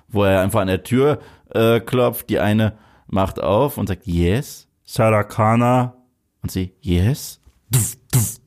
[0.08, 1.20] Wo er einfach an der Tür
[1.54, 2.78] äh, klopft, die eine
[3.08, 5.98] macht auf und sagt, yes, Sarah Connor.
[6.42, 7.42] Und sie, yes.
[7.72, 8.40] Duff, duff,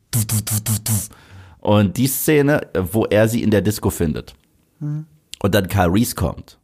[1.61, 2.61] Und die Szene,
[2.93, 4.35] wo er sie in der Disco findet.
[4.81, 6.59] Und dann Kyle Reese kommt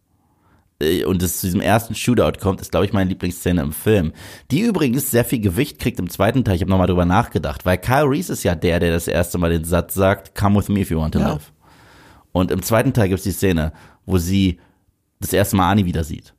[0.80, 4.12] äh, und es zu diesem ersten Shootout kommt, ist, glaube ich, meine Lieblingsszene im Film.
[4.50, 6.56] Die übrigens sehr viel Gewicht kriegt im zweiten Teil.
[6.56, 9.50] Ich habe nochmal drüber nachgedacht, weil Kyle Reese ist ja der, der das erste Mal
[9.50, 11.32] den Satz sagt, come with me if you want to Ja.
[11.32, 11.52] live.
[12.32, 13.72] Und im zweiten Teil gibt es die Szene,
[14.06, 14.58] wo sie
[15.20, 16.34] das erste Mal Ani wieder sieht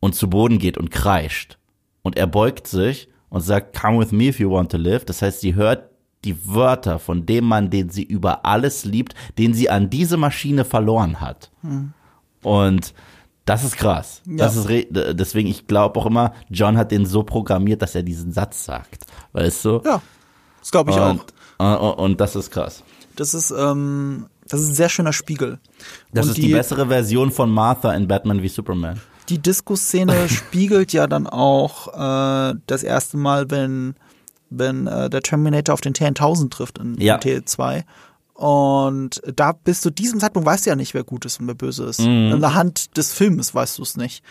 [0.00, 1.58] und zu Boden geht und kreischt.
[2.02, 5.04] Und er beugt sich und sagt, come with me if you want to live.
[5.04, 5.90] Das heißt, sie hört
[6.24, 10.64] die Wörter von dem Mann, den sie über alles liebt, den sie an diese Maschine
[10.64, 11.50] verloren hat.
[12.42, 12.94] Und
[13.44, 14.20] das ist krass.
[14.26, 14.60] Das Ja.
[14.62, 18.32] ist re- deswegen, ich glaube auch immer, John hat den so programmiert, dass er diesen
[18.32, 19.06] Satz sagt.
[19.32, 19.80] Weißt du?
[19.84, 20.02] Ja,
[20.60, 21.10] das glaube ich auch.
[21.10, 21.24] und,
[21.58, 22.82] und, und das ist krass.
[23.16, 25.58] Das ist, ähm, das ist ein sehr schöner Spiegel.
[26.12, 29.00] Das Und ist die, bessere Version von Martha in Batman wie Superman.
[29.28, 33.94] Die Disco-Szene spiegelt ja dann auch äh, das erste Mal, wenn,
[34.50, 37.16] wenn äh, der Terminator auf den T1000 trifft in, Ja.
[37.16, 37.84] in T2.
[38.34, 41.54] Und da bis zu diesem Zeitpunkt weißt du ja nicht, wer gut ist und wer
[41.54, 42.00] böse ist.
[42.00, 42.32] Mhm.
[42.42, 44.22] Anhand des Films weißt du es nicht.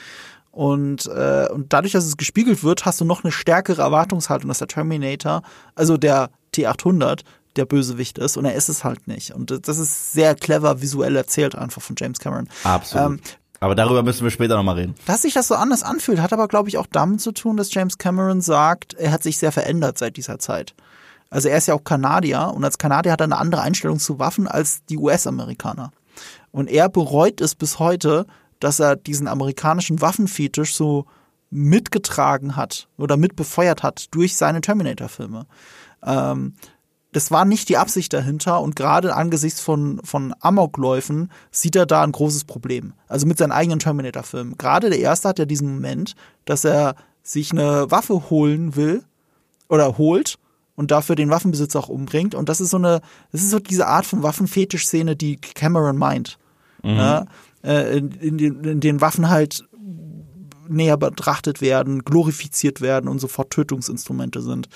[0.52, 4.60] Und, äh, und dadurch, dass es gespiegelt wird, hast du noch eine stärkere Erwartungshaltung, dass
[4.60, 5.44] der Terminator,
[5.76, 7.22] also der T800,
[7.58, 9.32] der Bösewicht ist und er ist es halt nicht.
[9.32, 12.48] Und das ist sehr clever visuell erzählt einfach von James Cameron.
[12.64, 13.06] Absolut.
[13.06, 13.20] Ähm,
[13.60, 14.96] Aber darüber müssen wir später nochmal reden.
[15.06, 17.74] dass sich das so anders anfühlt, hat aber, glaube ich, auch damit zu tun, dass
[17.74, 20.76] James Cameron sagt, er hat sich sehr verändert seit dieser Zeit.
[21.30, 24.20] Also er ist ja auch Kanadier und als Kanadier hat er eine andere Einstellung zu
[24.20, 25.92] Waffen als die US-Amerikaner.
[26.52, 28.26] Und er bereut es bis heute,
[28.60, 31.06] dass er diesen amerikanischen Waffenfetisch so
[31.50, 35.46] mitgetragen hat oder mitbefeuert hat durch seine Terminator-Filme.
[36.04, 36.56] Ähm,
[37.18, 42.04] das war nicht die Absicht dahinter und gerade angesichts von, von Amokläufen sieht er da
[42.04, 42.94] ein großes Problem.
[43.08, 44.56] Also mit seinen eigenen Terminator-Filmen.
[44.60, 46.14] Gerade der erste hat ja diesen Moment,
[46.46, 46.94] dass er
[47.24, 49.04] sich eine Waffe holen will
[49.68, 50.38] oder holt
[50.76, 52.36] und dafür den Waffenbesitzer auch umbringt.
[52.36, 53.02] Und das ist so eine,
[53.32, 56.38] das ist so diese Art von Waffenfetisch-Szene, die Cameron meint.
[56.84, 56.90] Mhm.
[56.98, 57.26] Ja,
[57.64, 59.68] äh, in, in, den, in den Waffen halt
[60.70, 64.70] näher betrachtet werden, glorifiziert werden und sofort Tötungsinstrumente sind.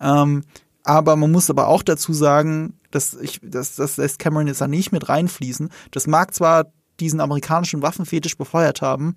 [0.00, 0.44] Ähm,
[0.88, 4.66] aber man muss aber auch dazu sagen, dass ich, dass das lässt Cameron jetzt da
[4.66, 5.68] nicht mit reinfließen.
[5.90, 9.14] Das mag zwar diesen amerikanischen Waffenfetisch befeuert haben,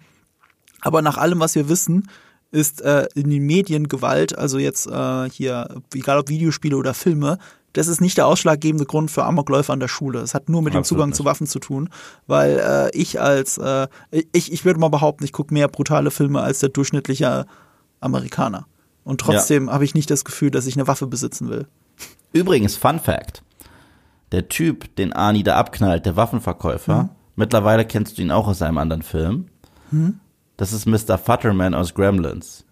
[0.81, 2.09] aber nach allem, was wir wissen,
[2.51, 7.37] ist äh, in den Medien Gewalt, also jetzt äh, hier, egal ob Videospiele oder Filme,
[7.71, 10.19] das ist nicht der ausschlaggebende Grund für Amokläufe an der Schule.
[10.19, 11.15] Es hat nur mit Absolut dem Zugang nicht.
[11.15, 11.89] zu Waffen zu tun,
[12.27, 13.87] weil äh, ich als, äh,
[14.33, 17.45] ich, ich würde mal behaupten, ich gucke mehr brutale Filme als der durchschnittliche
[18.01, 18.67] Amerikaner.
[19.03, 19.73] Und trotzdem ja.
[19.73, 21.67] habe ich nicht das Gefühl, dass ich eine Waffe besitzen will.
[22.33, 23.43] Übrigens, Fun Fact.
[24.31, 27.09] Der Typ, den Arnie da abknallt, der Waffenverkäufer, mhm.
[27.35, 29.47] mittlerweile kennst du ihn auch aus einem anderen Film.
[29.91, 30.19] Mhm.
[30.61, 31.17] Das ist Mr.
[31.17, 32.65] Futterman aus Gremlins.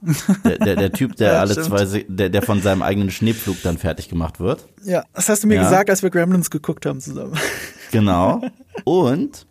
[0.43, 1.67] Der, der, der Typ, der ja, alle stimmt.
[1.67, 4.67] zwei, der, der von seinem eigenen Schneepflug dann fertig gemacht wird.
[4.83, 5.63] Ja, das hast du mir ja.
[5.63, 7.33] gesagt, als wir Gremlins geguckt haben zusammen.
[7.91, 8.41] Genau.
[8.83, 9.47] Und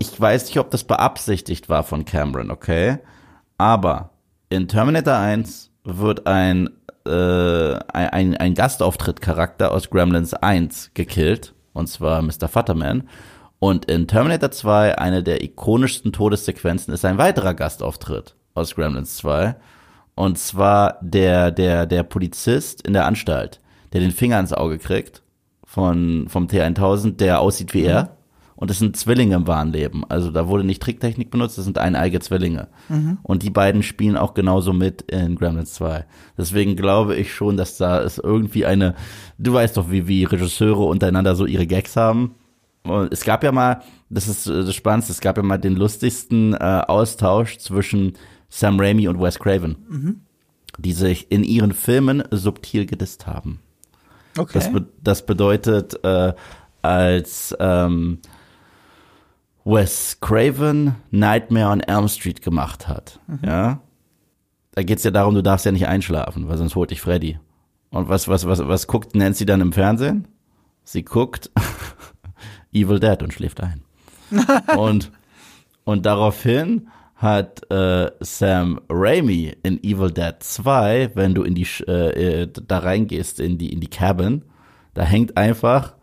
[0.00, 2.98] ich weiß nicht, ob das beabsichtigt war von Cameron, okay?
[3.56, 4.10] Aber
[4.48, 6.70] in Terminator 1 wird ein,
[7.06, 11.54] äh, ein, ein Gastauftritt-Charakter aus Gremlins 1 gekillt.
[11.72, 12.48] Und zwar Mr.
[12.48, 13.08] Futterman.
[13.58, 19.56] Und in Terminator 2, eine der ikonischsten Todessequenzen, ist ein weiterer Gastauftritt aus Gremlins 2.
[20.14, 23.60] Und zwar der, der, der Polizist in der Anstalt,
[23.92, 25.22] der den Finger ins Auge kriegt
[25.64, 27.88] von, vom T1000, der aussieht wie mhm.
[27.88, 28.16] er.
[28.62, 30.04] Und das sind Zwillinge im wahren Leben.
[30.08, 32.68] Also da wurde nicht Tricktechnik benutzt, das sind eineige Zwillinge.
[32.88, 33.18] Mhm.
[33.24, 36.04] Und die beiden spielen auch genauso mit in Gremlins 2.
[36.38, 38.94] Deswegen glaube ich schon, dass da ist irgendwie eine,
[39.36, 42.36] du weißt doch, wie, wie Regisseure untereinander so ihre Gags haben.
[42.84, 45.74] Und es gab ja mal, das ist äh, das Spannendste, es gab ja mal den
[45.74, 48.12] lustigsten äh, Austausch zwischen
[48.48, 50.20] Sam Raimi und Wes Craven, mhm.
[50.78, 53.58] die sich in ihren Filmen subtil gedisst haben.
[54.38, 54.52] Okay.
[54.54, 56.32] Das, be das bedeutet, äh,
[56.80, 58.18] als ähm,
[59.64, 63.38] Wes Craven Nightmare on Elm Street gemacht hat, mhm.
[63.44, 63.80] ja,
[64.72, 67.38] da geht's ja darum, du darfst ja nicht einschlafen, weil sonst holt dich Freddy.
[67.90, 70.26] Und was, was, was, was guckt Nancy dann im Fernsehen?
[70.82, 71.50] Sie guckt
[72.72, 73.82] Evil Dead und schläft ein.
[74.76, 75.12] und,
[75.84, 82.42] und daraufhin hat äh, Sam Raimi in Evil Dead 2, wenn du in die äh,
[82.42, 84.42] äh, da reingehst in die in die Cabin,
[84.94, 85.94] da hängt einfach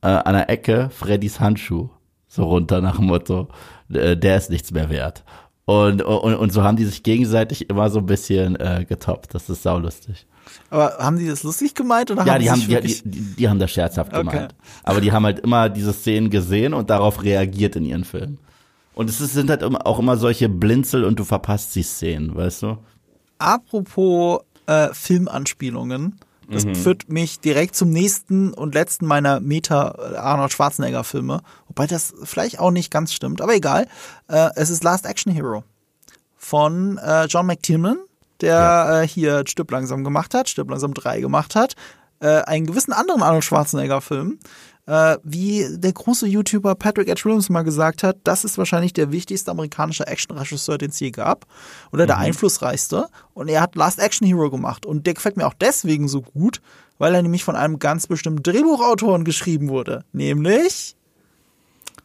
[0.00, 1.90] äh, an der Ecke Freddys Handschuh
[2.34, 3.48] so runter nach dem Motto,
[3.92, 5.24] äh, der ist nichts mehr wert.
[5.66, 9.34] Und, und, und so haben die sich gegenseitig immer so ein bisschen äh, getoppt.
[9.34, 10.26] Das ist saulustig.
[10.68, 13.58] Aber haben die das lustig gemeint oder ja, haben die, haben, die, die, die, haben
[13.58, 14.28] das scherzhaft okay.
[14.28, 14.54] gemeint.
[14.82, 18.38] Aber die haben halt immer diese Szenen gesehen und darauf reagiert in ihren Filmen.
[18.94, 22.78] Und es sind halt auch immer solche Blinzel und du verpasst die Szenen, weißt du?
[23.38, 26.74] Apropos äh, Filmanspielungen, das mhm.
[26.74, 31.40] führt mich direkt zum nächsten und letzten meiner Meta-Arnold Schwarzenegger-Filme.
[31.68, 33.86] Wobei das vielleicht auch nicht ganz stimmt, aber egal.
[34.28, 35.64] Äh, es ist Last Action Hero
[36.36, 37.98] von äh, John McTiernan
[38.40, 39.02] der ja.
[39.02, 41.74] äh, hier Stirb langsam gemacht hat, Stirb langsam 3 gemacht hat,
[42.20, 44.38] äh, einen gewissen anderen Arnold Schwarzenegger-Film,
[44.86, 47.24] äh, wie der große YouTuber Patrick H.
[47.24, 51.46] Williams mal gesagt hat, das ist wahrscheinlich der wichtigste amerikanische Actionregisseur, den es je gab.
[51.92, 52.22] Oder der mhm.
[52.22, 53.08] einflussreichste.
[53.32, 54.86] Und er hat Last Action Hero gemacht.
[54.86, 56.60] Und der gefällt mir auch deswegen so gut,
[56.98, 60.04] weil er nämlich von einem ganz bestimmten Drehbuchautoren geschrieben wurde.
[60.12, 60.96] Nämlich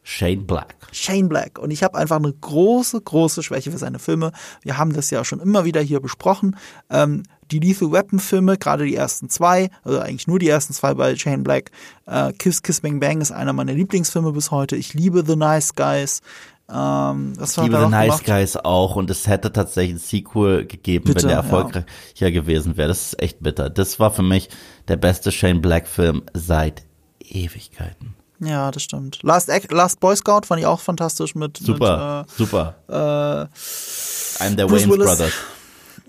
[0.10, 0.76] Shane Black.
[0.92, 1.60] Shane Black.
[1.60, 4.32] Und ich habe einfach eine große, große Schwäche für seine Filme.
[4.64, 6.58] Wir haben das ja schon immer wieder hier besprochen.
[6.90, 10.96] Ähm, die Lethal Weapon Filme, gerade die ersten zwei, also eigentlich nur die ersten zwei
[10.96, 11.70] bei Shane Black.
[12.08, 14.76] Äh, Kiss Kiss Bang Bang ist einer meiner Lieblingsfilme bis heute.
[14.76, 16.22] Ich liebe The Nice Guys.
[16.68, 18.26] Ähm, ich liebe The Nice gemacht?
[18.26, 22.30] Guys auch und es hätte tatsächlich ein Sequel gegeben, Bitte, wenn der erfolgreicher ja.
[22.32, 22.88] gewesen wäre.
[22.88, 23.70] Das ist echt bitter.
[23.70, 24.50] Das war für mich
[24.88, 26.84] der beste Shane Black Film seit
[27.20, 28.16] Ewigkeiten.
[28.40, 29.20] Ja, das stimmt.
[29.24, 31.58] Last, Last Boy Scout fand ich auch fantastisch mit.
[31.58, 32.76] Super, mit, äh, super.
[32.88, 35.34] Äh, Einem der Wayne's Brothers.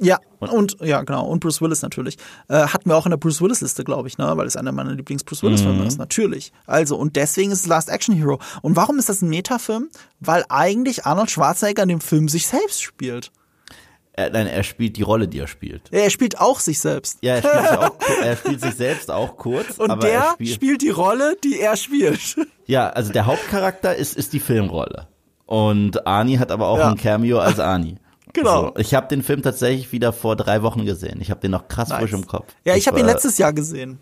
[0.03, 1.27] Ja, und, und, ja, genau.
[1.27, 2.17] Und Bruce Willis natürlich.
[2.49, 4.33] Äh, hatten wir auch in der Bruce Willis-Liste, glaube ich, ne?
[4.35, 5.87] Weil es einer meiner Lieblings-Bruce Willis-Filme mhm.
[5.87, 6.53] ist, natürlich.
[6.67, 8.41] Also, und deswegen ist es Last Action Hero.
[8.63, 9.91] Und warum ist das ein Metafilm?
[10.21, 13.31] Weil eigentlich Arnold Schwarzenegger in dem Film sich selbst spielt.
[14.21, 15.83] Er, nein, er spielt die Rolle, die er spielt.
[15.93, 17.19] Er spielt auch sich selbst.
[17.23, 19.79] Ja, er spielt, sich, auch, er spielt sich selbst auch kurz.
[19.79, 22.37] Und der er spielt, spielt, die Rolle, die er spielt.
[22.67, 25.09] Ja, also der Hauptcharakter ist, ist die Filmrolle.
[25.47, 26.89] Und Arnie hat aber auch Ja.
[26.91, 27.97] ein Cameo als Arnie.
[28.33, 28.67] Genau.
[28.69, 31.21] So, ich habe den Film tatsächlich wieder vor drei Wochen gesehen.
[31.21, 31.99] Ich habe den noch krass Nice.
[32.01, 32.47] frisch im Kopf.
[32.65, 33.99] Ja, ich Das habe ihn letztes Jahr gesehen.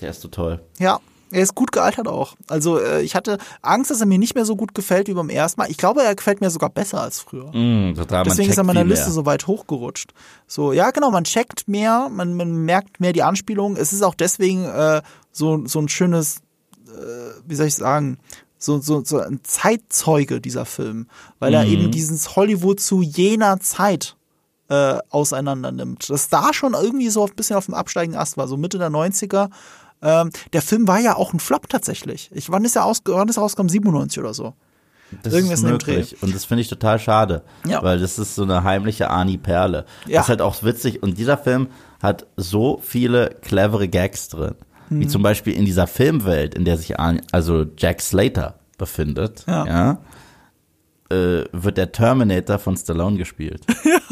[0.00, 0.60] Der ist so toll.
[0.78, 1.00] Ja,
[1.30, 2.34] er ist gut gealtert auch.
[2.48, 5.28] Also äh, ich hatte Angst, dass er mir nicht mehr so gut gefällt wie beim
[5.28, 5.70] ersten Mal.
[5.70, 7.50] Ich glaube, er gefällt mir sogar besser als früher.
[7.54, 9.14] Mm, total, Deswegen ist er meiner Liste mehr.
[9.14, 10.12] so weit hochgerutscht.
[10.46, 13.76] So, ja, genau, man checkt mehr, man, man merkt mehr die Anspielung.
[13.76, 15.02] Es ist auch deswegen äh,
[15.32, 16.38] so, so ein schönes,
[16.86, 18.18] äh, wie soll ich sagen,
[18.58, 21.06] so, so, so ein Zeitzeuge dieser Film,
[21.38, 24.16] weil er eben dieses Hollywood zu jener Zeit
[24.68, 26.10] äh, auseinander nimmt.
[26.10, 28.90] Das da schon irgendwie so ein bisschen auf dem absteigenden Ast war, so Mitte der
[28.90, 29.50] 90er.
[30.02, 32.30] Ähm, der Film war ja auch ein Flop tatsächlich.
[32.32, 33.68] Ich, wann ist er aus, wann ist er rausgekommen?
[33.70, 34.54] 97 oder so.
[35.22, 36.16] Das Irgendwas ist möglich.
[36.22, 37.42] Und das finde ich total schade.
[37.66, 37.82] Ja.
[37.82, 39.86] Weil das ist so eine heimliche Arnie-Perle.
[40.06, 40.16] Ja.
[40.18, 41.02] Das ist halt auch witzig.
[41.02, 41.68] Und dieser Film
[42.02, 44.54] hat so viele clevere Gags drin.
[44.90, 45.08] Wie Mhm.
[45.08, 49.66] zum Beispiel in dieser Filmwelt, in der sich Arnie, also Jack Slater befindet, Ja.
[49.66, 49.98] ja,
[51.10, 53.64] äh, wird der Terminator von Stallone gespielt.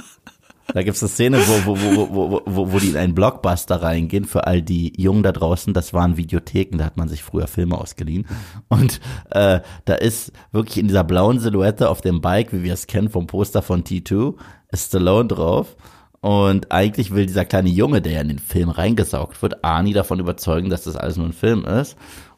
[0.76, 4.26] Da gibt's eine Szene, wo, wo, wo, wo, wo, wo, die in einen Blockbuster reingehen
[4.26, 5.72] für all die Jungen da draußen.
[5.72, 8.26] Das waren Videotheken, da hat man sich früher Filme ausgeliehen.
[8.68, 9.00] Und
[9.30, 13.08] äh, da ist wirklich in dieser blauen Silhouette auf dem Bike, wie wir es kennen
[13.08, 14.34] vom Poster von T2,
[14.70, 15.76] ist Stallone drauf.
[16.20, 20.20] Und eigentlich will dieser kleine Junge, der ja in den Film reingesaugt wird, Arnie davon
[20.20, 21.96] überzeugen, dass das alles nur ein Film ist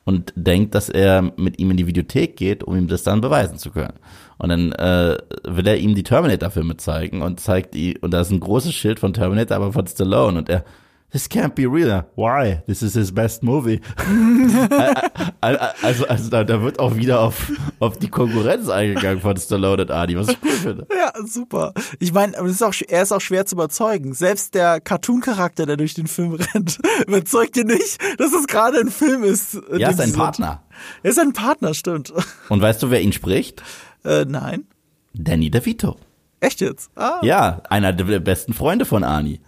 [0.09, 3.59] und denkt, dass er mit ihm in die Videothek geht, um ihm das dann beweisen
[3.59, 3.93] zu können.
[4.39, 8.31] Und dann äh, will er ihm die Terminator-Filme zeigen und zeigt ihm, und da ist
[8.31, 10.65] ein großes Schild von Terminator, aber von Stallone und er,
[11.13, 12.05] this can't be real.
[12.17, 12.63] Why?
[12.67, 13.81] This is his best movie.
[15.41, 19.91] also, also da, da wird auch wieder auf, auf die Konkurrenz eingegangen von Stallone und
[19.91, 20.87] Arnie, was ich cool finde.
[20.95, 21.73] Ja, super.
[21.99, 24.15] Ich meine, er ist auch schwer zu überzeugen.
[24.15, 28.91] Selbst der Cartoon-Charakter, der durch den Film rennt, überzeugt dir nicht, dass es gerade ein
[28.91, 29.59] Film ist.
[29.77, 30.13] Ja, ist ein.
[30.13, 30.63] Partner.
[31.03, 32.13] Er ist ein Partner, stimmt.
[32.49, 33.63] Und weißt du, wer ihn spricht?
[34.05, 34.67] Äh, nein.
[35.15, 35.97] Danny DeVito.
[36.41, 36.91] Echt jetzt?
[36.95, 37.21] Ah.
[37.23, 39.41] Ja, einer der besten Freunde von Arnie.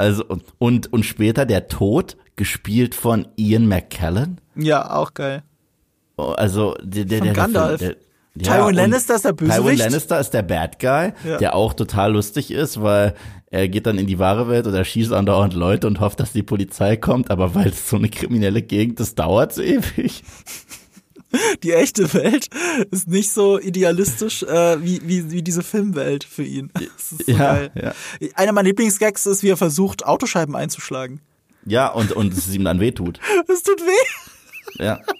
[0.00, 0.24] Also,
[0.58, 4.40] und, und, später der Tod, gespielt von Ian McKellen.
[4.56, 5.42] Ja, auch geil.
[6.16, 7.78] Oh, Also, der, der, Von der, Gandalf.
[7.80, 7.96] Der,
[8.34, 9.78] der, Tywin Lannister ist der Tywin Bösewicht.
[9.78, 11.38] Lannister ist der Bad Guy, Ja.
[11.38, 13.14] der auch total lustig ist, weil
[13.50, 16.32] er geht dann in die wahre Welt und er schießt andauernd Leute und hofft, dass
[16.32, 20.22] die Polizei kommt, aber weil es so eine kriminelle Gegend ist, dauert es ewig.
[21.62, 22.48] Die echte Welt
[22.90, 26.72] ist nicht so idealistisch äh, wie, wie, wie diese Filmwelt für ihn.
[26.96, 27.92] So Ja, ja.
[28.34, 31.20] Einer meiner Lieblingsgags ist, wie er versucht, Autoscheiben einzuschlagen.
[31.66, 33.20] Ja, und, und es ihm dann wehtut.
[33.46, 34.82] Das tut weh.
[34.82, 35.00] Ja.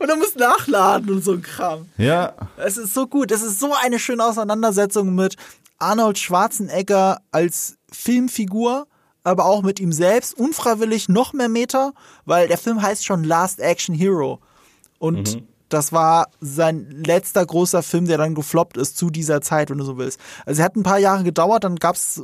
[0.00, 1.88] Und er muss nachladen und so ein Kram.
[1.98, 2.34] Ja.
[2.56, 3.32] Es ist so gut.
[3.32, 5.36] Es ist so eine schöne Auseinandersetzung mit
[5.78, 8.86] Arnold Schwarzenegger als Filmfigur,
[9.24, 10.34] aber auch mit ihm selbst.
[10.34, 11.92] Unfreiwillig noch mehr Meter,
[12.24, 14.40] weil der Film heißt schon Last Action Hero.
[15.04, 19.78] Und das war sein letzter großer Film, der dann gefloppt ist zu dieser Zeit, wenn
[19.78, 20.18] du so willst.
[20.46, 22.14] Also er hat ein paar Jahre gedauert, dann gab es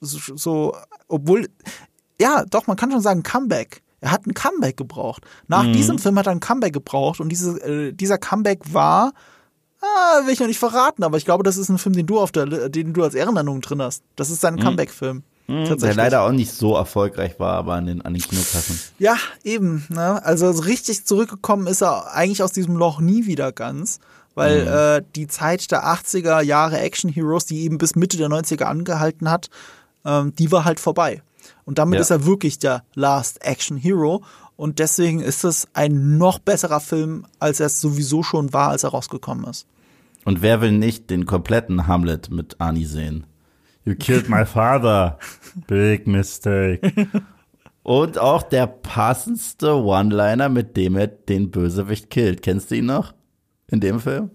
[0.00, 0.76] so, so,
[1.08, 1.48] obwohl,
[2.20, 3.82] ja, doch, man kann schon sagen, Comeback.
[4.00, 5.24] Er hat ein Comeback gebraucht.
[5.46, 9.12] Nach diesem Film hat er ein Comeback gebraucht und diese, äh, dieser Comeback war,
[9.80, 12.18] ah, will ich noch nicht verraten, aber ich glaube, das ist ein Film, den du
[12.18, 14.04] auf der, den du als Ehrennennung drin hast.
[14.16, 15.22] Das ist sein Comeback-Film.
[15.50, 15.96] Der Tatsächlich.
[15.96, 18.78] leider auch nicht so erfolgreich war, aber an den, an den Kinokassen.
[18.98, 19.84] Ja, eben.
[19.88, 20.24] Ne?
[20.24, 23.98] Also so richtig zurückgekommen ist er eigentlich aus diesem Loch nie wieder ganz,
[24.34, 28.64] weil äh, die Zeit der 80er Jahre Action Heroes, die eben bis Mitte der 90er
[28.64, 29.50] angehalten hat,
[30.04, 31.22] ähm, die war halt vorbei.
[31.64, 32.00] Und damit Ja.
[32.02, 34.22] ist er wirklich der Last Action Hero.
[34.56, 38.84] Und deswegen ist es ein noch besserer Film, als er es sowieso schon war, als
[38.84, 39.66] er rausgekommen ist.
[40.24, 43.24] Und wer will nicht den kompletten Hamlet mit Arnie sehen?
[43.84, 45.18] You killed my father.
[45.66, 46.80] Big mistake.
[47.82, 52.42] Und auch der passendste One-Liner, mit dem er den Bösewicht killt.
[52.42, 53.14] Kennst du ihn noch?
[53.68, 54.30] In dem Film?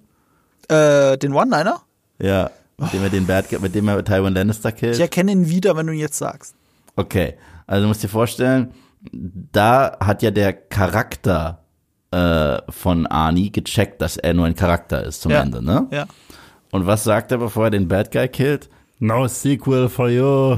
[0.68, 1.82] Äh, den One-Liner?
[2.20, 2.50] Ja.
[2.78, 4.96] Mit dem er den Bad, Guy- mit dem er Tywin Lannister killt?
[4.96, 6.56] Ich erkenne ihn wieder, wenn du ihn jetzt sagst.
[6.96, 7.36] Okay,
[7.68, 8.72] also du musst dir vorstellen,
[9.12, 11.64] da hat ja der Charakter
[12.12, 15.42] äh, von Arnie gecheckt, dass er nur ein Charakter ist zum Ja.
[15.42, 15.88] Ende, ne?
[15.92, 16.06] Ja.
[16.72, 18.70] Und was sagt er, bevor er den Bad Guy killt?
[19.06, 20.58] No sequel for you.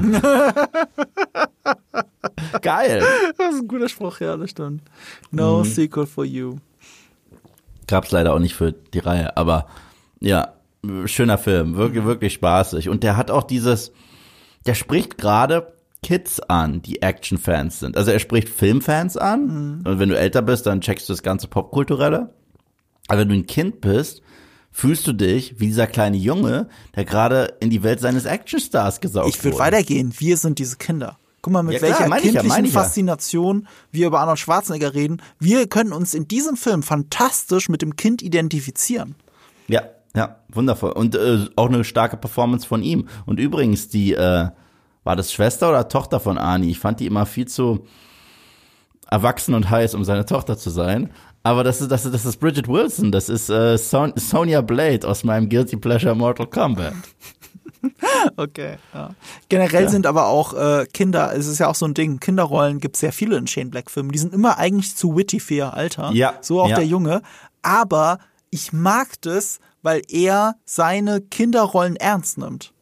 [2.62, 3.02] Geil.
[3.36, 4.80] Das ist ein guter Spruch, ja, das stimmt.
[5.30, 6.56] No sequel for you.
[7.86, 9.66] Gab's leider auch nicht für die Reihe, aber
[10.20, 10.54] ja,
[11.04, 12.88] schöner Film, wirklich, wirklich spaßig.
[12.88, 13.92] Und der hat auch dieses,
[14.64, 17.98] der spricht gerade Kids an, die Action-Fans sind.
[17.98, 19.82] Also er spricht Filmfans an.
[19.84, 22.32] Und wenn du älter bist, dann checkst du das ganze Popkulturelle.
[23.08, 24.22] Aber wenn du ein Kind bist,
[24.78, 29.28] fühlst du dich wie dieser kleine Junge, der gerade in die Welt seines Actionstars gesaugt
[29.28, 30.14] Ich würde weitergehen.
[30.18, 31.18] Wir sind diese Kinder.
[31.42, 32.70] Guck mal, mit Ja, klar, welcher ja, kindlichen ja.
[32.70, 35.20] Faszination wir über Arnold Schwarzenegger reden.
[35.40, 39.16] Wir können uns in diesem Film fantastisch mit dem Kind identifizieren.
[39.66, 39.82] Ja,
[40.14, 40.92] ja, wundervoll.
[40.92, 43.08] Und äh, auch eine starke Performance von ihm.
[43.26, 44.48] Und übrigens, die, äh,
[45.02, 46.70] war das Schwester oder Tochter von Arnie?
[46.70, 47.84] Ich fand die immer viel zu
[49.10, 51.10] erwachsen und heiß, um seine Tochter zu sein.
[51.42, 55.06] Aber das ist, das ist, das ist Bridget Wilson, das ist äh, Son Sonya Blade
[55.06, 56.94] aus meinem Guilty Pleasure Mortal Kombat.
[58.36, 58.76] Okay.
[58.92, 59.14] Ja.
[59.48, 62.96] Generell sind aber auch äh, Kinder, es ist ja auch so ein Ding, Kinderrollen gibt
[62.96, 64.10] es sehr viele in Shane Black Filmen.
[64.10, 66.10] Die sind immer eigentlich zu witty für ihr Alter.
[66.12, 66.76] Ja, So auch ja.
[66.76, 67.22] der Junge.
[67.62, 68.18] Aber
[68.50, 72.72] ich mag das, weil er seine Kinderrollen ernst nimmt.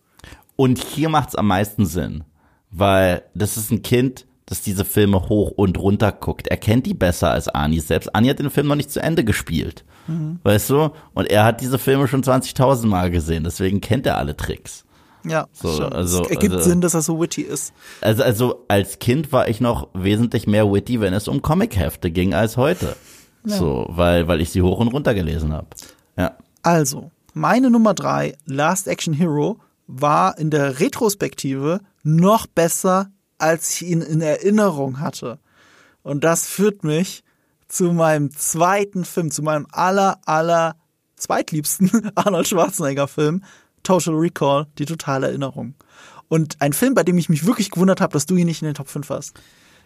[0.57, 2.24] Und hier macht's am meisten Sinn,
[2.70, 6.47] weil das ist ein Kind, das diese Filme hoch und runter guckt.
[6.48, 8.14] Er kennt die besser als Ani selbst.
[8.14, 9.85] Ani hat den Film noch nicht zu Ende gespielt.
[10.44, 10.90] Weißt du?
[11.14, 14.85] Und er hat diese Filme schon 20.000 Mal gesehen, deswegen kennt er alle Tricks.
[15.24, 17.73] Ja, So, also- es ergibt also- Sinn, dass er so witty ist.
[18.01, 22.35] Also, also als Kind war ich noch wesentlich mehr witty, wenn es um Comichefte ging,
[22.35, 22.94] als heute.
[23.43, 25.66] So, weil, weil ich sie hoch und runter gelesen habe.
[26.16, 26.36] Ja.
[26.62, 29.59] Also, meine Nummer drei, Last Action Hero,
[29.89, 35.39] war in der Retrospektive noch besser, als ich ihn in Erinnerung hatte.
[36.03, 37.23] Und das führt mich
[37.69, 40.77] zu meinem zweiten Film, zu meinem aller, aller
[41.17, 43.43] zweitliebsten Arnold Schwarzenegger Film,
[43.83, 45.75] Total Recall, die totale Erinnerung.
[46.29, 48.67] Und ein Film, bei dem ich mich wirklich gewundert habe, dass du ihn nicht in
[48.67, 49.41] den Top 5 hast.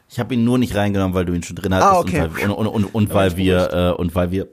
[0.09, 2.23] Ich habe ihn nur nicht reingenommen, weil du ihn schon drin hattest Ah, okay.
[2.23, 4.49] und, weil, und, und, und, und weil wir äh, und weil wir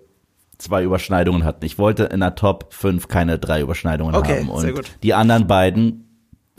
[0.57, 1.63] zwei Überschneidungen hatten.
[1.65, 4.49] Ich wollte in der Top 5 keine drei Überschneidungen Okay, haben.
[4.49, 4.91] Und sehr gut.
[5.03, 6.06] die anderen beiden,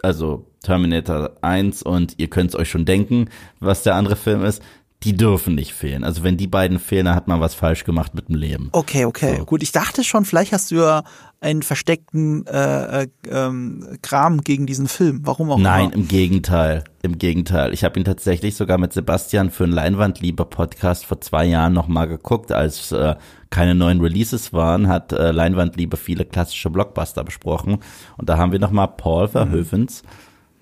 [0.02, 3.28] also Terminator 1 und ihr könnt es euch schon denken,
[3.60, 4.62] was der andere Film ist,
[5.04, 6.02] die dürfen nicht fehlen.
[6.02, 8.68] Also wenn die beiden fehlen, dann hat man was falsch gemacht mit dem Leben.
[8.72, 9.44] Okay, okay, So.
[9.44, 9.62] gut.
[9.62, 11.04] Ich dachte schon, vielleicht hast du ja
[11.40, 15.20] einen versteckten äh, äh, ähm, Kram gegen diesen Film.
[15.22, 15.94] Warum auch Nein, immer.
[15.94, 16.82] im Gegenteil.
[17.02, 17.72] Im Gegenteil.
[17.74, 22.50] Ich habe ihn tatsächlich sogar mit Sebastian für einen Leinwandliebe-Podcast vor zwei Jahren nochmal geguckt,
[22.50, 23.14] als äh,
[23.50, 27.78] keine neuen Releases waren, hat äh, Leinwandliebe viele klassische Blockbuster besprochen.
[28.16, 30.02] Und da haben wir nochmal Paul Verhoevens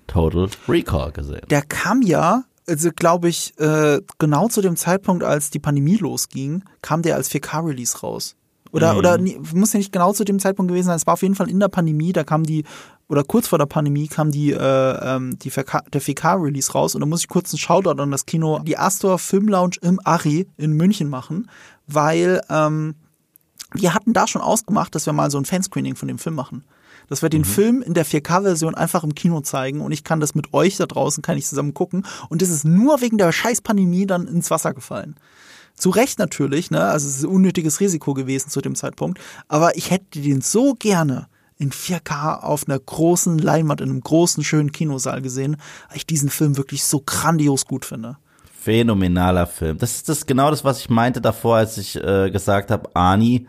[0.07, 1.41] Total Recall gesehen.
[1.49, 6.63] Der kam ja, also glaube ich, äh, genau zu dem Zeitpunkt, als die Pandemie losging,
[6.81, 8.35] kam der als 4K-Release raus.
[8.71, 8.99] Oder, Mhm.
[8.99, 9.17] oder
[9.53, 10.95] muss ja nicht genau zu dem Zeitpunkt gewesen sein.
[10.97, 12.63] Es war auf jeden Fall in der Pandemie, da kam die,
[13.09, 14.57] oder kurz vor der Pandemie kam die, äh,
[15.15, 16.93] ähm, die 4K, der 4K-Release raus.
[16.93, 19.99] Und da muss ich kurz einen Shoutout an das Kino, die Astor Film Lounge im
[20.03, 21.49] Ari in München machen,
[21.87, 22.95] weil ähm,
[23.73, 26.63] wir hatten da schon ausgemacht, dass wir mal so ein Fanscreening von dem Film machen.
[27.09, 30.35] Dass wir den Film in der 4K-Version einfach im Kino zeigen und ich kann das
[30.35, 32.05] mit euch da draußen, kann ich zusammen gucken.
[32.29, 35.15] Und das ist nur wegen der scheiß Pandemie dann ins Wasser gefallen.
[35.75, 36.83] Zu Recht natürlich, ne?
[36.83, 39.19] Also es ist ein unnötiges Risiko gewesen zu dem Zeitpunkt.
[39.47, 41.27] Aber ich hätte den so gerne
[41.57, 45.57] in 4K auf einer großen Leinwand in einem großen, schönen Kinosaal gesehen,
[45.87, 48.17] weil ich diesen Film wirklich so grandios gut finde.
[48.67, 49.77] Phänomenaler Film.
[49.77, 53.47] Das ist das genau das, was ich meinte davor, als ich äh, gesagt habe, Ani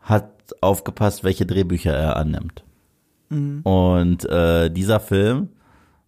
[0.00, 0.30] hat
[0.62, 2.64] aufgepasst, welche Drehbücher er annimmt.
[3.64, 5.50] Und äh, dieser Film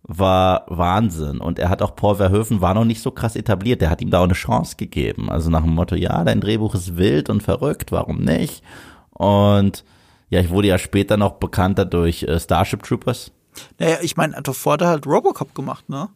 [0.03, 1.41] war Wahnsinn.
[1.41, 3.83] Und er hat auch Paul Verhoeven war noch nicht so krass etabliert.
[3.83, 5.29] Der hat ihm da auch eine Chance gegeben.
[5.29, 8.63] Also nach dem Motto, ja, dein Drehbuch ist wild und verrückt, warum nicht?
[9.11, 9.85] Und
[10.31, 13.31] ja, ich wurde ja später noch bekannter durch äh, Starship Troopers.
[13.79, 16.09] Naja, ich meine, davor hat er halt Robocop gemacht, ne?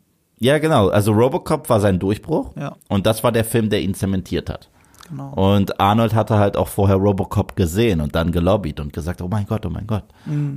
[0.42, 0.88] Ja, genau.
[0.88, 2.56] Also Robocop war sein Durchbruch.
[2.56, 2.76] Ja.
[2.88, 4.68] Und das war der Film, der ihn zementiert hat.
[5.08, 5.32] Genau.
[5.34, 9.46] Und Arnold hatte halt auch vorher Robocop gesehen und dann gelobbyt und gesagt, oh mein
[9.46, 10.04] Gott, oh mein Gott.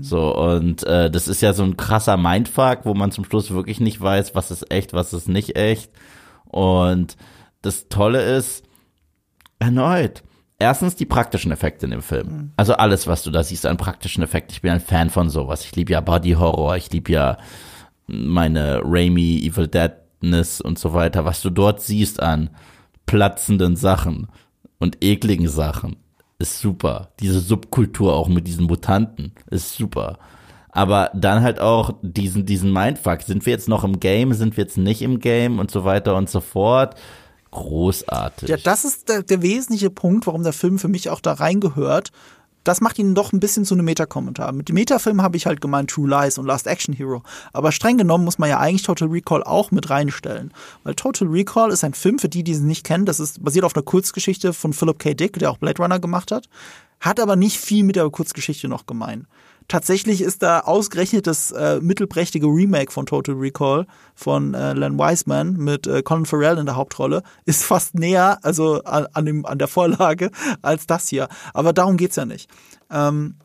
[0.02, 3.80] So, und äh, das ist ja so ein krasser Mindfuck, wo man zum Schluss wirklich
[3.80, 5.92] nicht weiß, was ist echt, was ist nicht echt.
[6.46, 7.18] Und
[7.62, 8.64] das Tolle ist,
[9.60, 10.24] erneut,
[10.58, 12.54] erstens die praktischen Effekte in dem Film.
[12.58, 14.54] Also alles, was du da siehst an praktischen Effekten.
[14.54, 15.66] Ich bin ein Fan von sowas.
[15.66, 17.38] Ich liebe ja Body Horror, ich liebe ja
[18.08, 22.50] meine Raimi, Evil Deadness und so weiter, was du dort siehst an
[23.06, 24.28] platzenden Sachen
[24.80, 25.98] und ekligen Sachen,
[26.40, 27.12] ist super.
[27.20, 30.20] Diese Subkultur auch mit diesen Mutanten ist super.
[30.70, 33.22] Aber dann halt auch diesen, diesen Mindfuck.
[33.22, 34.34] Sind wir jetzt noch im Game?
[34.34, 35.60] Sind wir jetzt nicht im Game?
[35.60, 36.96] Und so weiter und so fort.
[37.52, 38.50] Großartig.
[38.50, 42.12] Ja, das ist der, der wesentliche Punkt, warum der Film für mich auch da reingehört.
[42.66, 44.52] Das macht ihn doch ein bisschen zu einem Meta-Kommentar.
[44.52, 47.22] Mit dem Metafilm habe ich halt gemeint True Lies und Last Action Hero.
[47.54, 50.52] Aber streng genommen muss man ja eigentlich Total Recall auch mit reinstellen.
[50.84, 53.66] Weil Total Recall ist ein Film, für die, die es nicht kennen, das ist basiert
[53.66, 55.14] auf einer Kurzgeschichte von Philip K.
[55.14, 56.50] Dick, der auch Blade Runner gemacht hat.
[57.00, 59.28] Hat aber nicht viel mit der Kurzgeschichte noch gemein.
[59.68, 65.54] Tatsächlich ist da ausgerechnet das äh, mittelprächtige Remake von Total Recall von äh, Len Wiseman
[65.54, 69.58] mit äh, Colin Farrell in der Hauptrolle ist fast näher, also an, an, dem, an
[69.58, 70.32] der Vorlage,
[70.62, 71.28] als das hier.
[71.54, 72.50] Aber darum geht's ja nicht.
[72.90, 73.36] Ähm,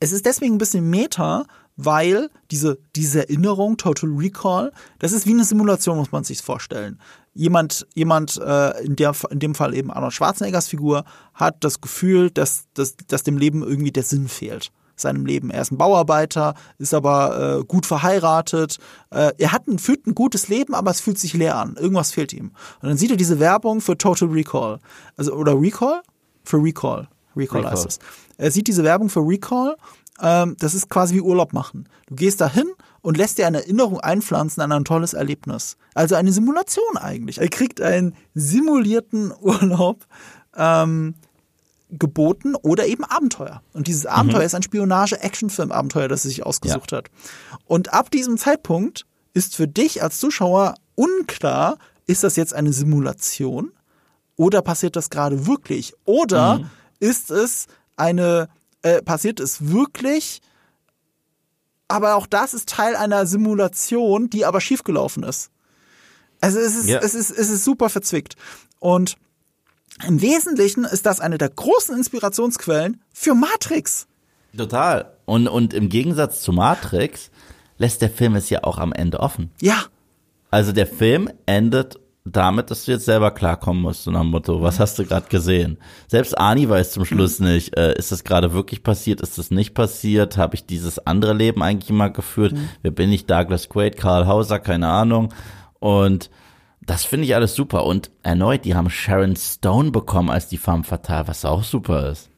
[0.00, 1.44] es ist deswegen ein bisschen Meta,
[1.76, 6.98] weil diese, diese Erinnerung, Total Recall, das ist wie eine Simulation, muss man sich vorstellen.
[7.34, 11.04] Jemand, jemand äh, in, der, in dem Fall eben Arnold Schwarzeneggers Figur,
[11.34, 14.72] hat das Gefühl, dass, dass, dass dem Leben irgendwie der Sinn fehlt.
[14.96, 15.50] Seinem Leben.
[15.50, 18.78] Er ist ein Bauarbeiter, ist aber äh, gut verheiratet.
[19.10, 21.76] Äh, er hat ein, führt ein gutes Leben, aber es fühlt sich leer an.
[21.76, 22.52] Irgendwas fehlt ihm.
[22.80, 24.78] Und dann sieht er diese Werbung für Total Recall.
[25.16, 26.02] Also, oder Recall?
[26.44, 27.08] Für Recall.
[27.36, 27.72] Recall, Recall.
[27.72, 27.98] heißt es.
[28.38, 29.76] Er sieht diese Werbung für Recall
[30.20, 31.88] ähm, das ist quasi wie Urlaub machen.
[32.06, 32.68] Du gehst dahin
[33.02, 35.76] und lässt dir eine Erinnerung einpflanzen an ein tolles Erlebnis.
[35.94, 37.38] Also eine Simulation eigentlich.
[37.38, 40.06] Er kriegt einen simulierten Urlaub
[40.56, 41.14] ähm,
[41.90, 43.62] geboten oder eben Abenteuer.
[43.72, 44.46] Und dieses Abenteuer mhm.
[44.46, 46.98] ist ein Spionage-Action-Film-Abenteuer, das er sich ausgesucht ja.
[46.98, 47.10] hat.
[47.66, 53.72] Und ab diesem Zeitpunkt ist für dich als Zuschauer unklar, ist das jetzt eine Simulation
[54.36, 55.94] oder passiert das gerade wirklich?
[56.04, 56.70] Oder mhm.
[56.98, 58.48] ist es eine
[58.82, 60.40] äh, passiert es wirklich.
[61.88, 65.50] Aber auch das ist Teil einer Simulation, die aber schiefgelaufen ist.
[66.40, 67.00] Also es ist, ja.
[67.00, 68.36] es ist, es ist super verzwickt.
[68.78, 69.16] Und
[70.06, 74.06] im Wesentlichen ist das eine der großen Inspirationsquellen für Matrix.
[74.56, 75.12] Total.
[75.24, 77.30] Und, und im Gegensatz zu Matrix
[77.78, 79.50] lässt der Film es ja auch am Ende offen.
[79.60, 79.84] Ja.
[80.50, 84.60] Also der Film endet damit, dass du jetzt selber klarkommen musst, so nach dem Motto,
[84.60, 85.78] was hast du gerade gesehen?
[86.08, 87.46] Selbst Ani weiß zum Schluss mhm.
[87.46, 91.34] nicht, äh, ist das gerade wirklich passiert, ist das nicht passiert, habe ich dieses andere
[91.34, 92.68] Leben eigentlich immer geführt, mhm.
[92.82, 95.32] wer bin ich, Douglas Quaid, Karl Hauser, keine Ahnung
[95.78, 96.30] und
[96.86, 100.84] das finde ich alles super und erneut, die haben Sharon Stone bekommen als die Femme
[100.84, 102.30] Fatale, was auch super ist.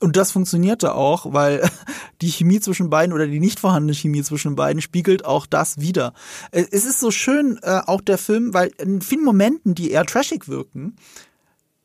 [0.00, 1.68] Und das funktionierte auch, weil
[2.20, 6.12] die Chemie zwischen beiden oder die nicht vorhandene Chemie zwischen beiden spiegelt auch das wieder.
[6.50, 10.04] Äh, es ist so schön, äh, auch der Film, weil in vielen Momenten, die eher
[10.04, 10.96] trashig wirken,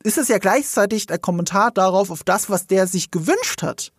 [0.03, 3.91] ist es ja gleichzeitig der Kommentar darauf, auf das, was der sich gewünscht hat.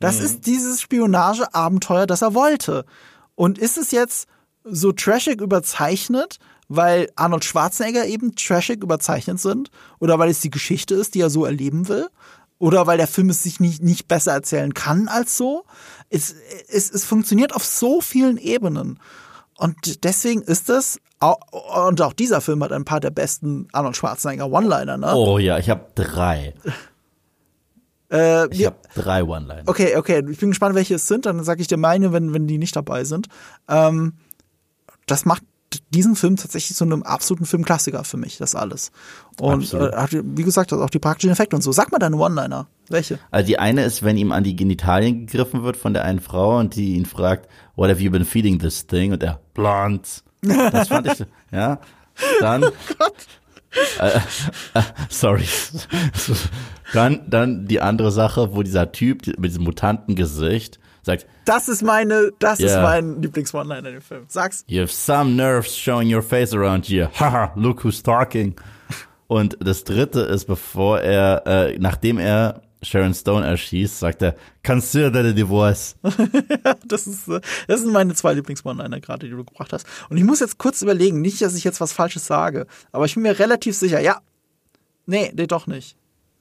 [0.00, 0.26] Das mhm.
[0.26, 2.84] ist dieses Spionageabenteuer, das er wollte.
[3.34, 4.28] Und ist es jetzt
[4.64, 6.38] so trashig überzeichnet,
[6.68, 9.70] weil Arnold Schwarzenegger eben trashig überzeichnet sind?
[9.98, 12.08] Oder weil es die Geschichte ist, die er so erleben will?
[12.58, 15.64] oder weil der Film es sich nicht, nicht besser erzählen kann als so.
[16.08, 16.34] Es,
[16.68, 18.98] es, es funktioniert auf so vielen Ebenen.
[19.58, 24.50] Und deswegen ist es, und auch dieser Film hat ein paar der besten Arnold Schwarzenegger
[24.50, 25.14] One-Liner, ne?
[25.14, 26.54] Oh ja, ich habe drei.
[28.10, 29.62] Äh, ich habe drei One-Liner.
[29.66, 32.46] Okay, okay, ich bin gespannt, welche es sind, dann sage ich dir meine, wenn, wenn
[32.46, 33.28] die nicht dabei sind.
[33.68, 34.14] Ähm,
[35.06, 35.42] das macht
[35.90, 38.92] diesen Film tatsächlich zu einem absoluten Filmklassiker für mich, das alles.
[39.40, 41.72] Und äh, hat, wie gesagt, auch die praktischen Effekte und so.
[41.72, 42.66] Sag mal deine One-Liner.
[42.88, 43.18] Welche?
[43.30, 46.58] Also die eine ist, wenn ihm an die Genitalien gegriffen wird von der einen Frau
[46.58, 49.12] und die ihn fragt, what have you been feeding this thing?
[49.12, 50.08] Und er, blonde.
[50.42, 51.78] Das fand ich, ja.
[52.40, 52.64] Dann.
[52.64, 53.14] Oh Gott.
[53.98, 54.18] Äh,
[54.78, 55.44] äh, sorry.
[56.92, 62.32] Dann, dann die andere Sache, wo dieser Typ mit diesem Mutantengesicht sagt, das ist meine,
[62.38, 62.68] das yeah.
[62.68, 64.24] ist mein Lieblings-One-Liner in dem Film.
[64.28, 64.64] Sag's.
[64.66, 67.08] You have some nerves showing your face around here.
[67.18, 68.54] Haha, look who's talking.
[69.28, 75.24] Und das dritte ist, bevor er, äh, nachdem er Sharon Stone erschießt, sagt er, consider
[75.24, 75.96] the divorce.
[76.86, 79.86] das ist, äh, das sind meine zwei Lieblings-One-Liner gerade, die du gebracht hast.
[80.08, 83.14] Und ich muss jetzt kurz überlegen, nicht, dass ich jetzt was Falsches sage, aber ich
[83.14, 84.20] bin mir relativ sicher, ja.
[85.06, 85.96] Nee, nee, doch nicht.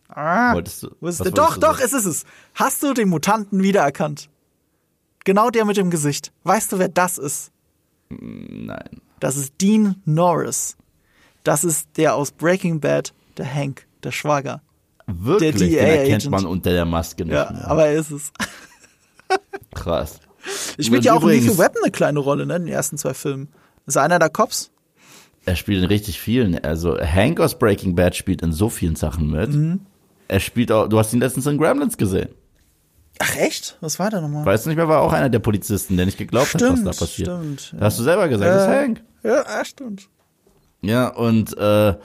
[0.07, 2.25] Ah, wolltest du, was ist doch, doch, es ist es.
[2.53, 4.29] Hast du den Mutanten wiedererkannt?
[5.25, 6.31] Genau der mit dem Gesicht.
[6.43, 7.51] Weißt du, wer das ist?
[8.09, 9.01] Nein.
[9.19, 10.77] Das ist Dean Norris.
[11.43, 14.61] Das ist der aus Breaking Bad, der Hank, der Schwager.
[15.07, 15.71] Wirklich?
[15.73, 17.67] Der Den erkennt man unter der Maske nicht Ja, mehr.
[17.67, 18.31] aber er ist es.
[19.75, 20.19] Krass.
[20.77, 23.13] Ich spielt ja auch in Lethal Weapon eine kleine Rolle, ne, in den ersten zwei
[23.13, 23.49] Filmen.
[23.87, 24.71] Ist er einer der Cops?
[25.45, 26.57] Er spielt in richtig vielen.
[26.63, 29.53] Also Hank aus Breaking Bad spielt in so vielen Sachen mit.
[29.53, 29.81] Mhm.
[30.27, 32.29] Er spielt auch, du hast ihn letztens in Gremlins gesehen.
[33.19, 33.77] Ach echt?
[33.81, 34.45] Was war da nochmal?
[34.45, 36.97] Weißt du nicht mehr, war auch einer der Polizisten, der nicht geglaubt stimmt, hat, was
[36.97, 37.27] da passiert.
[37.29, 37.73] Stimmt.
[37.73, 37.85] Ja.
[37.85, 39.03] Hast du selber gesagt, äh, das ist Hank.
[39.23, 40.09] Ja, stimmt.
[40.81, 41.95] Ja, und äh,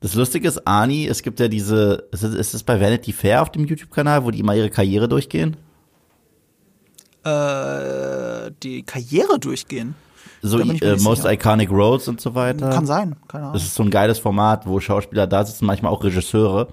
[0.00, 3.42] das Lustige ist, Ani, es gibt ja diese, ist es, ist es bei Vanity Fair
[3.42, 5.56] auf dem YouTube-Kanal, wo die immer ihre Karriere durchgehen?
[7.24, 9.94] Äh, die Karriere durchgehen?
[10.42, 11.32] So äh, Most sicher.
[11.32, 12.70] Iconic Roads und so weiter.
[12.70, 13.54] Kann sein, keine Ahnung.
[13.54, 16.68] Das ist so ein geiles Format, wo Schauspieler da sitzen, manchmal auch Regisseure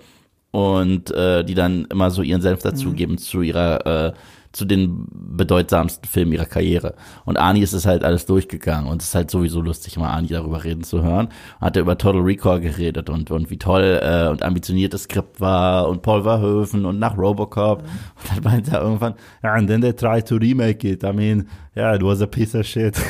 [0.57, 3.17] und äh, die dann immer so ihren Senf dazugeben mhm.
[3.19, 4.13] zu ihrer äh,
[4.53, 6.95] zu den bedeutsamsten Filmen ihrer Karriere.
[7.25, 10.29] Und Ani ist es halt alles durchgegangen und es ist halt sowieso lustig, mal Ani
[10.29, 11.27] darüber reden zu hören.
[11.61, 15.39] Hat er über Total Recall geredet und, und wie toll äh, und ambitioniert das Skript
[15.39, 17.83] war und Paul Verhoeven und nach Robocop.
[17.83, 17.87] Mhm.
[18.15, 19.13] Und dann meinte er irgendwann,
[19.43, 21.03] ja, and then they tried to remake it.
[21.03, 22.97] I mean, yeah, it was a piece of shit.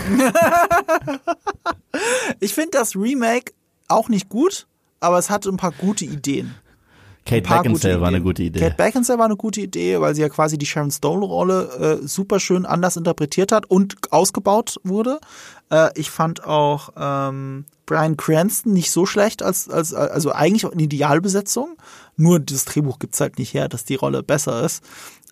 [2.42, 3.54] ich finde das Remake
[3.88, 4.68] auch nicht gut,
[5.00, 6.54] aber es hatte ein paar gute Ideen.
[7.28, 8.60] Kate Beckinsale war eine gute Idee.
[8.60, 12.40] Kate Beckinsale war eine gute Idee, weil sie ja quasi die Sharon Stone-Rolle äh, super
[12.40, 15.20] schön anders interpretiert hat und ausgebaut wurde.
[15.70, 20.72] Äh, ich fand auch ähm, Brian Cranston nicht so schlecht als, als also eigentlich auch
[20.72, 21.78] eine Idealbesetzung.
[22.16, 24.84] Nur das Drehbuch gibt's halt nicht her, dass die Rolle besser ist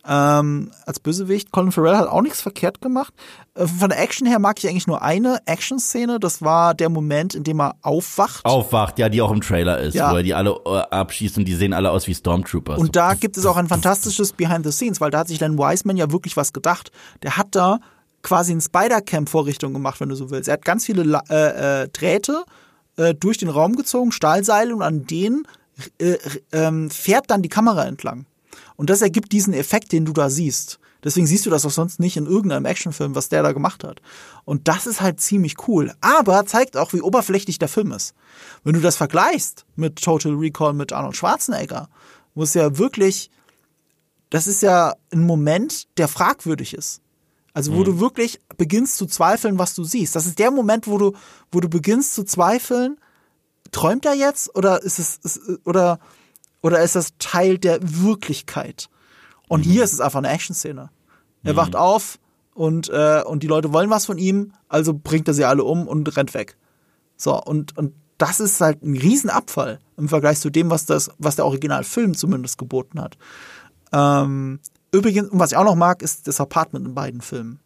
[0.07, 1.51] ähm, als Bösewicht.
[1.51, 3.13] Colin Farrell hat auch nichts verkehrt gemacht.
[3.55, 6.19] Äh, von der Action her mag ich eigentlich nur eine Action-Szene.
[6.19, 8.45] Das war der Moment, in dem er aufwacht.
[8.45, 10.11] Aufwacht, ja, die auch im Trailer ist, ja.
[10.11, 12.79] wo er die alle äh, abschießt und die sehen alle aus wie Stormtroopers.
[12.79, 15.57] Und da gibt es auch ein fantastisches Behind the Scenes, weil da hat sich Len
[15.57, 16.91] Wiseman ja wirklich was gedacht.
[17.23, 17.79] Der hat da
[18.21, 20.49] quasi ein Spider-Cam-Vorrichtung gemacht, wenn du so willst.
[20.49, 22.43] Er hat ganz viele äh, äh, Drähte
[22.97, 25.47] äh, durch den Raum gezogen, Stahlseile und an denen
[25.99, 26.17] äh,
[26.51, 28.25] ähm, fährt dann die Kamera entlang.
[28.75, 30.79] Und das ergibt diesen Effekt, den du da siehst.
[31.03, 34.01] Deswegen siehst du das auch sonst nicht in irgendeinem Actionfilm, was der da gemacht hat.
[34.43, 35.93] Und das ist halt ziemlich cool.
[36.01, 38.15] Aber zeigt auch, wie oberflächlich der Film ist.
[38.63, 41.89] Wenn du das vergleichst mit Total Recall mit Arnold Schwarzenegger,
[42.33, 43.29] wo es ja wirklich,
[44.31, 47.01] das ist ja ein Moment, der fragwürdig ist.
[47.53, 47.85] Also wo mhm.
[47.85, 50.15] du wirklich beginnst zu zweifeln, was du siehst.
[50.15, 51.13] Das ist der Moment, wo du,
[51.51, 52.97] wo du beginnst zu zweifeln,
[53.71, 55.99] träumt er jetzt oder ist es, ist, oder
[56.65, 58.89] oder ist das Teil der Wirklichkeit?
[59.47, 59.69] Und mhm.
[59.69, 60.89] hier ist es einfach eine Action-Szene.
[61.43, 61.57] Er mhm.
[61.57, 62.17] wacht auf
[62.55, 65.87] und, äh, und die Leute wollen was von ihm, also bringt er sie alle um
[65.87, 66.57] und rennt weg.
[67.17, 71.35] So, und, und das ist halt ein Riesenabfall im Vergleich zu dem, was, das, was
[71.35, 73.15] der Originalfilm zumindest geboten hat.
[73.93, 74.59] Ähm,
[74.91, 77.59] übrigens, was ich auch noch mag, ist das Apartment in beiden Filmen.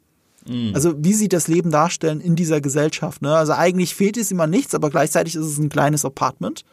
[0.46, 0.72] Mhm.
[0.76, 3.22] Also wie sie das Leben darstellen in dieser Gesellschaft.
[3.22, 3.34] Ne?
[3.34, 6.66] Also eigentlich fehlt es immer nichts, aber gleichzeitig ist es ein kleines Apartment.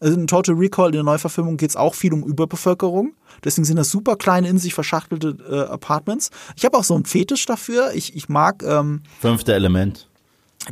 [0.00, 3.14] Also in Total Recall, in der Neuverfilmung, geht es auch viel um Überbevölkerung.
[3.44, 6.30] Deswegen sind das super kleine, in sich verschachtelte äh, Apartments.
[6.56, 7.92] Ich habe auch so einen Fetisch dafür.
[7.94, 8.62] Ich, ich mag.
[8.62, 10.08] Ähm, Fünfte Element.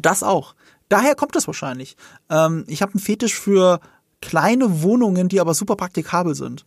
[0.01, 0.55] Das auch.
[0.89, 1.97] Daher kommt das wahrscheinlich.
[2.31, 3.81] Ähm, ich habe einen Fetisch für
[4.20, 6.65] kleine Wohnungen, die aber super praktikabel sind.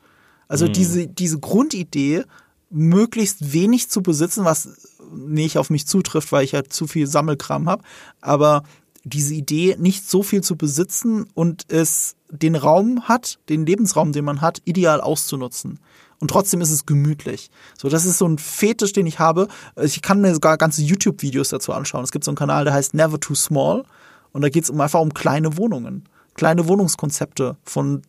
[0.47, 0.73] Also mhm.
[0.73, 2.23] diese, diese Grundidee,
[2.69, 4.69] möglichst wenig zu besitzen, was
[5.11, 7.83] nicht auf mich zutrifft, weil ich ja zu viel Sammelkram habe.
[8.21, 8.63] Aber
[9.03, 14.25] diese Idee, nicht so viel zu besitzen und es den Raum hat, den Lebensraum, den
[14.25, 15.79] man hat, ideal auszunutzen.
[16.19, 17.49] Und trotzdem ist es gemütlich.
[17.77, 19.47] So, das ist so ein Fetisch, den ich habe.
[19.81, 22.03] Ich kann mir sogar ganze YouTube-Videos dazu anschauen.
[22.03, 23.83] Es gibt so einen Kanal, der heißt Never Too Small.
[24.31, 26.07] Und da geht es um einfach um kleine Wohnungen.
[26.35, 28.01] Kleine Wohnungskonzepte von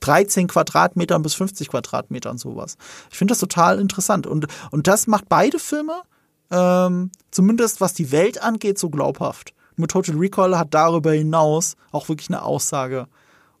[0.00, 2.76] 13 Quadratmetern bis 50 Quadratmetern sowas.
[3.10, 4.26] Ich finde das total interessant.
[4.26, 6.02] Und, und das macht beide Filme,
[6.50, 12.08] ähm, zumindest was die Welt angeht, so glaubhaft mit Total Recall hat darüber hinaus auch
[12.08, 13.08] wirklich eine Aussage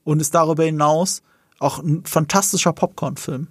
[0.04, 1.22] und ist darüber hinaus
[1.58, 3.48] auch ein fantastischer Popcorn-Film.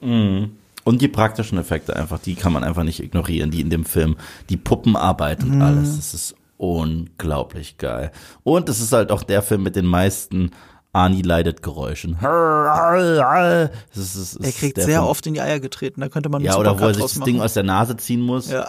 [0.00, 0.56] Mhm.
[0.84, 4.16] Und die praktischen Effekte einfach, die kann man einfach nicht ignorieren, die in dem Film,
[4.48, 5.62] die Puppenarbeit und mhm.
[5.62, 8.10] alles, das ist unglaublich geil.
[8.42, 10.50] Und es ist halt auch der Film mit den meisten
[10.92, 12.18] Ani leidet Geräuschen.
[12.20, 15.04] Das ist, das ist er kriegt sehr Film.
[15.04, 17.40] oft in die Eier getreten, da könnte man Ja, oder wo er sich das Ding
[17.40, 18.50] aus der Nase ziehen muss.
[18.50, 18.68] Ja.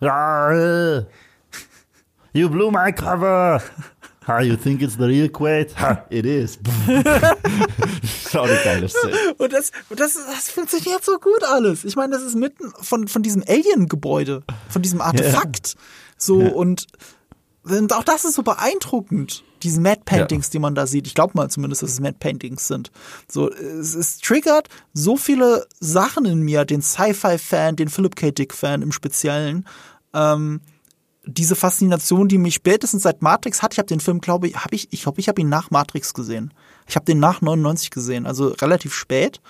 [2.34, 3.62] You blew my cover.
[4.26, 5.74] Ha, you think it's the real Quaid?
[5.80, 6.58] Ha, it is.
[8.30, 9.14] Schau die geile Szene.
[9.38, 11.84] Und das, das, das funktioniert so gut alles.
[11.84, 15.74] Ich meine, das ist mitten von, von diesem Alien-Gebäude, von diesem Artefakt.
[15.74, 15.80] Ja.
[16.16, 16.48] So, ja.
[16.50, 16.86] und,
[17.64, 19.42] und auch das ist so beeindruckend.
[19.62, 20.52] Diese Mad Paintings, ja.
[20.52, 21.06] die man da sieht.
[21.06, 22.90] Ich glaube mal zumindest, dass es Mad Paintings sind.
[23.28, 28.30] So, es, es triggert so viele Sachen in mir, den Sci-Fi-Fan, den Philip K.
[28.30, 29.66] Dick-Fan im Speziellen.
[30.14, 30.60] Ähm,
[31.24, 33.72] diese Faszination, die mich spätestens seit Matrix hat.
[33.72, 36.14] Ich habe den Film, glaube ich, habe ich, ich hoffe, ich habe ihn nach Matrix
[36.14, 36.52] gesehen.
[36.88, 39.40] Ich habe den nach 99 gesehen, also relativ spät.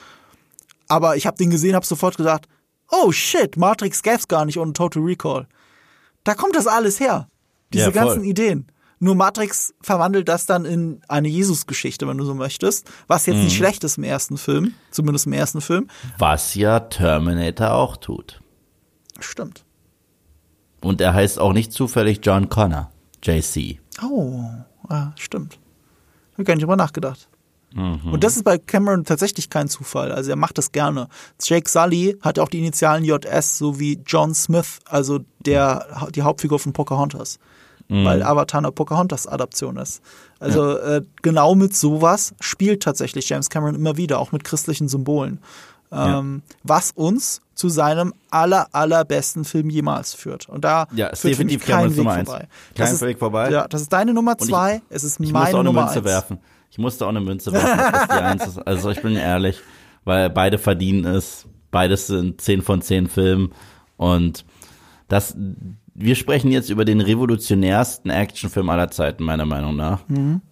[0.88, 2.46] Aber ich habe den gesehen, habe sofort gedacht,
[2.90, 5.46] oh shit, Matrix gäb's gar nicht ohne Total Recall.
[6.24, 7.28] Da kommt das alles her.
[7.72, 8.66] Diese ja, ganzen Ideen.
[8.98, 12.88] Nur Matrix verwandelt das dann in eine Jesus-Geschichte, wenn du so möchtest.
[13.08, 13.44] Was jetzt mhm.
[13.44, 15.88] nicht schlecht ist im ersten Film, zumindest im ersten Film.
[16.18, 18.40] Was ja Terminator auch tut.
[19.18, 19.64] Stimmt.
[20.82, 22.90] Und er heißt auch nicht zufällig John Connor,
[23.22, 23.80] JC.
[24.02, 24.44] Oh,
[24.88, 25.58] ah, stimmt.
[26.34, 27.28] Habe gar nicht drüber nachgedacht.
[27.74, 28.12] Mhm.
[28.12, 30.12] Und das ist bei Cameron tatsächlich kein Zufall.
[30.12, 31.08] Also er macht das gerne.
[31.40, 36.58] Jake Sully hat auch die Initialen JS, so wie John Smith, also der die Hauptfigur
[36.58, 37.38] von Pocahontas.
[37.88, 38.04] Mhm.
[38.04, 40.02] Weil Avatar eine Pocahontas-Adaption ist.
[40.38, 40.96] Also ja.
[40.96, 45.40] äh, genau mit sowas spielt tatsächlich James Cameron immer wieder, auch mit christlichen Symbolen.
[45.92, 50.48] Ähm, was uns zu seinem aller, allerbesten Film jemals führt.
[50.48, 52.38] Und da Ja, ist führt für mich definitiv kein Weg Nummer vorbei.
[52.38, 53.50] Kein das ist, Weg vorbei.
[53.50, 55.82] Ja, das ist deine Nummer ich- zwei, es ist Ich meine musste auch eine Nummer
[55.84, 56.04] Münze eins.
[56.06, 56.38] werfen.
[56.70, 58.62] Ich musste auch eine Münze werfen.
[58.64, 59.60] Also ich bin ehrlich,
[60.04, 61.46] weil beide verdienen es.
[61.70, 63.52] Beides sind 10 von 10 Filmen.
[63.98, 64.44] Und
[65.08, 65.36] das,
[65.94, 70.00] wir sprechen jetzt über den revolutionärsten Actionfilm aller Zeiten, meiner Meinung nach.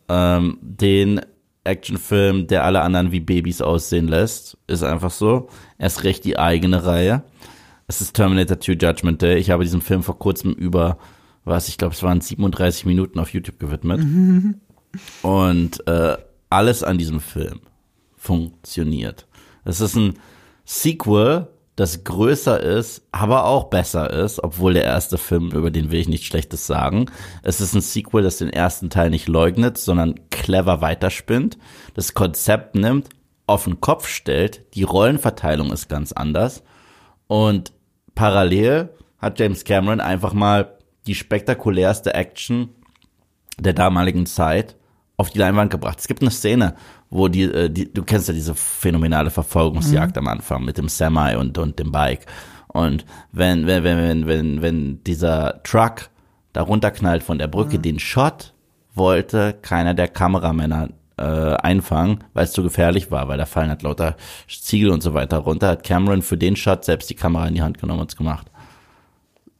[0.08, 1.20] Ähm, den
[1.64, 5.48] Actionfilm, der alle anderen wie Babys aussehen lässt, ist einfach so.
[5.78, 7.22] Erst recht die eigene Reihe.
[7.86, 9.36] Es ist Terminator 2 Judgment Day.
[9.38, 10.98] Ich habe diesem Film vor kurzem über,
[11.44, 14.00] was, ich glaube, es waren 37 Minuten auf YouTube gewidmet.
[15.22, 16.16] Und äh,
[16.48, 17.60] alles an diesem Film
[18.16, 19.26] funktioniert.
[19.64, 20.14] Es ist ein
[20.64, 21.48] Sequel,
[21.80, 26.08] das größer ist, aber auch besser ist, obwohl der erste Film, über den will ich
[26.08, 27.06] nichts Schlechtes sagen.
[27.42, 31.56] Es ist ein Sequel, das den ersten Teil nicht leugnet, sondern clever weiterspinnt,
[31.94, 33.08] das Konzept nimmt,
[33.46, 36.62] auf den Kopf stellt, die Rollenverteilung ist ganz anders
[37.28, 37.72] und
[38.14, 40.76] parallel hat James Cameron einfach mal
[41.06, 42.68] die spektakulärste Action
[43.58, 44.76] der damaligen Zeit
[45.20, 45.98] auf die Leinwand gebracht.
[46.00, 46.74] Es gibt eine Szene,
[47.10, 51.36] wo die, äh, die du kennst ja diese phänomenale Verfolgungsjagd am Anfang mit dem Semi
[51.36, 52.26] und, und dem Bike.
[52.68, 56.08] Und wenn, wenn, wenn, wenn, wenn, wenn dieser Truck
[56.52, 58.54] da runterknallt von der Brücke, den Shot
[58.94, 63.82] wollte keiner der Kameramänner äh, einfangen, weil es zu gefährlich war, weil da fallen halt
[63.82, 64.16] lauter
[64.48, 67.62] Ziegel und so weiter runter, hat Cameron für den Shot selbst die Kamera in die
[67.62, 68.50] Hand genommen und es gemacht.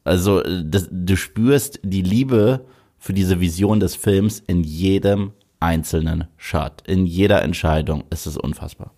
[0.04, 2.64] Also äh, das, du spürst die Liebe
[2.98, 8.04] für diese Vision des Films in jedem einzelnen Shot, in jeder Entscheidung.
[8.10, 8.92] Es ist unfassbar.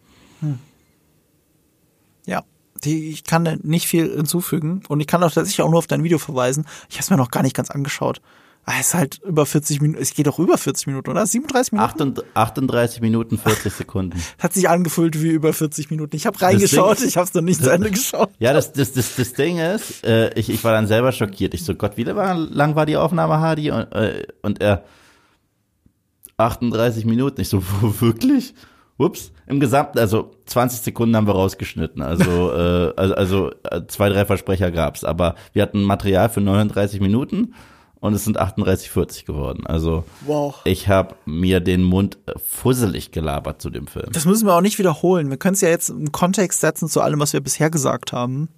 [2.26, 2.42] Ja,
[2.84, 6.04] die, ich kann nicht viel hinzufügen und ich kann auch tatsächlich auch nur auf dein
[6.04, 6.66] Video verweisen.
[6.88, 8.20] Ich habe es mir noch gar nicht ganz angeschaut.
[8.64, 11.26] Ah, Es ist halt über 40 Minuten, es geht doch über 40 Minuten, oder?
[11.26, 11.90] 37 Minuten?
[11.90, 14.22] Achtund- 38 Minuten, 40 Sekunden.
[14.38, 16.14] Hat sich angefühlt wie über 40 Minuten.
[16.14, 18.30] Ich habe reingeschaut, Ding- ich habe es noch nicht zu Ende geschaut.
[18.38, 21.54] Ja, das, das, das, das Ding ist, äh, ich, ich war dann selber schockiert.
[21.54, 23.72] Ich so, Gott, wie lang war die Aufnahme, Hardy?
[23.72, 24.84] Und, äh, und er,
[26.36, 27.40] 38 Minuten.
[27.40, 27.62] Ich so,
[28.00, 28.54] wirklich?
[28.98, 29.32] Ups.
[29.46, 32.02] Im Gesamten, also 20 Sekunden haben wir rausgeschnitten.
[32.02, 35.04] Also, äh, also, also äh, zwei, drei Versprecher gab's.
[35.04, 37.54] Aber wir hatten Material für 39 Minuten
[38.00, 39.66] und es sind 38, 40 geworden.
[39.66, 40.60] Also Wow.
[40.64, 44.08] ich habe mir den Mund äh, fusselig gelabert zu dem Film.
[44.12, 45.30] Das müssen wir auch nicht wiederholen.
[45.30, 48.48] Wir können es ja jetzt im Kontext setzen zu allem, was wir bisher gesagt haben.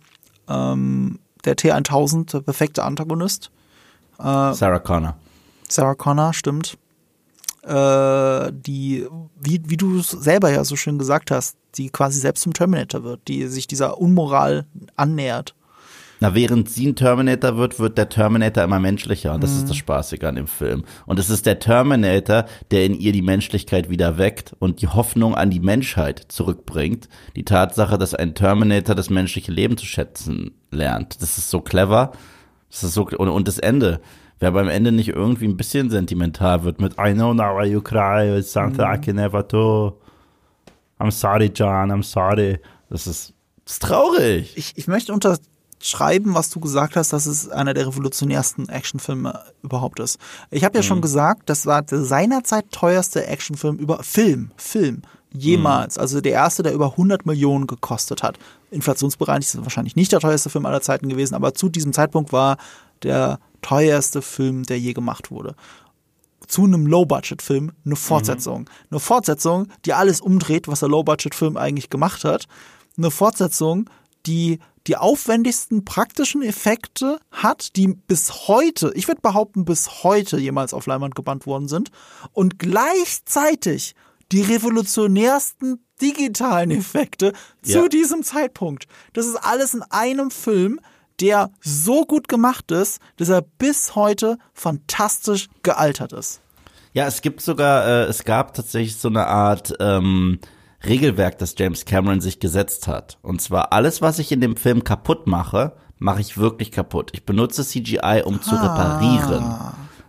[0.48, 3.50] Ähm, der T1000, der perfekte Antagonist.
[4.16, 5.16] Sarah Connor.
[5.68, 6.78] Sarah Connor, stimmt.
[7.66, 9.06] Äh, die,
[9.40, 13.04] wie, wie du es selber ja so schön gesagt hast, die quasi selbst zum Terminator
[13.04, 14.66] wird, die sich dieser Unmoral
[14.96, 15.54] annähert.
[16.20, 19.34] Na, während sie ein Terminator wird, wird der Terminator immer menschlicher.
[19.34, 20.84] Und das ist das Spaßige an dem Film.
[21.06, 25.34] Und es ist der Terminator, der in ihr die Menschlichkeit wieder weckt und die Hoffnung
[25.34, 27.08] an die Menschheit zurückbringt.
[27.34, 31.20] Die Tatsache, dass ein Terminator das menschliche Leben zu schätzen lernt.
[31.20, 32.12] Das ist so clever.
[32.70, 34.00] Das ist so, und, und das Ende.
[34.44, 37.80] Wer beim Ende nicht irgendwie ein bisschen sentimental wird mit I know now why you
[37.80, 39.98] cry, it's something I can never do.
[41.00, 42.60] I'm sorry, John, I'm sorry.
[42.90, 43.32] Das ist,
[43.64, 44.52] das ist traurig.
[44.54, 49.98] Ich, ich möchte unterschreiben, was du gesagt hast, dass es einer der revolutionärsten Actionfilme überhaupt
[49.98, 50.18] ist.
[50.50, 55.00] Ich habe ja schon gesagt, das war der seinerzeit teuerste Actionfilm über Film, Film
[55.32, 55.96] jemals.
[55.96, 58.38] Also der erste, der über 100 Millionen gekostet hat.
[58.70, 62.30] Inflationsbereinigt ist es wahrscheinlich nicht der teuerste Film aller Zeiten gewesen, aber zu diesem Zeitpunkt
[62.30, 62.58] war
[63.02, 65.54] der teuerste Film, der je gemacht wurde
[66.46, 68.68] zu einem Low-Budget-Film eine Fortsetzung.
[68.90, 72.46] Eine Fortsetzung, die alles umdreht, was der Low-Budget-Film eigentlich gemacht hat.
[72.98, 73.88] Eine Fortsetzung,
[74.26, 80.74] die die aufwendigsten praktischen Effekte hat, die bis heute, ich würde behaupten, bis heute jemals
[80.74, 81.90] auf Leinwand gebannt worden sind
[82.32, 83.94] und gleichzeitig
[84.30, 87.32] die revolutionärsten digitalen Effekte
[87.64, 87.80] Ja.
[87.82, 88.86] zu diesem Zeitpunkt.
[89.14, 90.78] Das ist alles in einem Film,
[91.20, 96.40] der so gut gemacht ist, dass er bis heute fantastisch gealtert ist.
[96.92, 100.38] Ja, es gibt sogar, äh, es gab tatsächlich so eine Art ähm,
[100.84, 103.18] Regelwerk, das James Cameron sich gesetzt hat.
[103.22, 107.10] Und zwar alles, was ich in dem Film kaputt mache, mache ich wirklich kaputt.
[107.14, 109.54] Ich benutze CGI, um zu reparieren.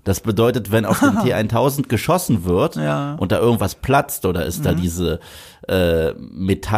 [0.03, 3.15] Das bedeutet, wenn auf den T1000 geschossen wird Ja.
[3.15, 5.19] und da irgendwas platzt oder es da diese
[5.68, 6.14] äh,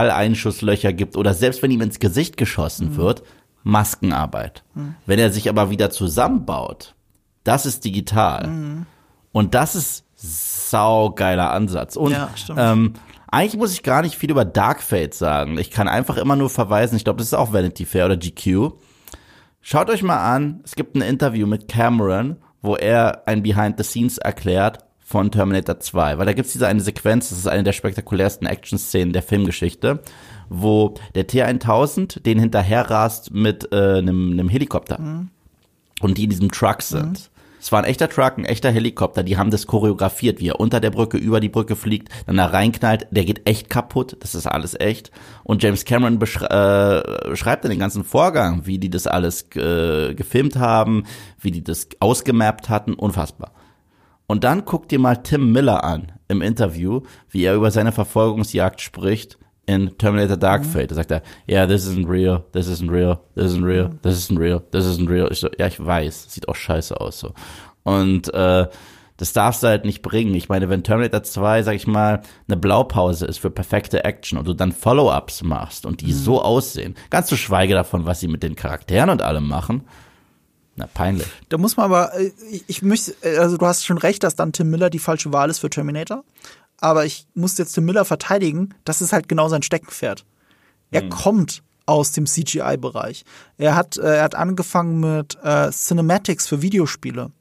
[0.02, 3.24] Metalleinschusslöcher gibt oder selbst wenn ihm ins Gesicht geschossen wird,
[3.68, 4.64] Maskenarbeit.
[5.06, 6.96] Wenn er sich aber wieder zusammenbaut,
[7.44, 8.86] das ist digital.
[9.32, 11.96] Und das ist saugeiler Ansatz.
[11.96, 12.60] Und Ja, stimmt.
[12.62, 12.94] ähm,
[13.30, 15.58] eigentlich muss ich gar nicht viel über Dark Fate sagen.
[15.58, 18.72] Ich kann einfach immer nur verweisen, ich glaube, das ist auch Vanity Fair oder GQ.
[19.62, 23.84] Schaut euch mal an, es gibt ein Interview mit Cameron, wo er ein Behind the
[23.84, 27.74] Scenes erklärt von Terminator 2, weil da gibt's diese eine Sequenz, das ist eine der
[27.74, 30.02] spektakulärsten Action-Szenen der Filmgeschichte,
[30.50, 35.30] wo der T-1000 den hinterher rast mit äh, einem, einem Helikopter mhm.
[36.02, 37.12] und die in diesem Truck sind.
[37.12, 37.38] Mhm.
[37.60, 40.80] Es war ein echter Truck, ein echter Helikopter, die haben das choreografiert, wie er unter
[40.80, 44.46] der Brücke, über die Brücke fliegt, dann da reinknallt, der geht echt kaputt, das ist
[44.46, 45.12] alles echt.
[45.44, 50.56] Und James Cameron beschreibt äh, dann den ganzen Vorgang, wie die das alles äh, gefilmt
[50.56, 51.04] haben,
[51.42, 53.52] wie die das ausgemappt hatten, unfassbar.
[54.28, 58.82] Und dann guck dir mal Tim Miller an im Interview, wie er über seine Verfolgungsjagd
[58.82, 60.70] spricht in Terminator Dark mhm.
[60.70, 60.92] Fate.
[60.92, 64.02] Da sagt er, ja, yeah, this isn't real, this isn't real, this isn't real, mhm.
[64.02, 65.28] this isn't real, this isn't real.
[65.30, 67.34] Ich so, ja, ich weiß, sieht auch scheiße aus so.
[67.84, 68.68] Und äh,
[69.18, 70.34] das darfst du halt nicht bringen.
[70.36, 74.48] Ich meine, wenn Terminator 2, sag ich mal, eine Blaupause ist für perfekte Action und
[74.48, 76.18] du dann Follow-ups machst und die mhm.
[76.18, 79.84] so aussehen, ganz zu schweige davon, was sie mit den Charakteren und allem machen,
[80.78, 81.26] na, peinlich.
[81.50, 84.36] Da muss man aber, äh, ich, ich möchte, äh, also du hast schon recht, dass
[84.36, 86.24] dann Tim Miller die falsche Wahl ist für Terminator.
[86.80, 90.26] Aber ich muss jetzt Tim Miller verteidigen, das ist halt genau sein Steckenpferd.
[90.92, 91.10] Er hm.
[91.10, 93.24] kommt aus dem CGI-Bereich.
[93.58, 97.32] Er hat, äh, er hat angefangen mit äh, Cinematics für Videospiele.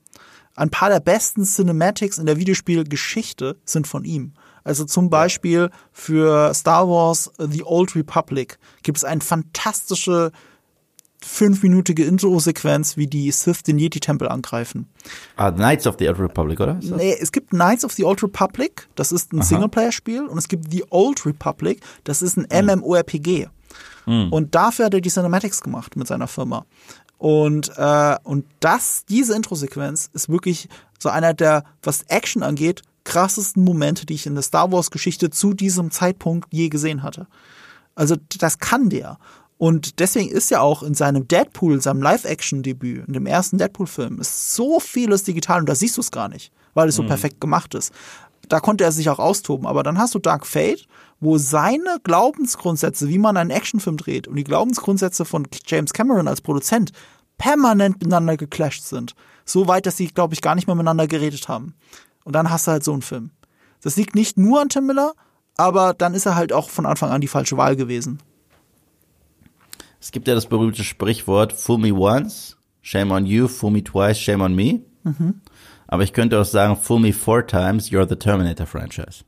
[0.55, 4.33] Ein paar der besten Cinematics in der Videospielgeschichte sind von ihm.
[4.65, 10.33] Also zum Beispiel für Star Wars The Old Republic gibt es eine fantastische
[11.27, 14.89] fünfminütige Intro-Sequenz, wie die Sith den Yeti-Tempel angreifen.
[15.37, 16.79] Ah, Knights of the Old Republic, oder?
[16.81, 20.71] Nee, es gibt Knights of the Old Republic, das ist ein Singleplayer-Spiel, und es gibt
[20.71, 22.81] The Old Republic, das ist ein mhm.
[22.81, 23.49] MMORPG.
[24.07, 24.33] Mhm.
[24.33, 26.65] Und dafür hat er die Cinematics gemacht mit seiner Firma.
[27.19, 33.65] Und, äh, und das, diese Intro-Sequenz ist wirklich so einer der, was Action angeht, krassesten
[33.65, 37.27] Momente, die ich in der Star Wars-Geschichte zu diesem Zeitpunkt je gesehen hatte.
[37.95, 39.19] Also das kann der.
[39.59, 44.55] Und deswegen ist ja auch in seinem Deadpool, seinem Live-Action-Debüt, in dem ersten Deadpool-Film, ist
[44.55, 47.09] so vieles digital und da siehst du es gar nicht, weil es so mhm.
[47.09, 47.93] perfekt gemacht ist.
[48.49, 49.67] Da konnte er sich auch austoben.
[49.67, 50.87] Aber dann hast du Dark Fate,
[51.21, 56.43] wo seine Glaubensgrundsätze, wie man einen Actionfilm dreht und die Glaubensgrundsätze von James Cameron als
[56.43, 56.93] Produzent
[57.39, 59.15] permanent miteinander geclasht sind.
[59.45, 61.75] So weit, dass sie, glaube ich, gar nicht mehr miteinander geredet haben.
[62.25, 63.31] Und dann hast du halt so einen Film.
[63.83, 65.15] Das liegt nicht nur an Tim Miller,
[65.57, 68.21] aber dann ist er halt auch von Anfang an die falsche Wahl gewesen.
[70.07, 74.21] Es gibt ja das berühmte Sprichwort, fool me once, shame on you, fool me twice,
[74.21, 74.83] shame on me.
[75.03, 75.41] Mhm.
[75.89, 79.25] Aber ich könnte auch sagen, fool me four times, you're the Terminator franchise.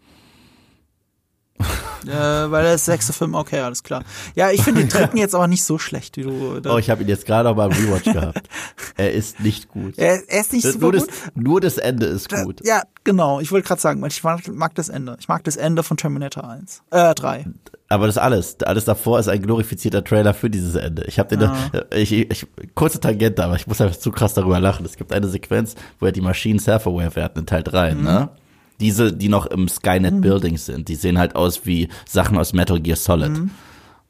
[2.06, 4.04] Äh, weil der sechste Film, okay, alles klar.
[4.34, 6.60] Ja, ich finde den dritten jetzt aber nicht so schlecht, wie du.
[6.68, 8.48] Oh, ich habe ihn jetzt gerade auch beim Rewatch gehabt.
[8.96, 9.98] Er ist nicht gut.
[9.98, 11.08] Er, er ist nicht super nur gut.
[11.08, 12.64] Das, nur das Ende ist gut.
[12.64, 13.40] Ja, genau.
[13.40, 15.16] Ich wollte gerade sagen, ich mag, mag, das Ende.
[15.20, 16.82] Ich mag das Ende von Terminator 1.
[16.90, 17.46] Äh, 3.
[17.90, 21.04] Aber das alles, alles davor ist ein glorifizierter Trailer für dieses Ende.
[21.06, 21.56] Ich habe den, ah.
[21.90, 24.84] ich, ich, kurze Tangente, aber ich muss einfach zu krass darüber lachen.
[24.84, 28.02] Es gibt eine Sequenz, wo er die Maschinen Self-Aware werden in Teil 3, mhm.
[28.02, 28.28] ne?
[28.80, 30.20] Diese, die noch im Skynet mhm.
[30.20, 33.30] Building sind, die sehen halt aus wie Sachen aus Metal Gear Solid.
[33.30, 33.50] Mhm.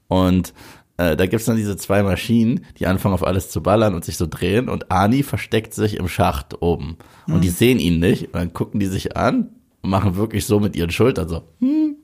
[0.09, 0.53] Und
[0.99, 4.17] äh, da gibt's dann diese zwei Maschinen, die anfangen auf alles zu ballern und sich
[4.17, 6.97] so drehen und Ani versteckt sich im Schacht oben.
[7.27, 7.41] Und mhm.
[7.41, 9.51] die sehen ihn nicht und dann gucken die sich an
[9.83, 11.97] und machen wirklich so mit ihren Schultern so, hm,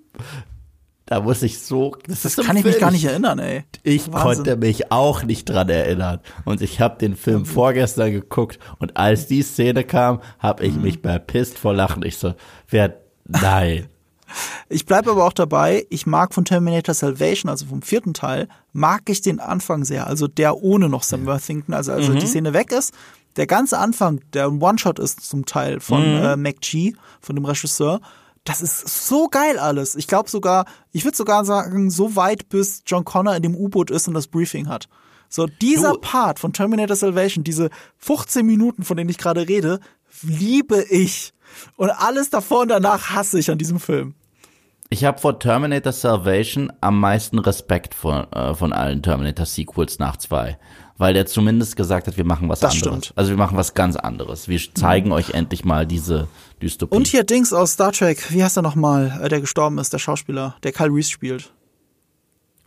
[1.06, 1.96] da muss ich so.
[2.06, 3.64] Das, das kann ich mich gar nicht erinnern, ey.
[3.82, 4.44] Ich Wahnsinn.
[4.44, 6.20] konnte mich auch nicht dran erinnern.
[6.44, 7.46] Und ich habe den Film mhm.
[7.46, 10.82] vorgestern geguckt und als die Szene kam, habe ich mhm.
[10.82, 12.04] mich bepisst vor Lachen.
[12.04, 12.34] Ich so,
[12.68, 13.88] wer, nein.
[14.68, 19.02] Ich bleibe aber auch dabei, ich mag von Terminator Salvation, also vom vierten Teil, mag
[19.08, 20.08] ich den Anfang sehr.
[20.08, 22.18] Also der ohne noch Sam Worthington, also, also mhm.
[22.18, 22.94] die Szene weg ist.
[23.36, 26.24] Der ganze Anfang, der ein One-Shot ist zum Teil von mhm.
[26.24, 28.00] äh, McG, von dem Regisseur
[28.44, 29.96] das ist so geil alles.
[29.96, 33.90] Ich glaube sogar, ich würde sogar sagen, so weit bis John Connor in dem U-Boot
[33.90, 34.88] ist und das Briefing hat.
[35.28, 36.00] So, dieser du.
[36.00, 39.80] Part von Terminator Salvation, diese 15 Minuten, von denen ich gerade rede,
[40.22, 41.32] liebe ich.
[41.76, 44.14] Und alles davor und danach hasse ich an diesem Film.
[44.90, 50.18] Ich habe vor Terminator Salvation am meisten Respekt von, äh, von allen Terminator Sequels nach
[50.18, 50.58] zwei
[50.96, 53.06] weil der zumindest gesagt hat, wir machen was das anderes.
[53.06, 53.18] Stimmt.
[53.18, 54.48] Also wir machen was ganz anderes.
[54.48, 55.14] Wir zeigen mhm.
[55.14, 56.28] euch endlich mal diese
[56.62, 56.96] Dystopie.
[56.96, 59.98] Und hier Dings aus Star Trek, wie heißt er nochmal, äh, der gestorben ist, der
[59.98, 61.50] Schauspieler, der Kyle Reese spielt.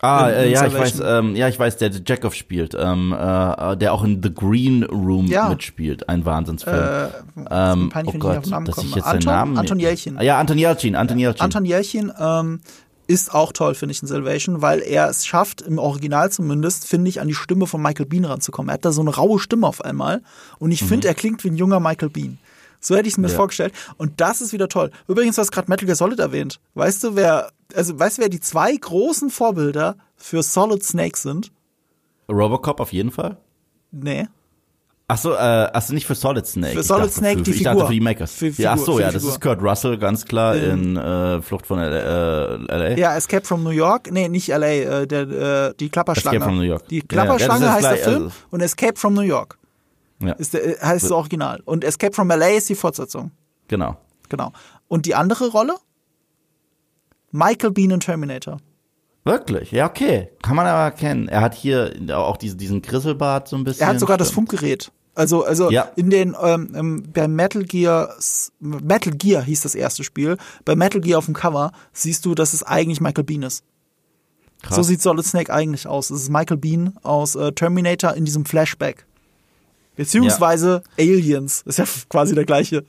[0.00, 3.92] Ah, äh, ja, ich weiß, ähm, ja, ich weiß, der Jacob spielt, ähm, äh, der
[3.92, 5.48] auch in The Green Room ja.
[5.48, 6.76] mitspielt, ein Wahnsinnsfilm.
[6.76, 7.08] Äh,
[7.50, 9.58] ähm, oh Gott, dass ich jetzt Anton, den Namen...
[9.58, 10.20] Anton Jelchin.
[10.20, 11.42] Ja, Anton Jelchin, Anton Jelchin.
[11.42, 12.60] Anton Jelchin, ähm,
[13.08, 17.08] ist auch toll, finde ich, in Salvation, weil er es schafft, im Original zumindest, finde
[17.08, 18.68] ich, an die Stimme von Michael Bean ranzukommen.
[18.68, 20.22] Er hat da so eine raue Stimme auf einmal
[20.58, 20.88] und ich mhm.
[20.88, 22.38] finde, er klingt wie ein junger Michael Bean.
[22.80, 23.34] So hätte ich es mir ja.
[23.34, 23.74] vorgestellt.
[23.96, 24.92] Und das ist wieder toll.
[25.08, 26.60] Übrigens, du hast gerade Metal Gear Solid erwähnt.
[26.74, 31.50] Weißt du, wer, also weißt du, wer die zwei großen Vorbilder für Solid Snake sind?
[32.28, 33.38] Robocop auf jeden Fall?
[33.90, 34.28] Nee.
[35.10, 36.74] Ach so, äh, also nicht für Solid Snake.
[36.74, 37.86] Für Ich Solid dachte Snake für, die Ich dachte Figur.
[37.86, 38.32] für die Makers.
[38.32, 39.30] Für ja, ach Figur, so, ja, das Figur.
[39.30, 40.82] ist Kurt Russell, ganz klar, Ähm.
[40.82, 41.86] in äh, Flucht von LA.
[41.86, 42.56] Äh,
[42.92, 42.98] LA.
[42.98, 44.10] Ja, Escape from New York.
[44.12, 45.20] Nee, nicht LA, äh, der,
[45.70, 46.36] äh, die Klapperschlange.
[46.36, 46.86] Escape from New York.
[46.88, 49.20] Die Ja, ja, Klapperschlange das ist heißt der gleich, Film also- und Escape from New
[49.22, 49.58] York
[50.22, 51.62] Ja, ist der, äh, heißt das Original.
[51.64, 53.30] Und Escape from LA ist die Fortsetzung.
[53.66, 53.96] genau.
[54.28, 54.52] Genau.
[54.88, 55.74] Und die andere Rolle?
[57.30, 58.58] Michael Bean in Terminator.
[59.24, 59.70] Wirklich?
[59.72, 60.30] Ja, okay.
[60.42, 61.28] Kann man aber erkennen.
[61.28, 63.82] Er hat hier auch diesen, diesen Grisselbart so ein bisschen.
[63.82, 64.50] Er hat sogar das Stimmt.
[64.50, 64.90] Funkgerät.
[65.18, 65.90] Also, also Ja.
[65.96, 68.14] in den ähm, ähm, bei Metal Gear
[68.60, 70.36] Metal Gear hieß das erste Spiel.
[70.64, 73.64] Bei Metal Gear auf dem Cover siehst du, dass es eigentlich Michael Bean ist.
[74.62, 74.76] Krass.
[74.76, 76.10] So sieht Solid Snake eigentlich aus.
[76.10, 79.06] Es ist Michael Bean aus äh, Terminator in diesem Flashback.
[79.96, 81.62] Beziehungsweise Aliens.
[81.66, 82.84] Ist ja quasi der gleiche.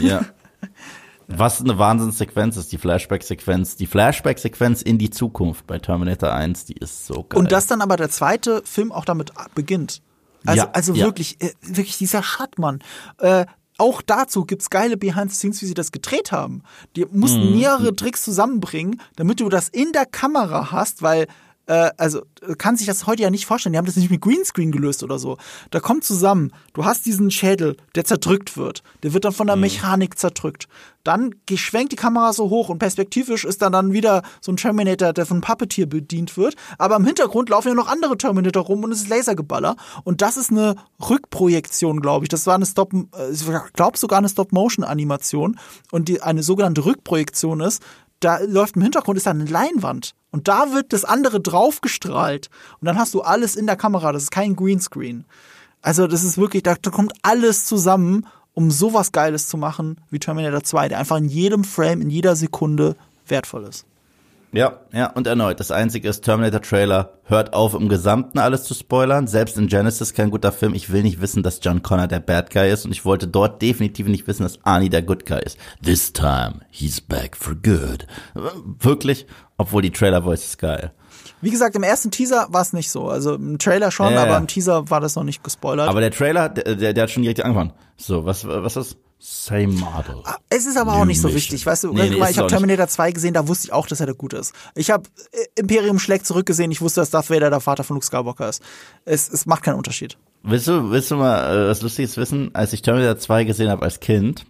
[0.00, 0.24] Ja.
[1.28, 3.76] Was eine Wahnsinnssequenz ist, die Flashback-Sequenz.
[3.76, 7.38] Die Flashback-Sequenz in die Zukunft bei Terminator 1, die ist so geil.
[7.38, 10.00] Und dass dann aber der zweite Film auch damit beginnt.
[10.46, 11.04] Also, Ja, also ja.
[11.06, 12.80] wirklich, äh, wirklich dieser Schattmann.
[13.18, 13.46] Äh,
[13.78, 16.62] auch dazu gibt's geile Behind the Scenes, wie sie das gedreht haben.
[16.96, 17.58] Die mussten Mhm.
[17.58, 21.26] mehrere Tricks zusammenbringen, damit du das in der Kamera hast, weil
[21.66, 23.72] äh, also äh, kann sich das heute ja nicht vorstellen.
[23.72, 25.36] Die haben das nicht mit Greenscreen gelöst oder so.
[25.70, 28.82] Da kommt zusammen, du hast diesen Schädel, der zerdrückt wird.
[29.02, 29.48] Der wird dann von Mhm.
[29.48, 30.68] der Mechanik zerdrückt.
[31.04, 35.12] Dann geschwenkt die Kamera so hoch und perspektivisch ist dann dann wieder so ein Terminator,
[35.12, 36.56] der von Puppeteer bedient wird.
[36.78, 39.76] Aber im Hintergrund laufen ja noch andere Terminator rum und es ist Lasergeballer.
[40.02, 40.74] Und das ist eine
[41.08, 42.28] Rückprojektion, glaube ich.
[42.28, 43.44] Das war eine Stop, äh, ich
[43.74, 45.58] glaube sogar eine Stop-Motion-Animation.
[45.92, 47.82] Und die eine sogenannte Rückprojektion ist,
[48.20, 52.86] da läuft im Hintergrund ist da eine Leinwand und da wird das andere draufgestrahlt und
[52.86, 55.24] dann hast du alles in der Kamera, das ist kein Greenscreen.
[55.82, 60.62] Also das ist wirklich, da, kommt alles zusammen, um sowas Geiles zu machen wie Terminator
[60.62, 63.86] 2, der einfach in jedem Frame, in jeder Sekunde wertvoll ist.
[64.56, 69.26] Ja, ja, und erneut, das einzige ist, Terminator-Trailer hört auf, im Gesamten alles zu spoilern.
[69.26, 70.72] Selbst in Genesis kein guter Film.
[70.72, 73.60] Ich will nicht wissen, dass John Connor der Bad Guy ist und ich wollte dort
[73.60, 75.58] definitiv nicht wissen, dass Arnie der Good Guy ist.
[75.84, 78.06] This time, he's back for good.
[78.80, 79.26] Wirklich,
[79.58, 80.90] obwohl die Trailer-Voice ist geil.
[81.42, 83.10] Wie gesagt, im ersten Teaser war es nicht so.
[83.10, 85.86] Also im Trailer schon, Ja, aber im Teaser war das noch nicht gespoilert.
[85.86, 87.74] Aber der Trailer, der, der, der hat schon direkt angefangen.
[87.98, 88.96] So, was, was ist?
[89.18, 90.22] Same model.
[90.50, 91.92] Es ist aber auch nicht so wichtig, weißt du?
[91.92, 92.58] Nee, nee, mal, ich habe auch nicht.
[92.58, 94.52] Terminator 2 gesehen, da wusste ich auch, dass er der Gute ist.
[94.74, 95.04] Ich habe
[95.54, 98.62] Imperium schlägt zurück gesehen, ich wusste, dass Darth Vader der Vater von Luke Skywalker ist.
[99.04, 100.18] Es, es macht keinen Unterschied.
[100.42, 102.50] Willst du, willst du mal äh, was Lustiges wissen?
[102.54, 104.44] Als ich Terminator 2 gesehen habe als Kind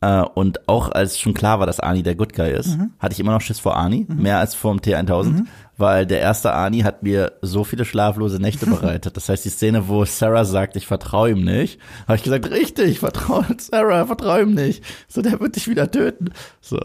[0.00, 3.20] äh, und auch als schon klar war, dass Arnie der Good Guy ist, hatte ich
[3.20, 5.46] immer noch Schiss vor Arnie, mehr als vor dem T1000,
[5.78, 9.16] weil der erste Arnie hat mir so viele schlaflose Nächte bereitet.
[9.16, 12.98] Das heißt, die Szene, wo Sarah sagt, ich vertraue ihm nicht, habe ich gesagt, richtig,
[12.98, 14.82] vertraue Sarah, vertraue ihm nicht.
[15.08, 16.30] So, der wird dich wieder töten.
[16.60, 16.80] So,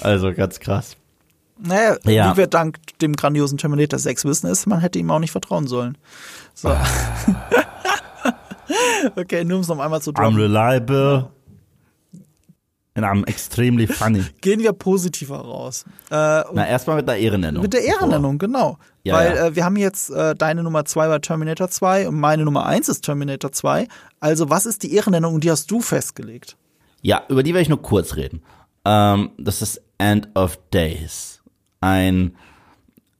[0.00, 0.96] also ganz krass.
[1.58, 2.32] Naja, Ja.
[2.32, 5.66] wie wir dank dem grandiosen Terminator 6 wissen ist, man hätte ihm auch nicht vertrauen
[5.66, 5.98] sollen.
[6.54, 6.74] So.
[9.16, 10.36] okay, nur um es noch einmal zu I'm droppen.
[10.40, 11.28] reliable
[12.96, 14.24] and I'm extremely funny.
[14.40, 15.84] Gehen wir positiver raus.
[16.10, 17.62] Äh, Na, erstmal mit einer Ehrennennung.
[17.62, 18.78] mit der Ehrennennung, genau.
[19.04, 19.46] Ja, Weil ja.
[19.46, 22.88] Äh, wir haben jetzt äh, deine Nummer 2 war Terminator 2 und meine Nummer 1
[22.88, 23.86] ist Terminator 2.
[24.18, 26.56] Also was ist die Ehrennennung und die hast du festgelegt?
[27.02, 28.42] Ja, über die werde ich nur kurz reden.
[28.84, 31.40] Ähm, das ist End of Days.
[31.80, 32.34] Ein,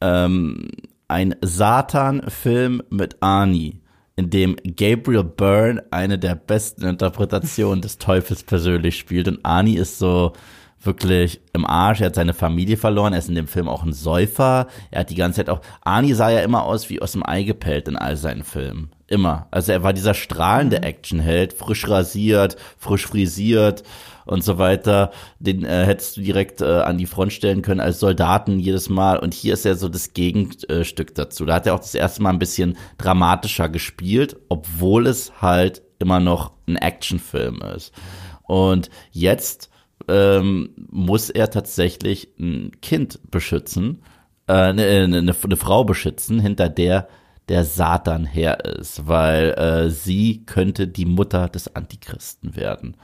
[0.00, 0.68] ähm,
[1.08, 3.80] ein Satan-Film mit Arnie,
[4.16, 9.28] in dem Gabriel Byrne eine der besten Interpretationen des Teufels persönlich spielt.
[9.28, 10.32] Und Arnie ist so
[10.80, 12.00] wirklich im Arsch.
[12.00, 13.12] Er hat seine Familie verloren.
[13.12, 14.68] Er ist in dem Film auch ein Säufer.
[14.90, 15.60] Er hat die ganze Zeit auch.
[15.82, 18.90] Arnie sah ja immer aus wie aus dem Ei gepellt in all seinen Filmen.
[19.06, 19.48] Immer.
[19.50, 23.84] Also er war dieser strahlende Actionheld, frisch rasiert, frisch frisiert
[24.26, 25.10] und so weiter.
[25.38, 29.18] Den äh, hättest du direkt äh, an die Front stellen können als Soldaten jedes Mal.
[29.18, 31.46] Und hier ist er so das Gegenstück dazu.
[31.46, 36.20] Da hat er auch das erste Mal ein bisschen dramatischer gespielt, obwohl es halt immer
[36.20, 37.94] noch ein Actionfilm ist.
[38.42, 39.70] Und jetzt
[40.08, 44.02] ähm, muss er tatsächlich ein Kind beschützen,
[44.46, 47.08] äh, eine, eine, eine Frau beschützen, hinter der
[47.48, 52.96] der Satan her ist, weil äh, sie könnte die Mutter des Antichristen werden.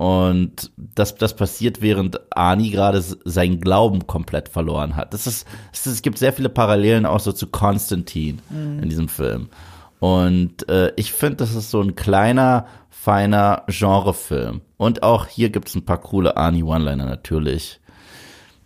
[0.00, 5.12] Und das, das passiert, während Ani gerade seinen Glauben komplett verloren hat.
[5.12, 9.50] Das ist, es, es gibt sehr viele Parallelen auch so zu Konstantin in diesem Film.
[9.98, 14.62] Und äh, ich finde, das ist so ein kleiner, feiner Genrefilm.
[14.78, 17.78] Und auch hier gibt's ein paar coole Arnie One-Liner natürlich.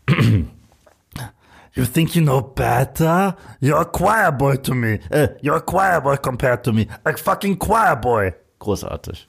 [0.08, 3.36] You think you know better?
[3.60, 5.00] You're a choir boy to me.
[5.12, 6.86] Uh, you're a choir boy compared to me.
[7.04, 8.34] A fucking choir boy.
[8.60, 9.26] Großartig.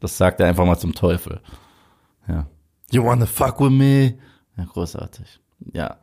[0.00, 1.40] Das sagt er einfach mal zum Teufel.
[2.28, 2.46] Ja.
[2.90, 4.14] You wanna fuck with me?
[4.56, 5.40] Ja, großartig.
[5.72, 5.98] Ja.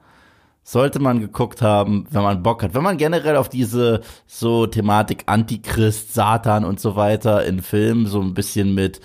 [0.64, 2.74] sollte man geguckt haben, wenn man Bock hat.
[2.74, 8.20] Wenn man generell auf diese so Thematik Antichrist, Satan und so weiter in Filmen so
[8.20, 9.00] ein bisschen mit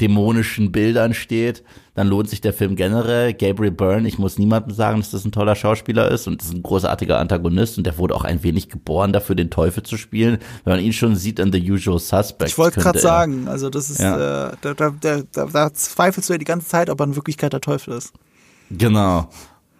[0.00, 1.64] dämonischen Bildern steht,
[1.96, 3.32] dann lohnt sich der Film generell.
[3.32, 6.54] Gabriel Byrne, ich muss niemandem sagen, dass das ein toller Schauspieler ist und das ist
[6.54, 10.38] ein großartiger Antagonist und der wurde auch ein wenig geboren dafür, den Teufel zu spielen.
[10.64, 12.52] Wenn man ihn schon sieht in The Usual Suspects.
[12.52, 14.50] Ich wollte gerade sagen, also das ist, ja.
[14.50, 17.54] äh, da, da, da, da zweifelst du ja die ganze Zeit, ob er in Wirklichkeit
[17.54, 18.12] der Teufel ist.
[18.70, 19.30] Genau.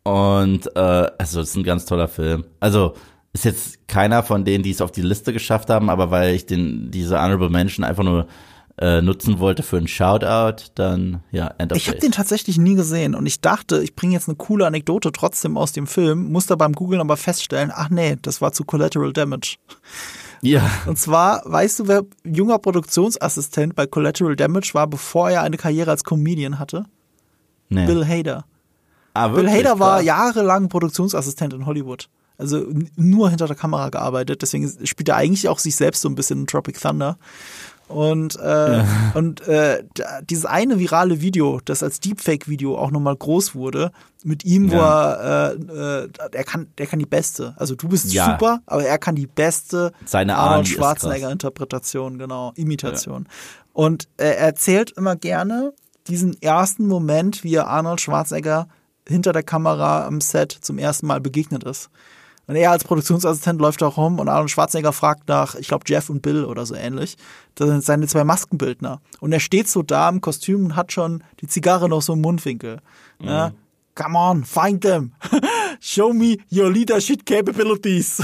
[0.02, 2.44] Und äh, also das ist ein ganz toller Film.
[2.60, 2.94] Also
[3.34, 6.46] ist jetzt keiner von denen, die es auf die Liste geschafft haben, aber weil ich
[6.46, 8.26] den diese Honorable Mention einfach nur
[8.78, 12.74] äh, nutzen wollte für einen Shoutout, dann ja, End of Ich habe den tatsächlich nie
[12.74, 16.56] gesehen und ich dachte, ich bringe jetzt eine coole Anekdote trotzdem aus dem Film, musste
[16.56, 19.56] beim Googlen aber feststellen, ach nee, das war zu Collateral Damage.
[20.42, 20.70] Ja.
[20.86, 25.90] Und zwar, weißt du, wer junger Produktionsassistent bei Collateral Damage war, bevor er eine Karriere
[25.90, 26.84] als Comedian hatte?
[27.68, 27.86] Nee.
[27.86, 28.44] Bill Hader.
[29.14, 32.08] Ah, Bill Hader war jahrelang Produktionsassistent in Hollywood.
[32.38, 32.66] Also
[32.96, 34.42] nur hinter der Kamera gearbeitet.
[34.42, 37.16] Deswegen spielt er eigentlich auch sich selbst so ein bisschen in Tropic Thunder.
[37.88, 38.86] Und, äh, ja.
[39.14, 39.84] und äh,
[40.28, 43.92] dieses eine virale Video, das als Deepfake-Video auch nochmal groß wurde,
[44.24, 45.12] mit ihm, wo ja.
[45.12, 47.54] er, äh, äh, er kann, der kann die beste.
[47.56, 48.32] Also du bist ja.
[48.32, 53.28] super, aber er kann die beste Seine Arnold Schwarzenegger-Interpretation, genau, Imitation.
[53.72, 55.72] Und äh, er erzählt immer gerne
[56.08, 58.68] diesen ersten Moment, wie er Arnold Schwarzenegger
[59.08, 61.90] hinter der Kamera am Set zum ersten Mal begegnet ist.
[62.46, 66.08] Und er als Produktionsassistent läuft auch rum und Arnold Schwarzenegger fragt nach, ich glaube, Jeff
[66.10, 67.16] und Bill oder so ähnlich.
[67.56, 69.00] Das sind seine zwei Maskenbildner.
[69.20, 72.20] Und er steht so da im Kostüm und hat schon die Zigarre noch so im
[72.20, 72.78] Mundwinkel.
[73.20, 73.28] Mhm.
[73.28, 73.52] Ja,
[73.96, 75.12] Come on, find them.
[75.80, 78.20] Show me your leadership capabilities.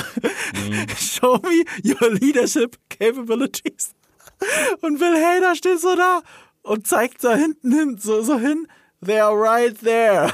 [0.53, 0.87] Mhm.
[0.99, 3.95] Show me your leadership capabilities.
[4.83, 6.21] Und Bill Hader steht so da
[6.63, 8.67] und zeigt da hinten hin, so, so hin
[9.05, 10.33] They are right there.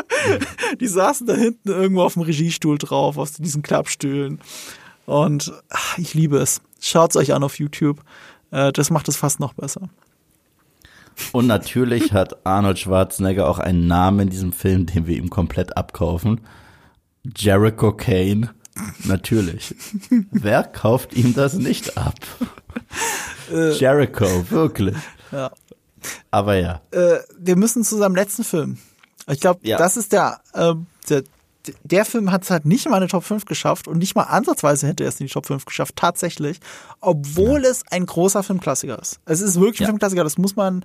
[0.80, 4.40] die saßen da hinten irgendwo auf dem Regiestuhl drauf, aus diesen Klappstühlen.
[5.06, 6.60] Und ach, ich liebe es.
[6.80, 8.00] Schaut es euch an auf YouTube.
[8.52, 9.88] Äh, das macht es fast noch besser.
[11.32, 15.76] Und natürlich hat Arnold Schwarzenegger auch einen Namen in diesem Film, den wir ihm komplett
[15.76, 16.40] abkaufen.
[17.36, 18.50] Jericho Kane.
[19.04, 19.74] Natürlich.
[20.30, 22.14] Wer kauft ihm das nicht ab?
[23.52, 23.72] Äh.
[23.72, 24.96] Jericho, wirklich.
[25.32, 25.50] Ja.
[26.30, 26.80] Aber ja.
[26.90, 28.78] Äh, wir müssen zu seinem letzten Film.
[29.30, 29.76] Ich glaube, ja.
[29.76, 30.74] das ist der, äh,
[31.08, 31.24] der,
[31.84, 34.22] der Film hat es halt nicht mal in die Top 5 geschafft und nicht mal
[34.24, 36.60] ansatzweise hätte er es in die Top 5 geschafft, tatsächlich,
[37.00, 37.70] obwohl ja.
[37.70, 39.20] es ein großer Filmklassiker ist.
[39.26, 39.88] Es ist wirklich ein ja.
[39.88, 40.84] Filmklassiker, das muss man,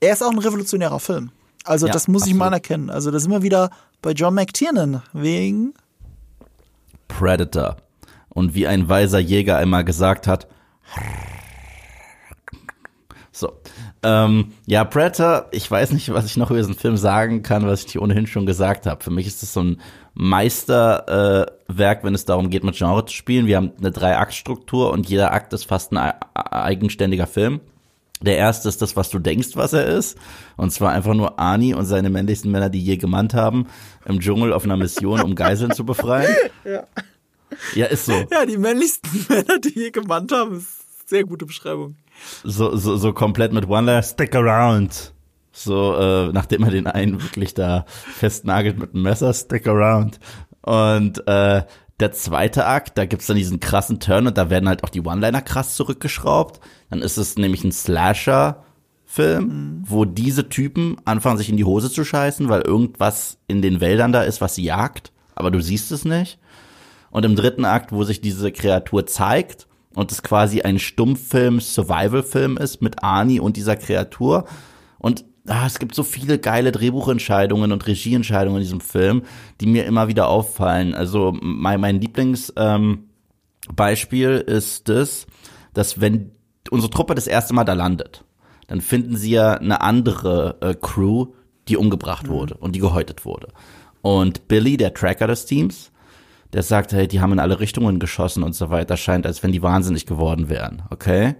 [0.00, 1.30] er ist auch ein revolutionärer Film.
[1.64, 2.34] Also das muss absolut.
[2.34, 2.90] ich mal anerkennen.
[2.90, 3.70] Also da sind wir wieder
[4.00, 5.74] bei John McTiernan wegen
[7.08, 7.76] Predator.
[8.28, 10.48] Und wie ein weiser Jäger einmal gesagt hat,
[13.42, 13.52] so,
[14.02, 17.80] ähm, ja, Predator, ich weiß nicht, was ich noch über diesen Film sagen kann, was
[17.80, 19.02] ich dir ohnehin schon gesagt habe.
[19.02, 19.80] Für mich ist das so ein
[20.14, 23.46] Meisterwerk, äh, wenn es darum geht, mit Genre zu spielen.
[23.46, 27.60] Wir haben eine Drei-Akt-Struktur und jeder Akt ist fast ein eigenständiger Film.
[28.22, 30.16] Der erste ist das, was du denkst, was er ist.
[30.56, 33.66] Und zwar einfach nur Ani und seine männlichsten Männer, die je gemannt haben,
[34.04, 36.34] im Dschungel auf einer Mission, um Geiseln zu befreien.
[36.64, 36.86] Ja.
[37.74, 38.12] Ja, ist so.
[38.30, 41.96] Ja, die männlichsten Männer, die je gemannt haben, ist eine sehr gute Beschreibung
[42.44, 45.12] so, so, so komplett mit One Stick around.
[45.52, 50.18] So, äh, nachdem er den einen wirklich da festnagelt mit einem Messer, stick around.
[50.62, 51.64] Und äh,
[52.00, 55.02] der zweite Akt, da gibt's dann diesen krassen Turn und da werden halt auch die
[55.02, 56.60] One-Liner krass zurückgeschraubt.
[56.90, 59.82] Dann ist es nämlich ein Slasher-Film, mhm.
[59.86, 64.12] wo diese Typen anfangen, sich in die Hose zu scheißen, weil irgendwas in den Wäldern
[64.12, 66.38] da ist, was sie jagt, aber du siehst es nicht.
[67.10, 72.56] Und im dritten Akt, wo sich diese Kreatur zeigt und es quasi ein Stummfilm, Survival-Film
[72.56, 74.44] ist mit Ani und dieser Kreatur.
[74.98, 79.22] Und ah, es gibt so viele geile Drehbuchentscheidungen und Regieentscheidungen in diesem Film,
[79.60, 80.94] die mir immer wieder auffallen.
[80.94, 85.26] Also mein, mein Lieblingsbeispiel ähm, ist das,
[85.74, 86.32] dass wenn
[86.70, 88.24] unsere Truppe das erste Mal da landet,
[88.68, 91.26] dann finden sie ja eine andere äh, Crew,
[91.68, 92.32] die umgebracht mhm.
[92.32, 93.48] wurde und die gehäutet wurde.
[94.00, 95.91] Und Billy, der Tracker des Teams,
[96.52, 99.52] der sagt, hey, die haben in alle Richtungen geschossen und so weiter, scheint, als wenn
[99.52, 101.36] die wahnsinnig geworden wären, okay?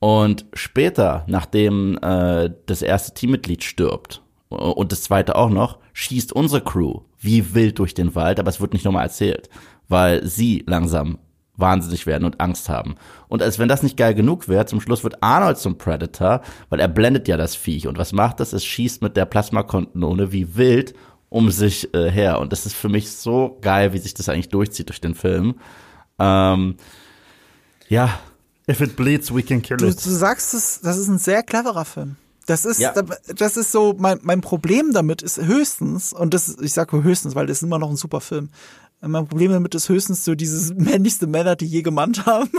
[0.00, 6.62] Und später, nachdem äh, das erste Teammitglied stirbt und das zweite auch noch, schießt unsere
[6.62, 9.50] Crew wie wild durch den Wald, aber es wird nicht nochmal erzählt,
[9.88, 11.18] weil sie langsam
[11.60, 12.94] wahnsinnig werden und Angst haben.
[13.28, 16.40] Und als wenn das nicht geil genug wäre, zum Schluss wird Arnold zum Predator,
[16.70, 17.86] weil er blendet ja das Viech.
[17.86, 18.54] Und was macht das?
[18.54, 20.94] Es schießt mit der Plasmakontenone wie wild
[21.30, 22.38] um sich äh, her.
[22.40, 25.54] Und das ist für mich so geil, wie sich das eigentlich durchzieht durch den Film.
[26.18, 26.76] Ähm,
[27.88, 28.18] ja,
[28.68, 30.04] if it bleeds, we can kill du, it.
[30.04, 32.16] Du sagst es, das ist ein sehr cleverer Film.
[32.46, 32.92] Das ist, Ja.
[33.36, 37.46] das ist so, mein, mein Problem damit ist höchstens, und das, ich sage höchstens, weil
[37.46, 38.50] das ist immer noch ein super Film.
[39.00, 42.50] Mein Problem damit ist höchstens so dieses männlichste Männer, die je gemannt haben.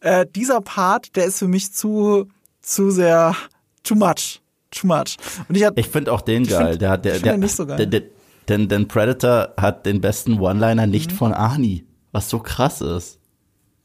[0.00, 2.28] Äh, dieser Part, der ist für mich zu,
[2.60, 3.34] zu sehr,
[3.82, 4.41] too much.
[4.72, 5.16] Too much.
[5.48, 6.70] Und ich Ich finde auch den geil.
[6.70, 7.76] find- der hat, der, der, nicht so geil.
[7.76, 8.02] Der, der,
[8.48, 11.16] denn, denn Predator hat den besten One-Liner nicht Mhm.
[11.16, 13.18] von Arnie, was so krass ist.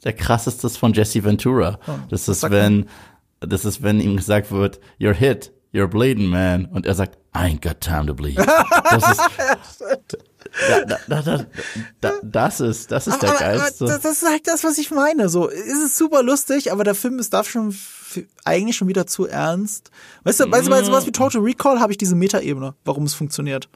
[0.03, 1.79] Der krasseste ist von Jesse Ventura.
[2.09, 2.87] das was ist, wenn,
[3.39, 6.65] das ist, wenn ihm gesagt wird, you're hit, you're bleeding, man.
[6.65, 8.37] Und er sagt, I ain't got time to bleed.
[8.89, 9.21] Das ist,
[10.69, 11.45] da, da, da, da,
[12.01, 13.85] da, das ist, das ist der Aber- aber geilste.
[13.85, 15.29] Das, das ist halt das, was ich meine.
[15.29, 17.75] So, es ist super lustig, aber der Film ist darf schon
[18.45, 19.91] eigentlich schon wieder zu ernst.
[20.23, 23.13] Weißt du, weißt du, bei sowas wie Total Recall habe ich diese Metaebene, warum es
[23.13, 23.69] funktioniert.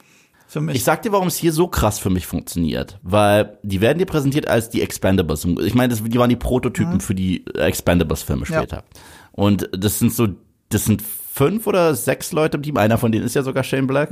[0.48, 0.76] Für mich.
[0.76, 3.00] Ich sag dir, warum es hier so krass für mich funktioniert.
[3.04, 5.46] Weil die werden dir präsentiert als die Expendables.
[5.46, 8.58] Ich meine, die waren die Prototypen für die Expendables-Filme Ja.
[8.58, 8.84] später.
[9.32, 10.28] Und das sind so,
[10.68, 12.76] das sind fünf oder sechs Leute im Team.
[12.76, 14.12] Einer von denen ist ja sogar Shane Black.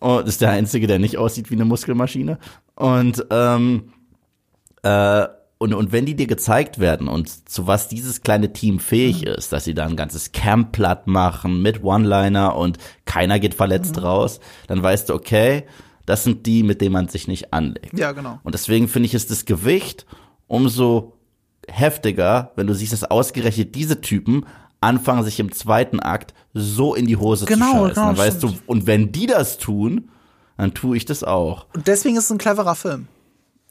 [0.00, 2.38] Und das ist der einzige, der nicht aussieht wie eine Muskelmaschine.
[2.74, 3.92] Und ähm,
[4.82, 5.26] äh,
[5.62, 9.52] und, und wenn die dir gezeigt werden und zu was dieses kleine Team fähig ist,
[9.52, 14.40] dass sie da ein ganzes Camp platt machen mit One-Liner und keiner geht verletzt raus,
[14.68, 15.64] dann weißt du, okay,
[16.06, 17.96] das sind die, mit denen man sich nicht anlegt.
[17.98, 18.40] ja, genau.
[18.42, 20.06] Und deswegen finde ich, ist das Gewicht
[20.46, 21.12] umso
[21.68, 24.46] heftiger, wenn du siehst, dass ausgerechnet diese Typen
[24.80, 27.94] anfangen, sich im zweiten Akt so in die Hose Genau, zu scheißen.
[27.94, 28.54] genau, dann weißt stimmt.
[28.54, 30.08] du, und wenn die das tun,
[30.56, 31.66] dann tue ich das auch.
[31.74, 33.08] Und deswegen ist es ein cleverer Film.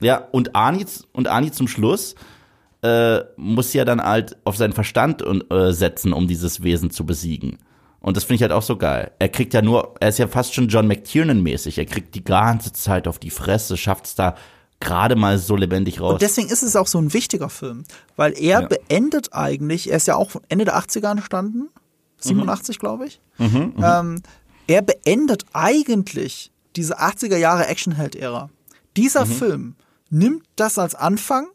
[0.02, 2.16] Ja, und Arnie, und Arnie zum Schluss
[2.82, 7.06] äh, muss ja dann halt auf seinen Verstand und, äh, setzen, um dieses Wesen zu
[7.06, 7.58] besiegen.
[8.00, 9.12] Und das finde ich halt auch so geil.
[9.20, 11.78] Er kriegt ja nur, er ist ja fast schon John McTiernan-mäßig.
[11.78, 14.36] Er kriegt die ganze Zeit auf die Fresse, schafft es da
[14.80, 16.14] gerade mal so lebendig raus.
[16.14, 17.84] Und deswegen ist es auch so ein wichtiger Film,
[18.16, 18.68] weil er Ja.
[18.68, 21.68] beendet eigentlich, er ist ja auch Ende der 80er entstanden,
[22.22, 23.20] 87 glaube ich.
[23.38, 24.22] Ähm,
[24.68, 28.50] er beendet eigentlich diese 80er Jahre Actionheld-Ära.
[28.96, 29.76] Dieser Film
[30.10, 31.48] nimmt das als Anfang,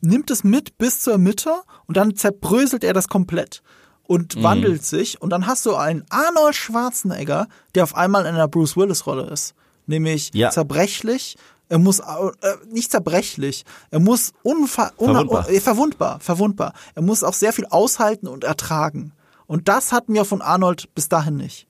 [0.00, 1.52] nimmt es mit bis zur Mitte
[1.86, 3.62] und dann zerbröselt er das komplett
[4.06, 8.48] und wandelt sich und dann hast du einen Arnold Schwarzenegger, der auf einmal in einer
[8.48, 9.54] Bruce Willis Rolle ist,
[9.86, 10.50] nämlich Ja.
[10.50, 11.36] zerbrechlich.
[11.70, 12.04] Er muss äh,
[12.70, 15.48] nicht zerbrechlich, er muss unver Verwundbar.
[15.48, 16.74] äh, verwundbar, verwundbar.
[16.94, 19.12] Er muss auch sehr viel aushalten und ertragen.
[19.46, 21.66] Und das hatten wir von Arnold bis dahin nicht.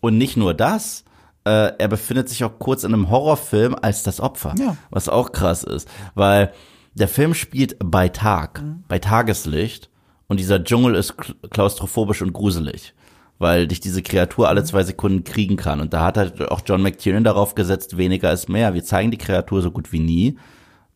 [0.00, 1.04] Und nicht nur das,
[1.44, 4.76] äh, er befindet sich auch kurz in einem Horrorfilm als das Opfer, Ja.
[4.90, 6.52] was auch krass ist, weil
[6.94, 8.84] der Film spielt bei Tag, Mhm.
[8.88, 9.90] bei Tageslicht
[10.28, 12.94] und dieser Dschungel ist kl- klaustrophobisch und gruselig,
[13.38, 14.48] weil dich diese Kreatur Mhm.
[14.50, 18.32] alle zwei Sekunden kriegen kann und da hat halt auch John McTiernan darauf gesetzt, weniger
[18.32, 18.74] ist mehr.
[18.74, 20.38] Wir zeigen die Kreatur so gut wie nie,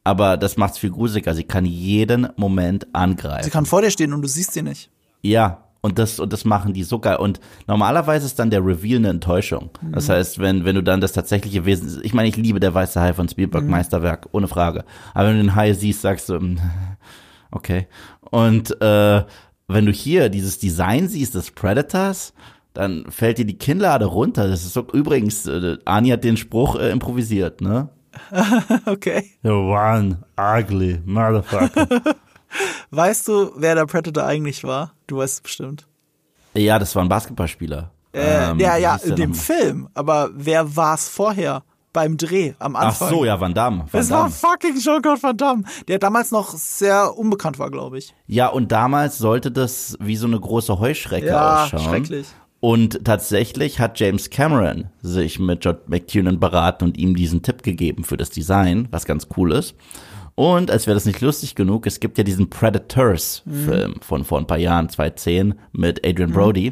[0.04, 1.34] aber das macht's viel gruseliger.
[1.34, 3.44] Sie kann jeden Moment angreifen.
[3.44, 4.90] Sie kann vor dir stehen und du siehst sie nicht.
[5.20, 7.16] Ja, und das, und das machen die so geil.
[7.16, 9.70] Und normalerweise ist dann der Reveal eine Enttäuschung.
[9.90, 13.00] Das heißt, wenn, wenn du dann das tatsächliche Wesen, ich meine, ich liebe der weiße
[13.00, 14.84] Hai von Spielberg, Meisterwerk, ohne Frage.
[15.14, 16.58] Aber wenn du den Hai siehst, sagst du, mm,
[17.50, 17.86] okay.
[18.20, 19.22] Und äh,
[19.66, 22.34] wenn du hier dieses Design siehst des Predators,
[22.74, 24.46] dann fällt dir die Kinnlade runter.
[24.46, 27.88] Das ist so, übrigens, äh, Ani hat den Spruch äh, improvisiert, ne?
[28.86, 29.24] Okay.
[29.42, 32.02] You one ugly motherfucker.
[32.90, 34.92] Weißt du, wer der Predator eigentlich war?
[35.06, 35.86] Du weißt es bestimmt.
[36.54, 37.90] ja, das war ein Basketballspieler.
[38.12, 39.34] Äh, Ähm, ja, ja, in dem?
[39.34, 39.88] Film.
[39.94, 41.62] Aber wer war es vorher?
[41.92, 43.08] Beim Dreh, am Ach Anfang.
[43.10, 43.84] so, ja, Van Damme.
[43.90, 44.30] Van Es war Damme.
[44.30, 48.14] fucking Jean-Claude Van Damme, der damals noch sehr unbekannt war, glaube ich.
[48.26, 51.80] Ja, und damals sollte das wie so eine große Heuschrecke Ja, ausschauen.
[51.80, 52.26] schrecklich.
[52.60, 58.04] Und tatsächlich hat James Cameron sich mit John McTiernan beraten und ihm diesen Tipp gegeben
[58.04, 59.74] für das Design, was ganz cool ist.
[60.38, 64.46] Und als wäre das nicht lustig genug, es gibt ja diesen Predators-Film von vor ein
[64.46, 66.68] paar Jahren, 2010, mit Adrian Brody.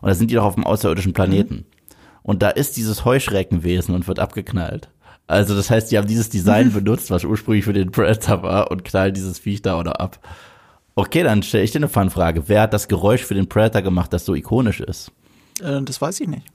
[0.00, 1.66] Und da sind die doch auf einem außerirdischen Planeten.
[2.22, 4.88] Und da ist dieses Heuschreckenwesen und wird abgeknallt.
[5.26, 8.82] Also das heißt, die haben dieses Design benutzt, was ursprünglich für den Predator war und
[8.82, 10.18] knallen dieses Viech da oder ab.
[10.94, 12.44] Okay, dann stelle ich dir eine Fanfrage.
[12.48, 15.12] Wer hat das Geräusch für den Predator gemacht, das so ikonisch ist?
[15.62, 16.46] Äh, das weiß ich nicht.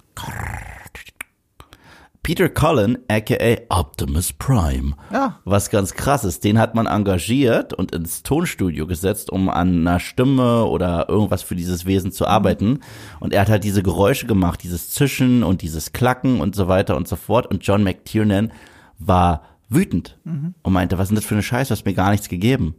[2.27, 4.95] Peter Cullen, aka Optimus Prime.
[5.13, 5.39] Ja.
[5.45, 10.01] Was ganz krass ist, den hat man engagiert und ins Tonstudio gesetzt, um an einer
[10.01, 12.81] Stimme oder irgendwas für dieses Wesen zu arbeiten.
[13.21, 16.97] Und er hat halt diese Geräusche gemacht, dieses Zischen und dieses Klacken und so weiter
[16.97, 17.47] und so fort.
[17.47, 18.51] Und John McTiernan
[18.99, 20.19] war wütend
[20.63, 22.75] und meinte, was ist denn das für eine Scheiße, du hast mir gar nichts gegeben.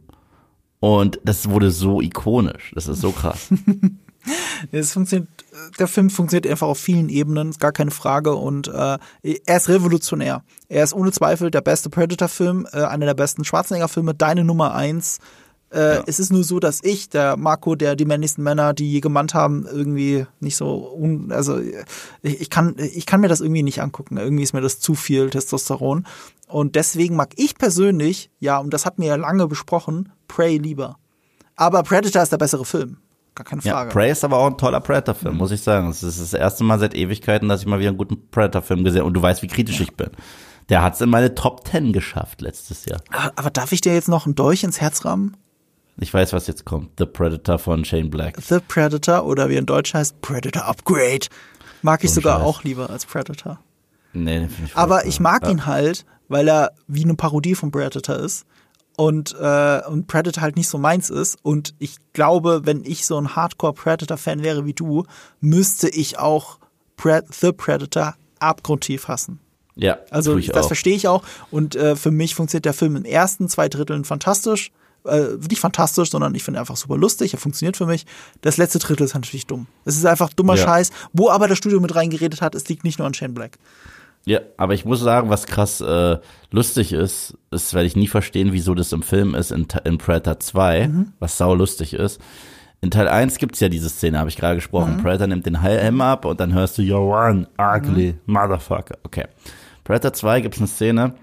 [0.79, 2.71] Und das wurde so ikonisch.
[2.75, 3.51] Das ist so krass.
[4.71, 5.29] Es funktioniert,
[5.79, 8.35] der Film funktioniert einfach auf vielen Ebenen, ist gar keine Frage.
[8.35, 10.43] Und äh, er ist revolutionär.
[10.67, 15.19] Er ist ohne Zweifel der beste Predator-Film, äh, einer der besten Schwarzenegger-Filme, deine Nummer eins.
[15.71, 16.03] Äh, ja.
[16.07, 19.33] Es ist nur so, dass ich, der Marco, der die männlichsten Männer, die je gemannt
[19.33, 21.59] haben, irgendwie nicht so, un also
[22.21, 24.17] ich, ich, kann, ich kann mir das irgendwie nicht angucken.
[24.17, 26.05] Irgendwie ist mir das zu viel Testosteron.
[26.47, 30.97] Und deswegen mag ich persönlich, ja, und das hatten wir ja lange besprochen, Prey lieber.
[31.55, 32.97] Aber Predator ist der bessere Film.
[33.39, 33.87] Gar keine Frage.
[33.87, 35.37] Ja, Prey ist aber auch ein toller Predator-Film, mhm.
[35.37, 35.87] muss ich sagen.
[35.87, 38.99] Es ist das erste Mal seit Ewigkeiten, dass ich mal wieder einen guten Predator-Film gesehen
[38.99, 39.07] habe.
[39.07, 39.83] Und du weißt, wie kritisch ja.
[39.83, 40.09] ich bin.
[40.67, 42.99] Der hat es in meine Top Ten geschafft letztes Jahr.
[43.13, 45.37] Aber, aber darf ich dir jetzt noch einen Dolch ins Herz rammen?
[45.95, 46.91] Ich weiß, was jetzt kommt.
[46.97, 48.35] The Predator von Shane Black.
[48.41, 51.27] The Predator oder wie in Deutsch heißt Predator Upgrade.
[51.81, 52.45] Mag ich so sogar Scheiß.
[52.45, 53.61] auch lieber als Predator.
[54.11, 55.51] Nee, den ich Aber ich mag ja.
[55.51, 58.45] ihn halt, weil er wie eine Parodie von Predator ist
[58.99, 61.37] und, äh, und Predator halt nicht so meins ist.
[61.41, 65.05] Und ich glaube, wenn ich so ein Hardcore-Predator-Fan wäre wie du,
[65.39, 66.59] müsste ich auch
[66.97, 69.39] Pre The Predator abgrundtief hassen.
[69.75, 70.67] Ja, also das auch.
[70.67, 71.23] verstehe ich auch.
[71.49, 74.73] Und äh, für mich funktioniert der Film in ersten zwei Dritteln fantastisch
[75.05, 77.31] äh, nicht fantastisch, sondern ich finde einfach super lustig.
[77.33, 78.05] Er funktioniert für mich.
[78.41, 79.67] Das letzte Drittel ist natürlich dumm.
[79.85, 80.63] Es ist einfach dummer ja.
[80.65, 80.91] Scheiß.
[81.13, 83.57] Wo aber das Studio mit reingeredet hat, es liegt nicht nur an Shane Black.
[84.25, 86.17] Ja, aber ich muss sagen, was krass äh,
[86.51, 90.39] lustig ist, ist, werde ich nie verstehen, wieso das im Film ist, in, in Predator
[90.39, 91.13] 2, mhm.
[91.19, 92.21] was sau lustig ist.
[92.81, 94.97] In Teil 1 gibt's ja diese Szene, habe ich gerade gesprochen.
[94.97, 95.01] Mhm.
[95.01, 98.33] Predator nimmt den Helm ab und dann hörst du, you're one ugly mhm.
[98.33, 98.97] motherfucker.
[99.03, 99.25] Okay.
[99.83, 101.15] Predator 2 gibt's eine Szene,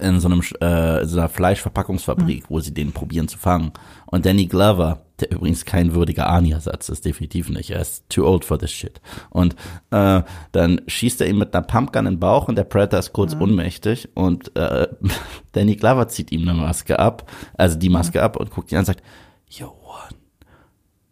[0.00, 2.46] in so einem äh, so einer Fleischverpackungsfabrik, mhm.
[2.48, 3.72] wo sie den probieren zu fangen.
[4.06, 7.70] Und Danny Glover, der übrigens kein würdiger Arnie-Ersatz ist, definitiv nicht.
[7.70, 9.00] Er ist too old for this shit.
[9.30, 9.56] Und
[9.90, 10.22] äh,
[10.52, 13.34] dann schießt er ihm mit einer Pumpgun in den Bauch und der Predator ist kurz
[13.34, 13.42] mhm.
[13.42, 14.88] ohnmächtig und äh,
[15.52, 18.24] Danny Glover zieht ihm eine Maske ab, also die Maske mhm.
[18.24, 19.02] ab und guckt ihn an und sagt,
[19.50, 20.16] you're one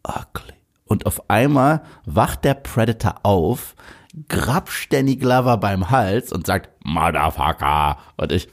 [0.07, 0.55] ugly.
[0.85, 3.77] Und auf einmal wacht der Predator auf,
[4.29, 7.99] grapscht Danny Glover beim Hals und sagt, Motherfucker.
[8.17, 8.49] Und ich,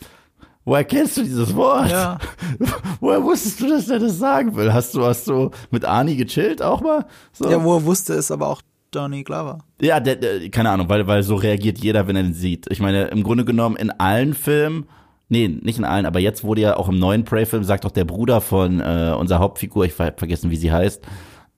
[0.67, 1.89] Woher kennst du dieses Wort?
[1.89, 2.17] Ja.
[2.99, 4.73] Woher wusstest du, dass er das sagen will?
[4.73, 7.05] Hast du, hast du mit Arnie gechillt auch mal?
[7.31, 7.49] So?
[7.49, 8.61] Ja, wo er wusste es aber auch
[8.91, 9.59] Donny Glover.
[9.79, 12.69] Ja, der, der, keine Ahnung, weil, weil so reagiert jeder, wenn er den sieht.
[12.69, 14.87] Ich meine, im Grunde genommen in allen Filmen,
[15.29, 18.03] nee, nicht in allen, aber jetzt wurde ja auch im neuen Prey-Film, sagt auch der
[18.03, 21.01] Bruder von äh, unserer Hauptfigur, ich habe vergessen, wie sie heißt,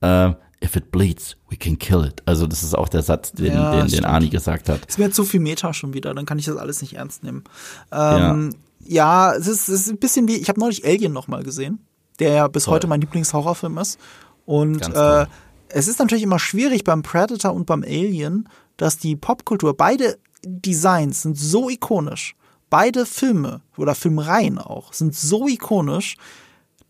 [0.02, 0.34] äh,
[0.64, 2.22] if it bleeds, we can kill it.
[2.28, 4.82] Also das ist auch der Satz, den, ja, den, den Arnie gesagt hat.
[4.88, 7.44] Es wird zu viel Meta schon wieder, dann kann ich das alles nicht ernst nehmen.
[7.92, 11.44] Ähm, ja ja, es ist, es ist ein bisschen wie, ich habe neulich Alien nochmal
[11.44, 11.86] gesehen,
[12.20, 12.76] der ja bis Toll.
[12.76, 14.00] heute mein Lieblingshorrorfilm ist.
[14.46, 15.26] Und äh,
[15.70, 21.24] es ist natürlich immer schwierig beim Predator und beim Alien, dass die Popkultur, beide Designs
[21.24, 22.36] sind so ikonisch.
[22.70, 26.18] Beide Filme oder Filmreihen auch sind so ikonisch.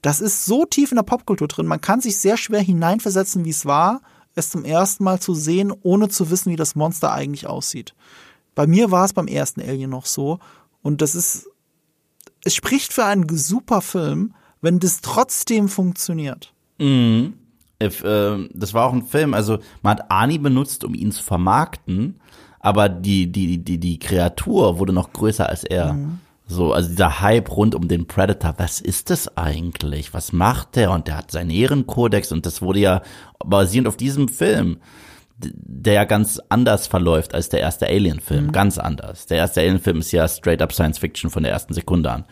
[0.02, 1.66] Das ist so tief in der Popkultur drin.
[1.66, 4.02] Man kann sich sehr schwer hineinversetzen, wie es war,
[4.36, 7.96] es zum ersten Mal zu sehen, ohne zu wissen, wie das Monster eigentlich aussieht.
[8.56, 10.40] Bei mir war es beim ersten Alien noch so.
[10.82, 11.50] Und das ist
[12.44, 16.54] es spricht für einen super Film, wenn das trotzdem funktioniert.
[16.80, 17.34] Mhm.
[17.82, 21.24] If, äh, das war auch ein Film, also man hat Ani benutzt, um ihn zu
[21.24, 22.20] vermarkten,
[22.60, 25.94] aber die, die, die, die Kreatur wurde noch größer als er.
[25.94, 26.20] Mhm.
[26.46, 30.16] So, also dieser Hype rund um den Predator, was ist das eigentlich?
[30.16, 30.92] Was macht der?
[30.92, 33.02] Und der hat seinen Ehrenkodex und das wurde ja
[33.38, 34.78] basierend auf diesem Film
[35.40, 38.48] der ja ganz anders verläuft als der erste Alien-Film.
[38.48, 38.52] Mhm.
[38.52, 39.26] Ganz anders.
[39.26, 42.26] Der erste Alien-Film ist ja straight up Science Fiction von der ersten Sekunde an.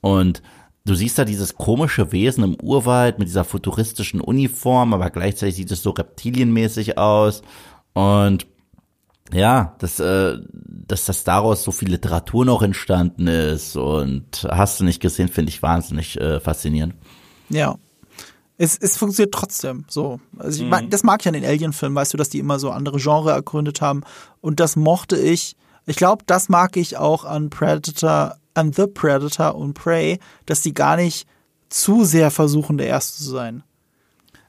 [0.00, 0.42] Und
[0.84, 5.70] du siehst da dieses komische Wesen im Urwald mit dieser futuristischen Uniform, aber gleichzeitig sieht
[5.72, 7.42] es so reptilienmäßig aus.
[7.92, 8.46] Und
[9.32, 14.84] ja, dass, äh, dass das daraus so viel Literatur noch entstanden ist und hast du
[14.84, 16.94] nicht gesehen, finde ich wahnsinnig äh, faszinierend.
[17.48, 17.76] Ja,
[18.56, 20.20] es, es funktioniert trotzdem so.
[20.38, 20.90] Also ich, mhm.
[20.90, 23.80] das mag ich an den Alien-Filmen, weißt du, dass die immer so andere Genre ergründet
[23.80, 24.02] haben.
[24.40, 25.56] Und das mochte ich.
[25.86, 30.72] Ich glaube, das mag ich auch an Predator, an The Predator und Prey, dass die
[30.72, 31.26] gar nicht
[31.68, 33.64] zu sehr versuchen, der Erste zu sein.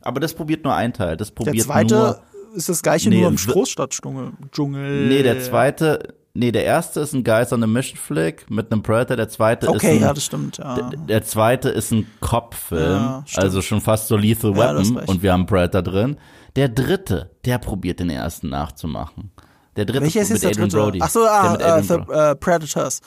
[0.02, 1.18] Aber das probiert nur ein Teil.
[1.18, 2.22] Das probiert der zweite nur,
[2.56, 5.08] ist das gleiche nee, nur im Großstadtdschungel.
[5.08, 8.84] Nee, der zweite, Nee, der erste ist ein Guys on a Mission Flick mit einem
[8.84, 10.76] Predator, der zweite okay, ist ein, ja, das stimmt, ja.
[10.76, 15.32] der, der zweite ist ein Cop-Film, ja, also schon fast so Lethal Weapon und wir
[15.32, 16.18] haben Predator drin.
[16.58, 19.32] Der dritte, der probiert den ersten nachzumachen.
[19.78, 21.00] Der dritte Welcher ist mit Adrian Brody.
[21.02, 23.00] Ach so, ah, uh, the, uh, Predators.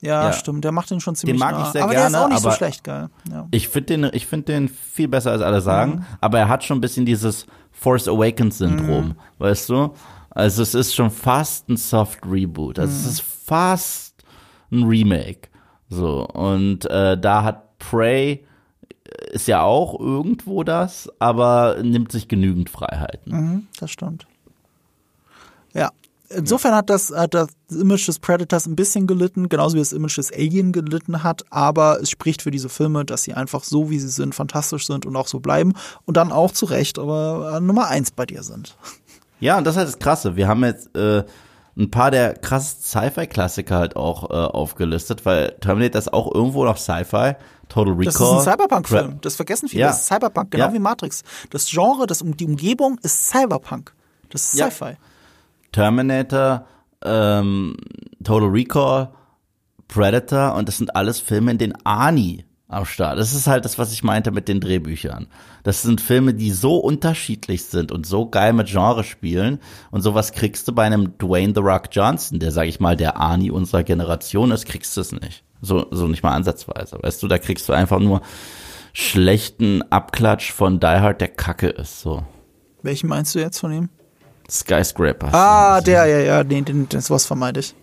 [0.00, 1.66] Ja, ja, stimmt, der macht den schon ziemlich Den mag nah.
[1.66, 3.08] ich sehr aber gerne, der ist auch nicht so schlecht, geil.
[3.28, 3.48] Ja.
[3.50, 6.06] Ich finde den, ich finde den viel besser als alle sagen, mhm.
[6.20, 9.14] aber er hat schon ein bisschen dieses Force Awakens Syndrom, mhm.
[9.38, 9.94] weißt du?
[10.30, 12.78] Also es ist schon fast ein Soft Reboot.
[12.78, 12.98] Also mhm.
[12.98, 14.14] es ist fast
[14.70, 15.48] ein Remake.
[15.88, 18.44] So, und äh, da hat Prey
[19.04, 23.32] äh, ist ja auch irgendwo das, aber nimmt sich genügend Freiheiten.
[23.32, 24.26] Mhm, das stimmt.
[25.74, 25.90] Ja.
[26.30, 30.18] insofern hat das, hat das Image des Predators ein bisschen gelitten, genauso wie das Image
[30.18, 33.98] des Alien gelitten hat, aber es spricht für diese Filme, dass sie einfach so, wie
[33.98, 35.74] sie sind, fantastisch sind und auch so bleiben
[36.04, 38.76] und dann auch zu Recht aber äh, Nummer eins bei dir sind.
[39.40, 40.36] Ja, und das ist halt das Krasse.
[40.36, 41.24] Wir haben jetzt äh,
[41.76, 46.76] ein paar der krassesten Sci-Fi-Klassiker halt auch äh, aufgelistet, weil Terminator ist auch irgendwo noch
[46.76, 47.34] Sci-Fi.
[47.68, 48.04] Total Recall.
[48.06, 49.18] Das ist ein Cyberpunk-Film.
[49.20, 49.82] Das vergessen viele.
[49.82, 49.88] Ja.
[49.88, 50.72] Das ist Cyberpunk, genau Ja.
[50.72, 51.22] wie Matrix.
[51.50, 53.94] Das Genre, das, die Umgebung ist Cyberpunk.
[54.30, 54.70] Das ist Ja.
[54.70, 54.96] Sci-Fi.
[55.72, 56.64] Terminator,
[57.04, 57.76] ähm,
[58.24, 59.10] Total Recall,
[59.86, 63.18] Predator und das sind alles Filme, in denen Arnie am Start.
[63.18, 65.26] Das ist halt das, was ich meinte mit den Drehbüchern.
[65.62, 69.58] Das sind Filme, die so unterschiedlich sind und so geil mit Genre spielen
[69.90, 73.16] und sowas kriegst du bei einem Dwayne The Rock Johnson, der, sag ich mal, der
[73.16, 75.44] Arnie unserer Generation ist, kriegst du es nicht.
[75.62, 76.98] So, so nicht mal ansatzweise.
[77.00, 78.20] Weißt du, da kriegst du einfach nur
[78.92, 82.22] schlechten Abklatsch von Die Hard, der Kacke ist, so.
[82.82, 83.88] Welchen meinst du jetzt von ihm?
[84.50, 85.34] Skyscraper.
[85.34, 87.74] Ah, der, ja, ja, den, den, das was vermeide ich.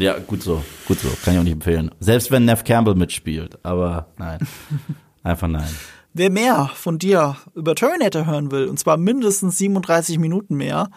[0.00, 1.90] Ja, gut so, gut so, kann ich auch nicht empfehlen.
[1.98, 4.38] Selbst wenn Neff Campbell mitspielt, aber nein,
[5.22, 5.68] einfach nein.
[6.14, 10.88] Wer mehr von dir über Terminator hören will, und zwar mindestens 37 Minuten mehr,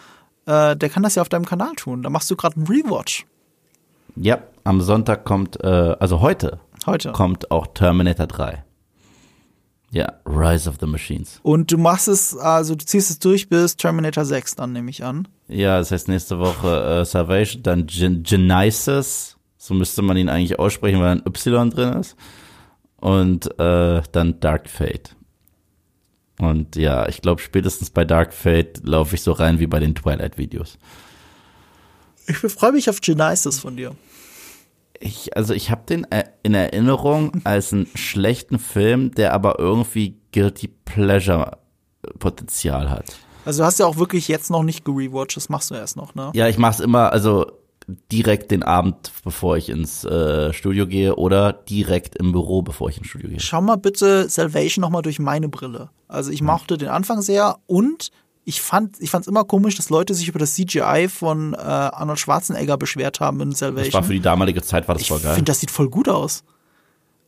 [0.46, 2.04] äh, der kann das ja auf deinem Kanal tun.
[2.04, 3.26] Da machst du gerade einen Rewatch
[4.16, 5.68] Ja, am Sonntag kommt, äh,
[6.00, 7.12] also heute heute.
[7.12, 8.64] kommt auch Terminator 3.
[9.92, 11.40] Ja, Rise of the Machines.
[11.44, 15.04] Und du machst es, also du ziehst es durch bis Terminator 6, dann nehme ich
[15.04, 15.28] an.
[15.50, 20.58] Ja, das heißt nächste Woche äh, Salvation, dann Gen Genesis, so müsste man ihn eigentlich
[20.58, 22.16] aussprechen, weil ein Y drin ist.
[22.96, 25.16] Und äh, dann Dark Fate.
[26.40, 29.94] Und ja, ich glaube, spätestens bei Dark Fate laufe ich so rein wie bei den
[29.94, 30.78] Twilight-Videos.
[32.28, 33.96] Ich freue mich auf Genesis von dir.
[35.02, 40.22] Ich, also ich habe den äh, in Erinnerung als einen schlechten Film, der aber irgendwie
[40.32, 41.58] Guilty Pleasure
[42.20, 43.16] Potenzial hat.
[43.46, 46.14] Also du hast ja auch wirklich jetzt noch nicht gerewatcht, das machst du erst noch,
[46.14, 46.32] ne?
[46.36, 47.48] Ja, ich mache es immer, also
[48.12, 52.98] direkt den Abend, bevor ich ins äh, Studio gehe oder direkt im Büro, bevor ich
[52.98, 53.40] ins Studio gehe.
[53.40, 55.90] Schau mal bitte Salvation noch mal durch meine Brille.
[56.08, 58.12] Also ich mochte den Anfang sehr und
[58.44, 62.20] ich fand ich fand's immer komisch, dass Leute sich über das CGI von äh, Arnold
[62.20, 64.04] Schwarzenegger beschwert haben in Das war Salvation.
[64.04, 65.36] für die damalige Zeit, war das ich voll geil.
[65.36, 66.44] finde, das sieht voll gut aus.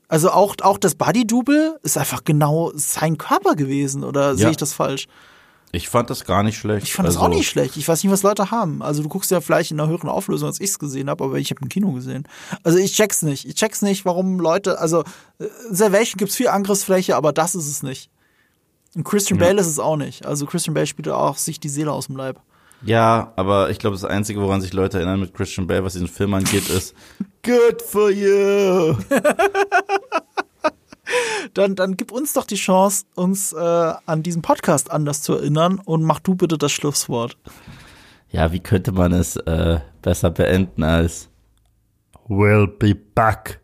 [0.07, 4.51] Also auch, auch das Body-Double ist einfach genau sein Körper gewesen, oder sehe Ja.
[4.51, 5.07] ich das falsch?
[5.75, 6.85] Ich fand das gar nicht schlecht.
[6.85, 7.77] Ich fand das also, auch nicht schlecht.
[7.77, 8.83] Ich weiß nicht, was Leute haben.
[8.83, 11.39] Also du guckst ja vielleicht in einer höheren Auflösung, als ich es gesehen habe, aber
[11.39, 12.27] ich habe im Kino gesehen.
[12.61, 13.45] Also ich check's nicht.
[13.47, 15.03] Ich check's nicht, warum Leute, also
[15.39, 18.11] äh, Salvation gibt's viel Angriffsfläche, aber das ist es nicht.
[18.95, 20.25] Und Christian Bale ist es auch nicht.
[20.25, 22.39] Also Christian Bale spielt auch sich die Seele aus dem Leib.
[22.85, 26.07] Ja, aber ich glaube, das Einzige, woran sich Leute erinnern mit Christian Bale, was diesen
[26.07, 26.93] Film angeht, ist
[27.43, 28.95] Good for you.
[31.53, 35.79] Dann, dann gib uns doch die Chance, uns äh, an diesen Podcast anders zu erinnern
[35.83, 37.37] und mach du bitte das Schlusswort.
[38.29, 41.29] Ja, wie könnte man es äh, besser beenden als
[42.27, 43.59] We'll be back.